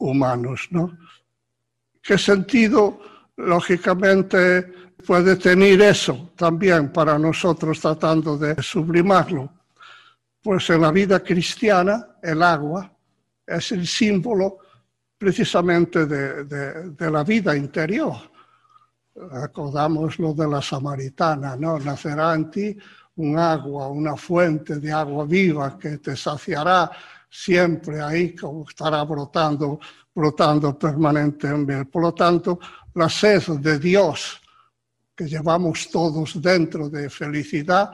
humanos. 0.00 0.66
¿no? 0.72 0.98
¿Qué 2.02 2.18
sentido, 2.18 3.00
lógicamente, 3.36 4.64
puede 5.06 5.36
tener 5.36 5.80
eso 5.80 6.32
también 6.34 6.92
para 6.92 7.16
nosotros 7.16 7.78
tratando 7.78 8.36
de 8.36 8.60
sublimarlo? 8.60 9.52
Pues 10.42 10.68
en 10.70 10.80
la 10.80 10.90
vida 10.90 11.22
cristiana 11.22 12.16
el 12.20 12.42
agua 12.42 12.92
es 13.46 13.70
el 13.70 13.86
símbolo 13.86 14.58
precisamente 15.18 16.06
de, 16.06 17.10
la 17.10 17.24
vida 17.24 17.56
interior 17.56 18.16
Acordamos 19.32 20.16
lo 20.20 20.32
de 20.32 20.46
la 20.46 20.62
samaritana, 20.62 21.56
¿no? 21.56 21.76
Nacerá 21.80 22.34
en 22.34 22.50
ti 22.50 22.78
un 23.16 23.36
agua, 23.36 23.88
una 23.88 24.16
fuente 24.16 24.78
de 24.78 24.92
agua 24.92 25.24
viva 25.24 25.76
que 25.76 25.98
te 25.98 26.16
saciará 26.16 26.88
siempre 27.28 28.00
ahí, 28.00 28.34
como 28.34 28.64
estará 28.68 29.02
brotando, 29.02 29.80
brotando 30.14 30.78
permanentemente. 30.78 31.90
Por 31.90 32.02
lo 32.02 32.14
tanto, 32.14 32.60
la 32.94 33.08
sed 33.08 33.42
de 33.58 33.78
Dios 33.80 34.40
que 35.16 35.26
llevamos 35.26 35.90
todos 35.90 36.40
dentro 36.40 36.88
de 36.88 37.10
felicidad, 37.10 37.90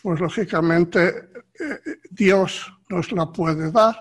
pues 0.00 0.20
lógicamente 0.20 1.30
eh, 1.58 1.98
Dios 2.08 2.72
nos 2.88 3.10
la 3.10 3.26
puede 3.26 3.72
dar, 3.72 4.00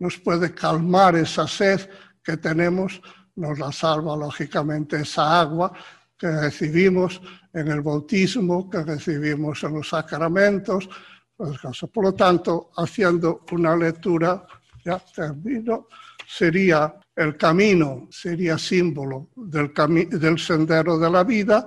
nos 0.00 0.18
puede 0.18 0.52
calmar 0.52 1.14
esa 1.14 1.46
sed 1.46 1.88
que 2.22 2.36
tenemos, 2.36 3.00
nos 3.36 3.58
la 3.58 3.70
salva 3.70 4.16
lógicamente 4.16 4.96
esa 4.96 5.40
agua 5.40 5.72
que 6.18 6.30
recibimos 6.30 7.20
en 7.54 7.68
el 7.68 7.80
bautismo, 7.80 8.68
que 8.68 8.82
recibimos 8.82 9.62
en 9.62 9.74
los 9.74 9.88
sacramentos. 9.88 10.88
Por 11.36 12.04
lo 12.04 12.14
tanto, 12.14 12.70
haciendo 12.76 13.44
una 13.52 13.74
lectura, 13.76 14.44
ya 14.84 14.98
termino, 14.98 15.88
sería 16.26 16.94
el 17.16 17.36
camino, 17.36 18.08
sería 18.10 18.58
símbolo 18.58 19.30
del, 19.36 20.38
sendero 20.38 20.98
de 20.98 21.10
la 21.10 21.24
vida, 21.24 21.66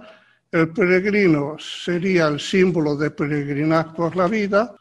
el 0.51 0.71
peregrino 0.71 1.57
sería 1.59 2.27
el 2.27 2.39
símbolo 2.39 2.95
de 2.95 3.09
peregrinar 3.11 3.93
por 3.93 4.15
la 4.15 4.27
vida, 4.27 4.75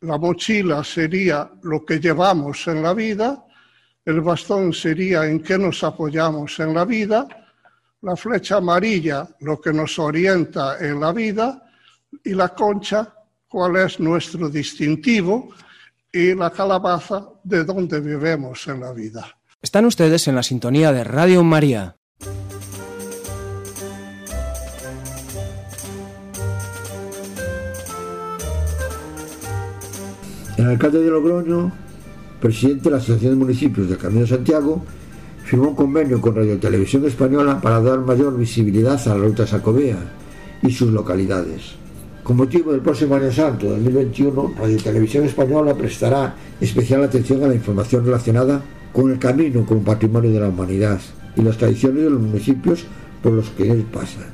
la 0.00 0.18
mochila 0.18 0.84
sería 0.84 1.50
lo 1.62 1.84
que 1.84 1.98
llevamos 1.98 2.66
en 2.68 2.82
la 2.82 2.94
vida, 2.94 3.44
el 4.04 4.20
bastón 4.20 4.72
sería 4.72 5.26
en 5.26 5.40
qué 5.40 5.58
nos 5.58 5.82
apoyamos 5.84 6.58
en 6.60 6.74
la 6.74 6.84
vida, 6.84 7.26
la 8.02 8.16
flecha 8.16 8.56
amarilla, 8.56 9.28
lo 9.40 9.60
que 9.60 9.72
nos 9.72 9.98
orienta 9.98 10.78
en 10.78 11.00
la 11.00 11.12
vida, 11.12 11.62
y 12.24 12.30
la 12.30 12.48
concha, 12.50 13.12
cuál 13.48 13.76
es 13.76 14.00
nuestro 14.00 14.48
distintivo, 14.48 15.50
y 16.12 16.34
la 16.34 16.50
calabaza, 16.50 17.28
de 17.42 17.64
dónde 17.64 18.00
vivemos 18.00 18.66
en 18.68 18.80
la 18.80 18.92
vida. 18.92 19.26
Están 19.60 19.84
ustedes 19.84 20.26
en 20.28 20.36
la 20.36 20.42
sintonía 20.42 20.92
de 20.92 21.04
Radio 21.04 21.42
María. 21.44 21.97
El 30.58 30.66
alcalde 30.66 31.00
de 31.00 31.08
Logroño, 31.08 31.70
presidente 32.40 32.84
de 32.84 32.90
la 32.90 32.96
Asociación 32.96 33.30
de 33.30 33.44
Municipios 33.44 33.88
del 33.88 33.96
Camino 33.96 34.22
de 34.22 34.26
Santiago, 34.26 34.82
firmó 35.44 35.68
un 35.68 35.76
convenio 35.76 36.20
con 36.20 36.34
Radio 36.34 36.58
Televisión 36.58 37.04
Española 37.04 37.60
para 37.60 37.80
dar 37.80 38.00
mayor 38.00 38.36
visibilidad 38.36 39.00
a 39.06 39.14
la 39.14 39.24
ruta 39.24 39.46
Sacobea 39.46 39.98
y 40.60 40.72
sus 40.72 40.90
localidades. 40.90 41.76
Con 42.24 42.38
motivo 42.38 42.72
del 42.72 42.80
próximo 42.80 43.14
Año 43.14 43.30
Santo 43.30 43.68
2021, 43.68 44.54
Radio 44.58 44.76
Televisión 44.78 45.26
Española 45.26 45.76
prestará 45.76 46.34
especial 46.60 47.04
atención 47.04 47.44
a 47.44 47.46
la 47.46 47.54
información 47.54 48.04
relacionada 48.04 48.60
con 48.92 49.12
el 49.12 49.18
camino 49.20 49.64
como 49.64 49.84
patrimonio 49.84 50.32
de 50.32 50.40
la 50.40 50.48
humanidad 50.48 50.98
y 51.36 51.42
las 51.42 51.56
tradiciones 51.56 52.02
de 52.02 52.10
los 52.10 52.20
municipios 52.20 52.84
por 53.22 53.32
los 53.32 53.48
que 53.50 53.70
él 53.70 53.84
pasa. 53.92 54.26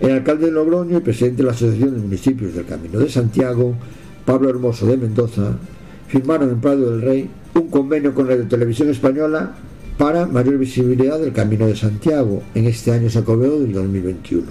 El 0.00 0.10
alcalde 0.10 0.46
de 0.46 0.52
Logroño 0.52 0.98
y 0.98 1.00
presidente 1.00 1.36
de 1.36 1.44
la 1.44 1.52
Asociación 1.52 1.94
de 1.94 2.00
Municipios 2.00 2.54
del 2.54 2.66
Camino 2.66 2.98
de 2.98 3.08
Santiago, 3.08 3.76
Pablo 4.24 4.50
Hermoso 4.50 4.86
de 4.86 4.96
Mendoza, 4.96 5.52
firmaron 6.08 6.50
en 6.50 6.60
Prado 6.60 6.90
del 6.90 7.02
Rey 7.02 7.30
un 7.54 7.68
convenio 7.68 8.14
con 8.14 8.28
Radio 8.28 8.46
Televisión 8.46 8.90
Española 8.90 9.54
para 9.96 10.26
mayor 10.26 10.58
visibilidad 10.58 11.18
del 11.18 11.32
Camino 11.32 11.66
de 11.66 11.76
Santiago 11.76 12.42
en 12.54 12.66
este 12.66 12.92
año 12.92 13.10
sacobeo 13.10 13.60
del 13.60 13.72
2021. 13.72 14.46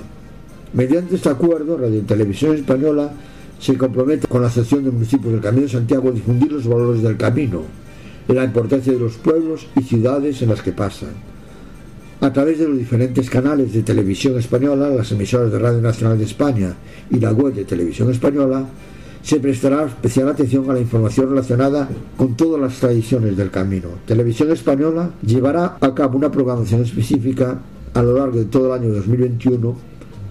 Mediante 0.73 1.15
este 1.15 1.29
acuerdo, 1.29 1.77
Radio 1.77 2.01
Televisión 2.01 2.55
Española 2.55 3.11
se 3.59 3.77
compromete 3.77 4.27
con 4.27 4.41
la 4.41 4.47
Asociación 4.47 4.85
de 4.85 4.91
Municipios 4.91 5.33
del 5.33 5.41
Camino 5.41 5.63
de 5.63 5.69
Santiago 5.69 6.09
a 6.09 6.11
difundir 6.11 6.51
los 6.51 6.67
valores 6.67 7.01
del 7.01 7.17
camino, 7.17 7.63
la 8.27 8.43
importancia 8.43 8.93
de 8.93 8.99
los 8.99 9.17
pueblos 9.17 9.67
y 9.75 9.83
ciudades 9.83 10.41
en 10.41 10.49
las 10.49 10.61
que 10.61 10.71
pasan. 10.71 11.09
A 12.21 12.31
través 12.31 12.59
de 12.59 12.67
los 12.67 12.77
diferentes 12.77 13.29
canales 13.29 13.73
de 13.73 13.81
televisión 13.81 14.37
española, 14.37 14.89
las 14.89 15.11
emisoras 15.11 15.51
de 15.51 15.59
Radio 15.59 15.81
Nacional 15.81 16.17
de 16.17 16.25
España 16.25 16.75
y 17.09 17.19
la 17.19 17.31
web 17.31 17.53
de 17.53 17.65
Televisión 17.65 18.11
Española, 18.11 18.65
se 19.29 19.39
prestará 19.39 19.85
especial 19.85 20.27
atención 20.27 20.67
a 20.71 20.73
la 20.73 20.79
información 20.79 21.29
relacionada 21.29 21.87
con 22.17 22.35
todas 22.35 22.59
las 22.59 22.79
tradiciones 22.79 23.37
del 23.37 23.51
camino. 23.51 23.89
Televisión 24.07 24.51
Española 24.51 25.11
llevará 25.21 25.77
a 25.79 25.93
cabo 25.93 26.17
una 26.17 26.31
programación 26.31 26.81
específica 26.81 27.59
a 27.93 28.01
lo 28.01 28.17
largo 28.17 28.39
de 28.39 28.45
todo 28.45 28.73
el 28.73 28.81
año 28.81 28.91
2021, 28.91 29.77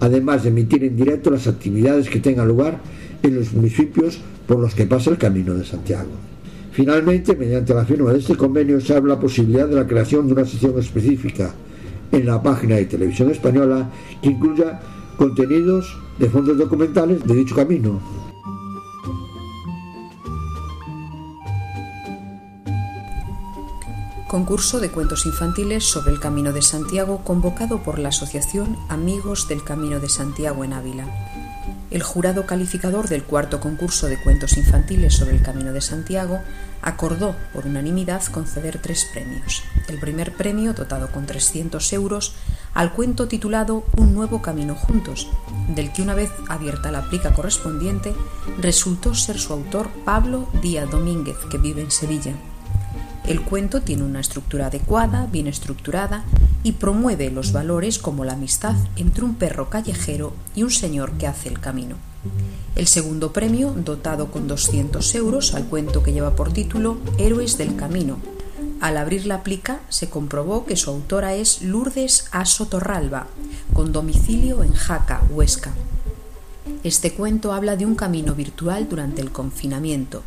además 0.01 0.43
de 0.43 0.49
emitir 0.49 0.83
en 0.83 0.97
directo 0.97 1.31
las 1.31 1.47
actividades 1.47 2.09
que 2.09 2.19
tengan 2.19 2.49
lugar 2.49 2.81
en 3.23 3.35
los 3.35 3.53
municipios 3.53 4.19
por 4.45 4.59
los 4.59 4.75
que 4.75 4.85
pasa 4.85 5.11
el 5.11 5.17
Camino 5.17 5.53
de 5.53 5.63
Santiago. 5.63 6.09
Finalmente, 6.73 7.37
mediante 7.37 7.73
la 7.73 7.85
firma 7.85 8.11
de 8.11 8.19
este 8.19 8.35
convenio, 8.35 8.81
se 8.81 8.97
abre 8.97 9.11
la 9.11 9.19
posibilidad 9.21 9.69
de 9.69 9.75
la 9.75 9.87
creación 9.87 10.27
de 10.27 10.33
una 10.33 10.43
sección 10.43 10.77
específica 10.77 11.53
en 12.11 12.25
la 12.25 12.43
página 12.43 12.75
de 12.75 12.83
Televisión 12.83 13.31
Española 13.31 13.89
que 14.21 14.27
incluya 14.27 14.81
contenidos 15.15 15.97
de 16.17 16.29
fondos 16.29 16.57
documentales 16.57 17.25
de 17.25 17.33
dicho 17.33 17.55
camino, 17.55 18.01
concurso 24.29 24.79
de 24.79 24.91
cuentos 24.91 25.25
infantiles 25.25 25.83
sobre 25.85 26.11
el 26.11 26.19
Camino 26.19 26.53
de 26.53 26.61
Santiago 26.61 27.23
convocado 27.23 27.81
por 27.81 27.97
la 27.97 28.09
Asociación 28.09 28.77
Amigos 28.87 29.47
del 29.47 29.63
Camino 29.63 29.99
de 29.99 30.07
Santiago 30.07 30.63
en 30.63 30.73
Ávila. 30.73 31.07
El 31.89 32.03
jurado 32.03 32.45
calificador 32.45 33.09
del 33.09 33.23
cuarto 33.23 33.59
concurso 33.59 34.05
de 34.05 34.21
cuentos 34.21 34.55
infantiles 34.55 35.15
sobre 35.15 35.35
el 35.35 35.41
Camino 35.41 35.73
de 35.73 35.81
Santiago 35.81 36.41
acordó 36.83 37.35
por 37.53 37.65
unanimidad 37.65 38.23
conceder 38.25 38.79
tres 38.79 39.07
premios. 39.11 39.63
El 39.87 39.99
primer 39.99 40.35
premio, 40.35 40.73
dotado 40.73 41.11
con 41.11 41.25
300 41.25 41.91
euros, 41.93 42.35
al 42.75 42.93
cuento 42.93 43.27
titulado 43.27 43.83
Un 43.97 44.13
nuevo 44.13 44.43
camino 44.43 44.75
juntos, 44.75 45.27
del 45.69 45.91
que 45.91 46.03
una 46.03 46.13
vez 46.13 46.29
abierta 46.47 46.91
la 46.91 47.09
plica 47.09 47.33
correspondiente, 47.33 48.13
resultó 48.59 49.15
ser 49.15 49.39
su 49.39 49.53
autor 49.53 49.89
Pablo 50.05 50.47
Díaz 50.61 50.87
Domínguez, 50.87 51.37
que 51.49 51.57
vive 51.57 51.81
en 51.81 51.89
Sevilla. 51.89 52.35
El 53.29 53.43
cuento 53.43 53.83
tiene 53.83 54.01
una 54.01 54.21
estructura 54.21 54.65
adecuada, 54.65 55.27
bien 55.31 55.45
estructurada, 55.45 56.23
y 56.63 56.71
promueve 56.71 57.29
los 57.29 57.51
valores 57.51 57.99
como 57.99 58.25
la 58.25 58.33
amistad 58.33 58.75
entre 58.95 59.23
un 59.23 59.35
perro 59.35 59.69
callejero 59.69 60.33
y 60.55 60.63
un 60.63 60.71
señor 60.71 61.11
que 61.11 61.27
hace 61.27 61.47
el 61.47 61.59
camino. 61.59 61.95
El 62.75 62.87
segundo 62.87 63.31
premio, 63.31 63.71
dotado 63.77 64.31
con 64.31 64.47
200 64.47 65.13
euros 65.13 65.53
al 65.53 65.65
cuento 65.65 66.01
que 66.01 66.11
lleva 66.11 66.35
por 66.35 66.51
título 66.51 66.97
Héroes 67.19 67.59
del 67.59 67.75
Camino. 67.75 68.17
Al 68.81 68.97
abrir 68.97 69.27
la 69.27 69.43
plica 69.43 69.79
se 69.89 70.09
comprobó 70.09 70.65
que 70.65 70.75
su 70.75 70.89
autora 70.89 71.35
es 71.35 71.61
Lourdes 71.61 72.29
Aso 72.31 72.65
Torralba, 72.65 73.27
con 73.73 73.91
domicilio 73.91 74.63
en 74.63 74.73
Jaca, 74.73 75.21
Huesca. 75.29 75.71
Este 76.83 77.13
cuento 77.13 77.53
habla 77.53 77.75
de 77.75 77.85
un 77.85 77.93
camino 77.93 78.33
virtual 78.33 78.89
durante 78.89 79.21
el 79.21 79.31
confinamiento. 79.31 80.23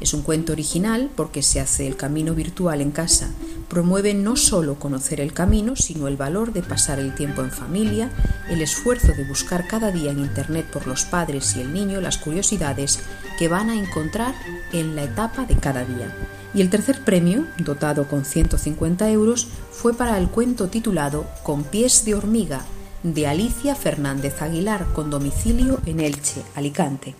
Es 0.00 0.14
un 0.14 0.22
cuento 0.22 0.52
original 0.52 1.10
porque 1.14 1.42
se 1.42 1.60
hace 1.60 1.86
el 1.86 1.94
camino 1.94 2.34
virtual 2.34 2.80
en 2.80 2.90
casa. 2.90 3.30
Promueve 3.68 4.14
no 4.14 4.34
solo 4.34 4.76
conocer 4.76 5.20
el 5.20 5.34
camino, 5.34 5.76
sino 5.76 6.08
el 6.08 6.16
valor 6.16 6.54
de 6.54 6.62
pasar 6.62 6.98
el 6.98 7.14
tiempo 7.14 7.42
en 7.42 7.50
familia, 7.50 8.10
el 8.48 8.62
esfuerzo 8.62 9.08
de 9.08 9.28
buscar 9.28 9.68
cada 9.68 9.92
día 9.92 10.10
en 10.10 10.20
Internet 10.20 10.66
por 10.72 10.86
los 10.86 11.04
padres 11.04 11.54
y 11.54 11.60
el 11.60 11.74
niño 11.74 12.00
las 12.00 12.16
curiosidades 12.16 12.98
que 13.38 13.48
van 13.48 13.68
a 13.68 13.74
encontrar 13.74 14.34
en 14.72 14.96
la 14.96 15.04
etapa 15.04 15.44
de 15.44 15.56
cada 15.56 15.84
día. 15.84 16.16
Y 16.54 16.62
el 16.62 16.70
tercer 16.70 17.04
premio, 17.04 17.46
dotado 17.58 18.08
con 18.08 18.24
150 18.24 19.08
euros, 19.10 19.48
fue 19.70 19.94
para 19.94 20.16
el 20.18 20.28
cuento 20.28 20.68
titulado 20.68 21.26
Con 21.42 21.62
pies 21.62 22.06
de 22.06 22.14
hormiga, 22.14 22.64
de 23.02 23.26
Alicia 23.26 23.74
Fernández 23.74 24.40
Aguilar, 24.40 24.86
con 24.94 25.10
domicilio 25.10 25.78
en 25.84 26.00
Elche, 26.00 26.42
Alicante. 26.54 27.14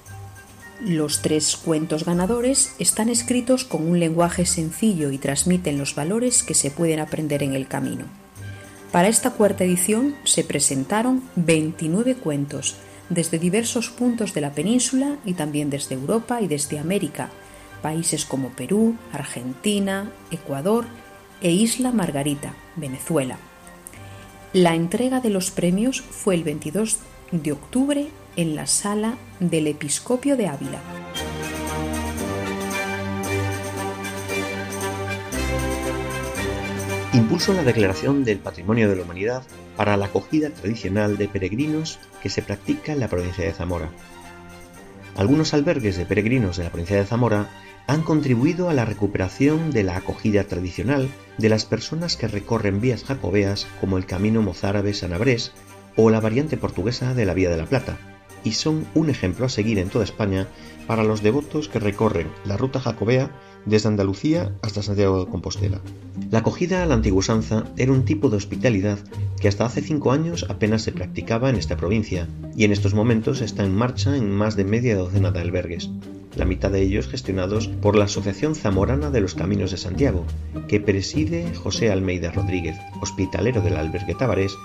Los 0.80 1.20
tres 1.20 1.56
cuentos 1.56 2.06
ganadores 2.06 2.74
están 2.78 3.10
escritos 3.10 3.64
con 3.64 3.86
un 3.86 4.00
lenguaje 4.00 4.46
sencillo 4.46 5.10
y 5.10 5.18
transmiten 5.18 5.76
los 5.76 5.94
valores 5.94 6.42
que 6.42 6.54
se 6.54 6.70
pueden 6.70 7.00
aprender 7.00 7.42
en 7.42 7.52
el 7.52 7.68
camino. 7.68 8.06
Para 8.90 9.08
esta 9.08 9.32
cuarta 9.32 9.64
edición 9.64 10.16
se 10.24 10.42
presentaron 10.42 11.22
29 11.36 12.14
cuentos 12.14 12.76
desde 13.10 13.38
diversos 13.38 13.90
puntos 13.90 14.32
de 14.32 14.40
la 14.40 14.52
península 14.52 15.18
y 15.26 15.34
también 15.34 15.68
desde 15.68 15.96
Europa 15.96 16.40
y 16.40 16.48
desde 16.48 16.78
América, 16.78 17.28
países 17.82 18.24
como 18.24 18.48
Perú, 18.48 18.96
Argentina, 19.12 20.10
Ecuador 20.30 20.86
e 21.42 21.50
Isla 21.50 21.92
Margarita, 21.92 22.54
Venezuela. 22.76 23.36
La 24.54 24.74
entrega 24.74 25.20
de 25.20 25.30
los 25.30 25.50
premios 25.50 26.00
fue 26.00 26.36
el 26.36 26.42
22 26.42 26.98
de 27.32 27.52
octubre 27.52 28.08
en 28.36 28.54
la 28.54 28.66
sala 28.66 29.16
del 29.40 29.66
Episcopio 29.66 30.36
de 30.36 30.48
Ávila. 30.48 30.80
Impulso 37.12 37.52
la 37.52 37.64
declaración 37.64 38.24
del 38.24 38.38
Patrimonio 38.38 38.88
de 38.88 38.96
la 38.96 39.02
Humanidad 39.02 39.42
para 39.76 39.96
la 39.96 40.06
acogida 40.06 40.50
tradicional 40.50 41.16
de 41.16 41.28
peregrinos 41.28 41.98
que 42.22 42.28
se 42.28 42.42
practica 42.42 42.92
en 42.92 43.00
la 43.00 43.08
provincia 43.08 43.44
de 43.44 43.52
Zamora. 43.52 43.90
Algunos 45.16 45.52
albergues 45.52 45.96
de 45.96 46.06
peregrinos 46.06 46.56
de 46.56 46.64
la 46.64 46.70
provincia 46.70 46.96
de 46.96 47.06
Zamora 47.06 47.48
han 47.86 48.02
contribuido 48.02 48.68
a 48.70 48.74
la 48.74 48.84
recuperación 48.84 49.72
de 49.72 49.82
la 49.82 49.96
acogida 49.96 50.44
tradicional 50.44 51.08
de 51.38 51.48
las 51.48 51.64
personas 51.64 52.16
que 52.16 52.28
recorren 52.28 52.80
vías 52.80 53.02
jacobeas 53.04 53.66
como 53.80 53.98
el 53.98 54.06
camino 54.06 54.42
mozárabe-sanabrés 54.42 55.52
o 55.96 56.10
la 56.10 56.20
variante 56.20 56.56
portuguesa 56.56 57.14
de 57.14 57.26
la 57.26 57.34
Vía 57.34 57.50
de 57.50 57.56
la 57.56 57.66
Plata, 57.66 57.98
y 58.44 58.52
son 58.52 58.86
un 58.94 59.10
ejemplo 59.10 59.46
a 59.46 59.48
seguir 59.48 59.78
en 59.78 59.88
toda 59.88 60.04
España 60.04 60.46
para 60.86 61.04
los 61.04 61.22
devotos 61.22 61.68
que 61.68 61.78
recorren 61.78 62.28
la 62.44 62.56
ruta 62.56 62.80
jacobea 62.80 63.30
desde 63.66 63.88
Andalucía 63.88 64.52
hasta 64.62 64.82
Santiago 64.82 65.24
de 65.24 65.30
Compostela. 65.30 65.80
La 66.30 66.40
acogida 66.40 66.82
a 66.82 66.86
la 66.86 66.94
antigua 66.94 67.20
usanza 67.20 67.64
era 67.76 67.92
un 67.92 68.04
tipo 68.04 68.30
de 68.30 68.36
hospitalidad 68.36 68.98
que 69.40 69.48
hasta 69.48 69.64
hace 69.64 69.82
cinco 69.82 70.12
años 70.12 70.46
apenas 70.48 70.82
se 70.82 70.92
practicaba 70.92 71.50
en 71.50 71.56
esta 71.56 71.76
provincia 71.76 72.28
y 72.56 72.64
en 72.64 72.72
estos 72.72 72.94
momentos 72.94 73.40
está 73.40 73.64
en 73.64 73.74
marcha 73.74 74.16
en 74.16 74.30
más 74.30 74.56
de 74.56 74.64
media 74.64 74.96
docena 74.96 75.30
de 75.30 75.40
albergues, 75.40 75.90
la 76.36 76.44
mitad 76.44 76.70
de 76.70 76.82
ellos 76.82 77.08
gestionados 77.08 77.68
por 77.68 77.96
la 77.96 78.04
Asociación 78.04 78.54
Zamorana 78.54 79.10
de 79.10 79.20
los 79.20 79.34
Caminos 79.34 79.70
de 79.70 79.76
Santiago, 79.76 80.24
que 80.68 80.80
preside 80.80 81.54
José 81.54 81.90
Almeida 81.90 82.30
Rodríguez, 82.30 82.76
hospitalero 83.00 83.60
del 83.60 83.76
albergue 83.76 84.14
Tabarés 84.14 84.56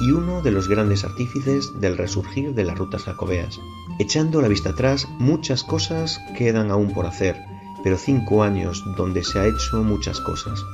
y 0.00 0.10
uno 0.10 0.42
de 0.42 0.50
los 0.50 0.68
grandes 0.68 1.04
artífices 1.04 1.80
del 1.80 1.96
resurgir 1.96 2.54
de 2.54 2.64
las 2.64 2.78
rutas 2.78 3.04
jacobeas. 3.04 3.60
Echando 3.98 4.40
la 4.40 4.48
vista 4.48 4.70
atrás, 4.70 5.08
muchas 5.18 5.62
cosas 5.64 6.20
quedan 6.36 6.70
aún 6.70 6.92
por 6.92 7.06
hacer, 7.06 7.40
pero 7.82 7.98
cinco 7.98 8.42
años 8.42 8.82
donde 8.96 9.24
se 9.24 9.38
ha 9.38 9.46
hecho 9.46 9.82
muchas 9.82 10.20
cosas. 10.20 10.64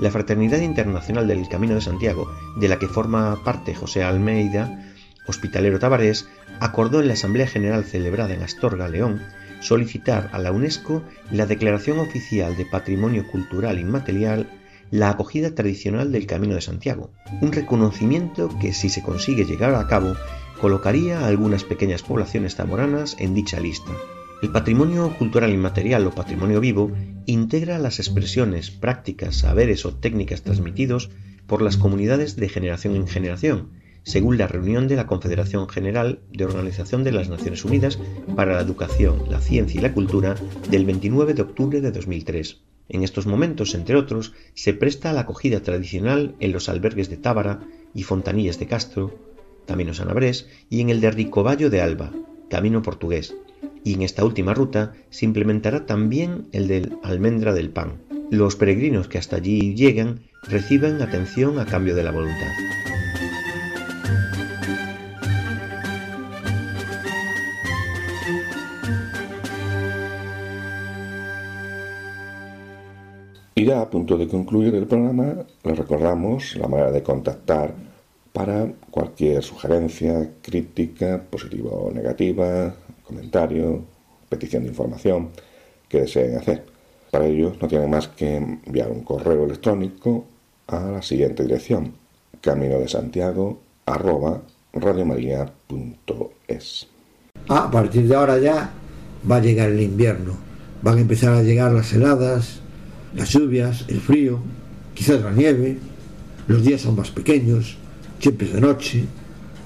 La 0.00 0.10
Fraternidad 0.10 0.60
Internacional 0.60 1.28
del 1.28 1.48
Camino 1.48 1.74
de 1.74 1.80
Santiago, 1.80 2.30
de 2.56 2.68
la 2.68 2.78
que 2.78 2.88
forma 2.88 3.42
parte 3.44 3.74
José 3.74 4.02
Almeida, 4.02 4.84
hospitalero 5.26 5.78
tabarés, 5.78 6.28
acordó 6.60 7.00
en 7.00 7.08
la 7.08 7.14
Asamblea 7.14 7.46
General 7.46 7.84
celebrada 7.84 8.34
en 8.34 8.42
Astorga, 8.42 8.88
León, 8.88 9.20
solicitar 9.60 10.28
a 10.32 10.38
la 10.38 10.52
UNESCO 10.52 11.02
la 11.30 11.46
declaración 11.46 11.98
oficial 12.00 12.56
de 12.56 12.66
Patrimonio 12.66 13.26
Cultural 13.28 13.78
Inmaterial 13.78 14.48
la 14.92 15.08
acogida 15.08 15.54
tradicional 15.54 16.12
del 16.12 16.26
Camino 16.26 16.54
de 16.54 16.60
Santiago, 16.60 17.12
un 17.40 17.50
reconocimiento 17.50 18.50
que 18.60 18.74
si 18.74 18.90
se 18.90 19.02
consigue 19.02 19.46
llegar 19.46 19.74
a 19.74 19.86
cabo 19.88 20.14
colocaría 20.60 21.20
a 21.20 21.28
algunas 21.28 21.64
pequeñas 21.64 22.02
poblaciones 22.02 22.56
zamoranas 22.56 23.16
en 23.18 23.32
dicha 23.32 23.58
lista. 23.58 23.90
El 24.42 24.50
patrimonio 24.50 25.16
cultural 25.16 25.50
inmaterial 25.50 26.06
o 26.06 26.10
patrimonio 26.10 26.60
vivo 26.60 26.92
integra 27.24 27.78
las 27.78 28.00
expresiones, 28.00 28.70
prácticas, 28.70 29.36
saberes 29.36 29.86
o 29.86 29.94
técnicas 29.94 30.42
transmitidos 30.42 31.08
por 31.46 31.62
las 31.62 31.78
comunidades 31.78 32.36
de 32.36 32.50
generación 32.50 32.94
en 32.94 33.08
generación, 33.08 33.70
según 34.02 34.36
la 34.36 34.46
reunión 34.46 34.88
de 34.88 34.96
la 34.96 35.06
Confederación 35.06 35.70
General 35.70 36.20
de 36.30 36.44
Organización 36.44 37.02
de 37.02 37.12
las 37.12 37.30
Naciones 37.30 37.64
Unidas 37.64 37.98
para 38.36 38.56
la 38.56 38.60
Educación, 38.60 39.22
la 39.30 39.40
Ciencia 39.40 39.78
y 39.78 39.82
la 39.82 39.94
Cultura 39.94 40.34
del 40.68 40.84
29 40.84 41.32
de 41.32 41.42
octubre 41.42 41.80
de 41.80 41.92
2003. 41.92 42.60
En 42.92 43.02
estos 43.02 43.26
momentos, 43.26 43.74
entre 43.74 43.96
otros, 43.96 44.34
se 44.52 44.74
presta 44.74 45.14
la 45.14 45.22
acogida 45.22 45.60
tradicional 45.60 46.34
en 46.40 46.52
los 46.52 46.68
albergues 46.68 47.08
de 47.08 47.16
Tábara 47.16 47.60
y 47.94 48.02
Fontanillas 48.02 48.58
de 48.58 48.66
Castro, 48.66 49.18
Camino 49.66 49.94
Sanabrés, 49.94 50.46
y 50.68 50.82
en 50.82 50.90
el 50.90 51.00
de 51.00 51.10
Ricoballo 51.10 51.70
de 51.70 51.80
Alba, 51.80 52.12
Camino 52.50 52.82
Portugués, 52.82 53.34
y 53.82 53.94
en 53.94 54.02
esta 54.02 54.26
última 54.26 54.52
ruta 54.52 54.92
se 55.08 55.24
implementará 55.24 55.86
también 55.86 56.48
el 56.52 56.68
del 56.68 56.98
Almendra 57.02 57.54
del 57.54 57.70
Pan. 57.70 58.02
Los 58.30 58.56
peregrinos 58.56 59.08
que 59.08 59.16
hasta 59.16 59.36
allí 59.36 59.74
llegan 59.74 60.20
reciben 60.42 61.00
atención 61.00 61.58
a 61.58 61.64
cambio 61.64 61.94
de 61.94 62.02
la 62.02 62.12
voluntad. 62.12 62.91
Y 73.62 73.64
ya 73.64 73.80
a 73.80 73.88
punto 73.88 74.18
de 74.18 74.26
concluir 74.26 74.74
el 74.74 74.88
programa, 74.88 75.36
les 75.62 75.78
recordamos 75.78 76.56
la 76.56 76.66
manera 76.66 76.90
de 76.90 77.00
contactar 77.00 77.72
para 78.32 78.66
cualquier 78.90 79.40
sugerencia, 79.40 80.32
crítica, 80.42 81.22
positiva 81.30 81.70
o 81.70 81.92
negativa, 81.92 82.74
comentario, 83.06 83.84
petición 84.28 84.64
de 84.64 84.70
información 84.70 85.28
que 85.88 86.00
deseen 86.00 86.38
hacer. 86.38 86.64
Para 87.12 87.26
ello 87.26 87.52
no 87.60 87.68
tienen 87.68 87.88
más 87.88 88.08
que 88.08 88.34
enviar 88.34 88.90
un 88.90 89.04
correo 89.04 89.44
electrónico 89.44 90.24
a 90.66 90.80
la 90.80 91.02
siguiente 91.02 91.44
dirección 91.44 91.94
camino 92.40 92.80
de 92.80 92.88
Santiago 92.88 93.60
arroba 93.86 94.42
radiomaria.es. 94.72 96.88
Ah, 97.48 97.66
a 97.66 97.70
partir 97.70 98.08
de 98.08 98.16
ahora 98.16 98.38
ya 98.38 98.72
va 99.30 99.36
a 99.36 99.40
llegar 99.40 99.68
el 99.68 99.82
invierno. 99.82 100.36
Van 100.82 100.98
a 100.98 101.02
empezar 101.02 101.34
a 101.34 101.44
llegar 101.44 101.70
las 101.70 101.92
heladas, 101.92 102.61
las 103.14 103.30
lluvias, 103.30 103.84
el 103.88 104.00
frío, 104.00 104.38
quizás 104.94 105.20
la 105.22 105.32
nieve, 105.32 105.78
los 106.48 106.62
días 106.62 106.80
son 106.80 106.96
más 106.96 107.10
pequeños, 107.10 107.76
siempre 108.18 108.46
es 108.46 108.54
de 108.54 108.60
noche, 108.60 109.04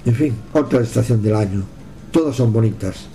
en 0.05 0.15
fin, 0.15 0.35
otra 0.53 0.81
estación 0.81 1.21
del 1.21 1.35
año. 1.35 1.63
Todas 2.11 2.35
son 2.35 2.53
bonitas, 2.53 3.07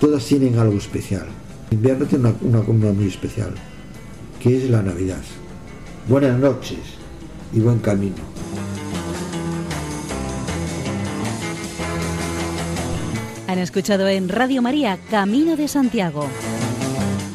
todas 0.00 0.24
tienen 0.24 0.58
algo 0.58 0.78
especial. 0.78 1.26
El 1.70 1.76
invierno 1.76 2.06
tiene 2.06 2.28
una, 2.28 2.36
una, 2.40 2.60
una 2.60 2.92
muy 2.92 3.08
especial, 3.08 3.52
que 4.40 4.56
es 4.56 4.70
la 4.70 4.82
Navidad. 4.82 5.22
Buenas 6.08 6.38
noches 6.38 6.78
y 7.52 7.60
buen 7.60 7.78
camino. 7.78 8.34
Han 13.46 13.58
escuchado 13.58 14.08
en 14.08 14.28
Radio 14.28 14.62
María 14.62 14.98
Camino 15.10 15.56
de 15.56 15.68
Santiago, 15.68 16.26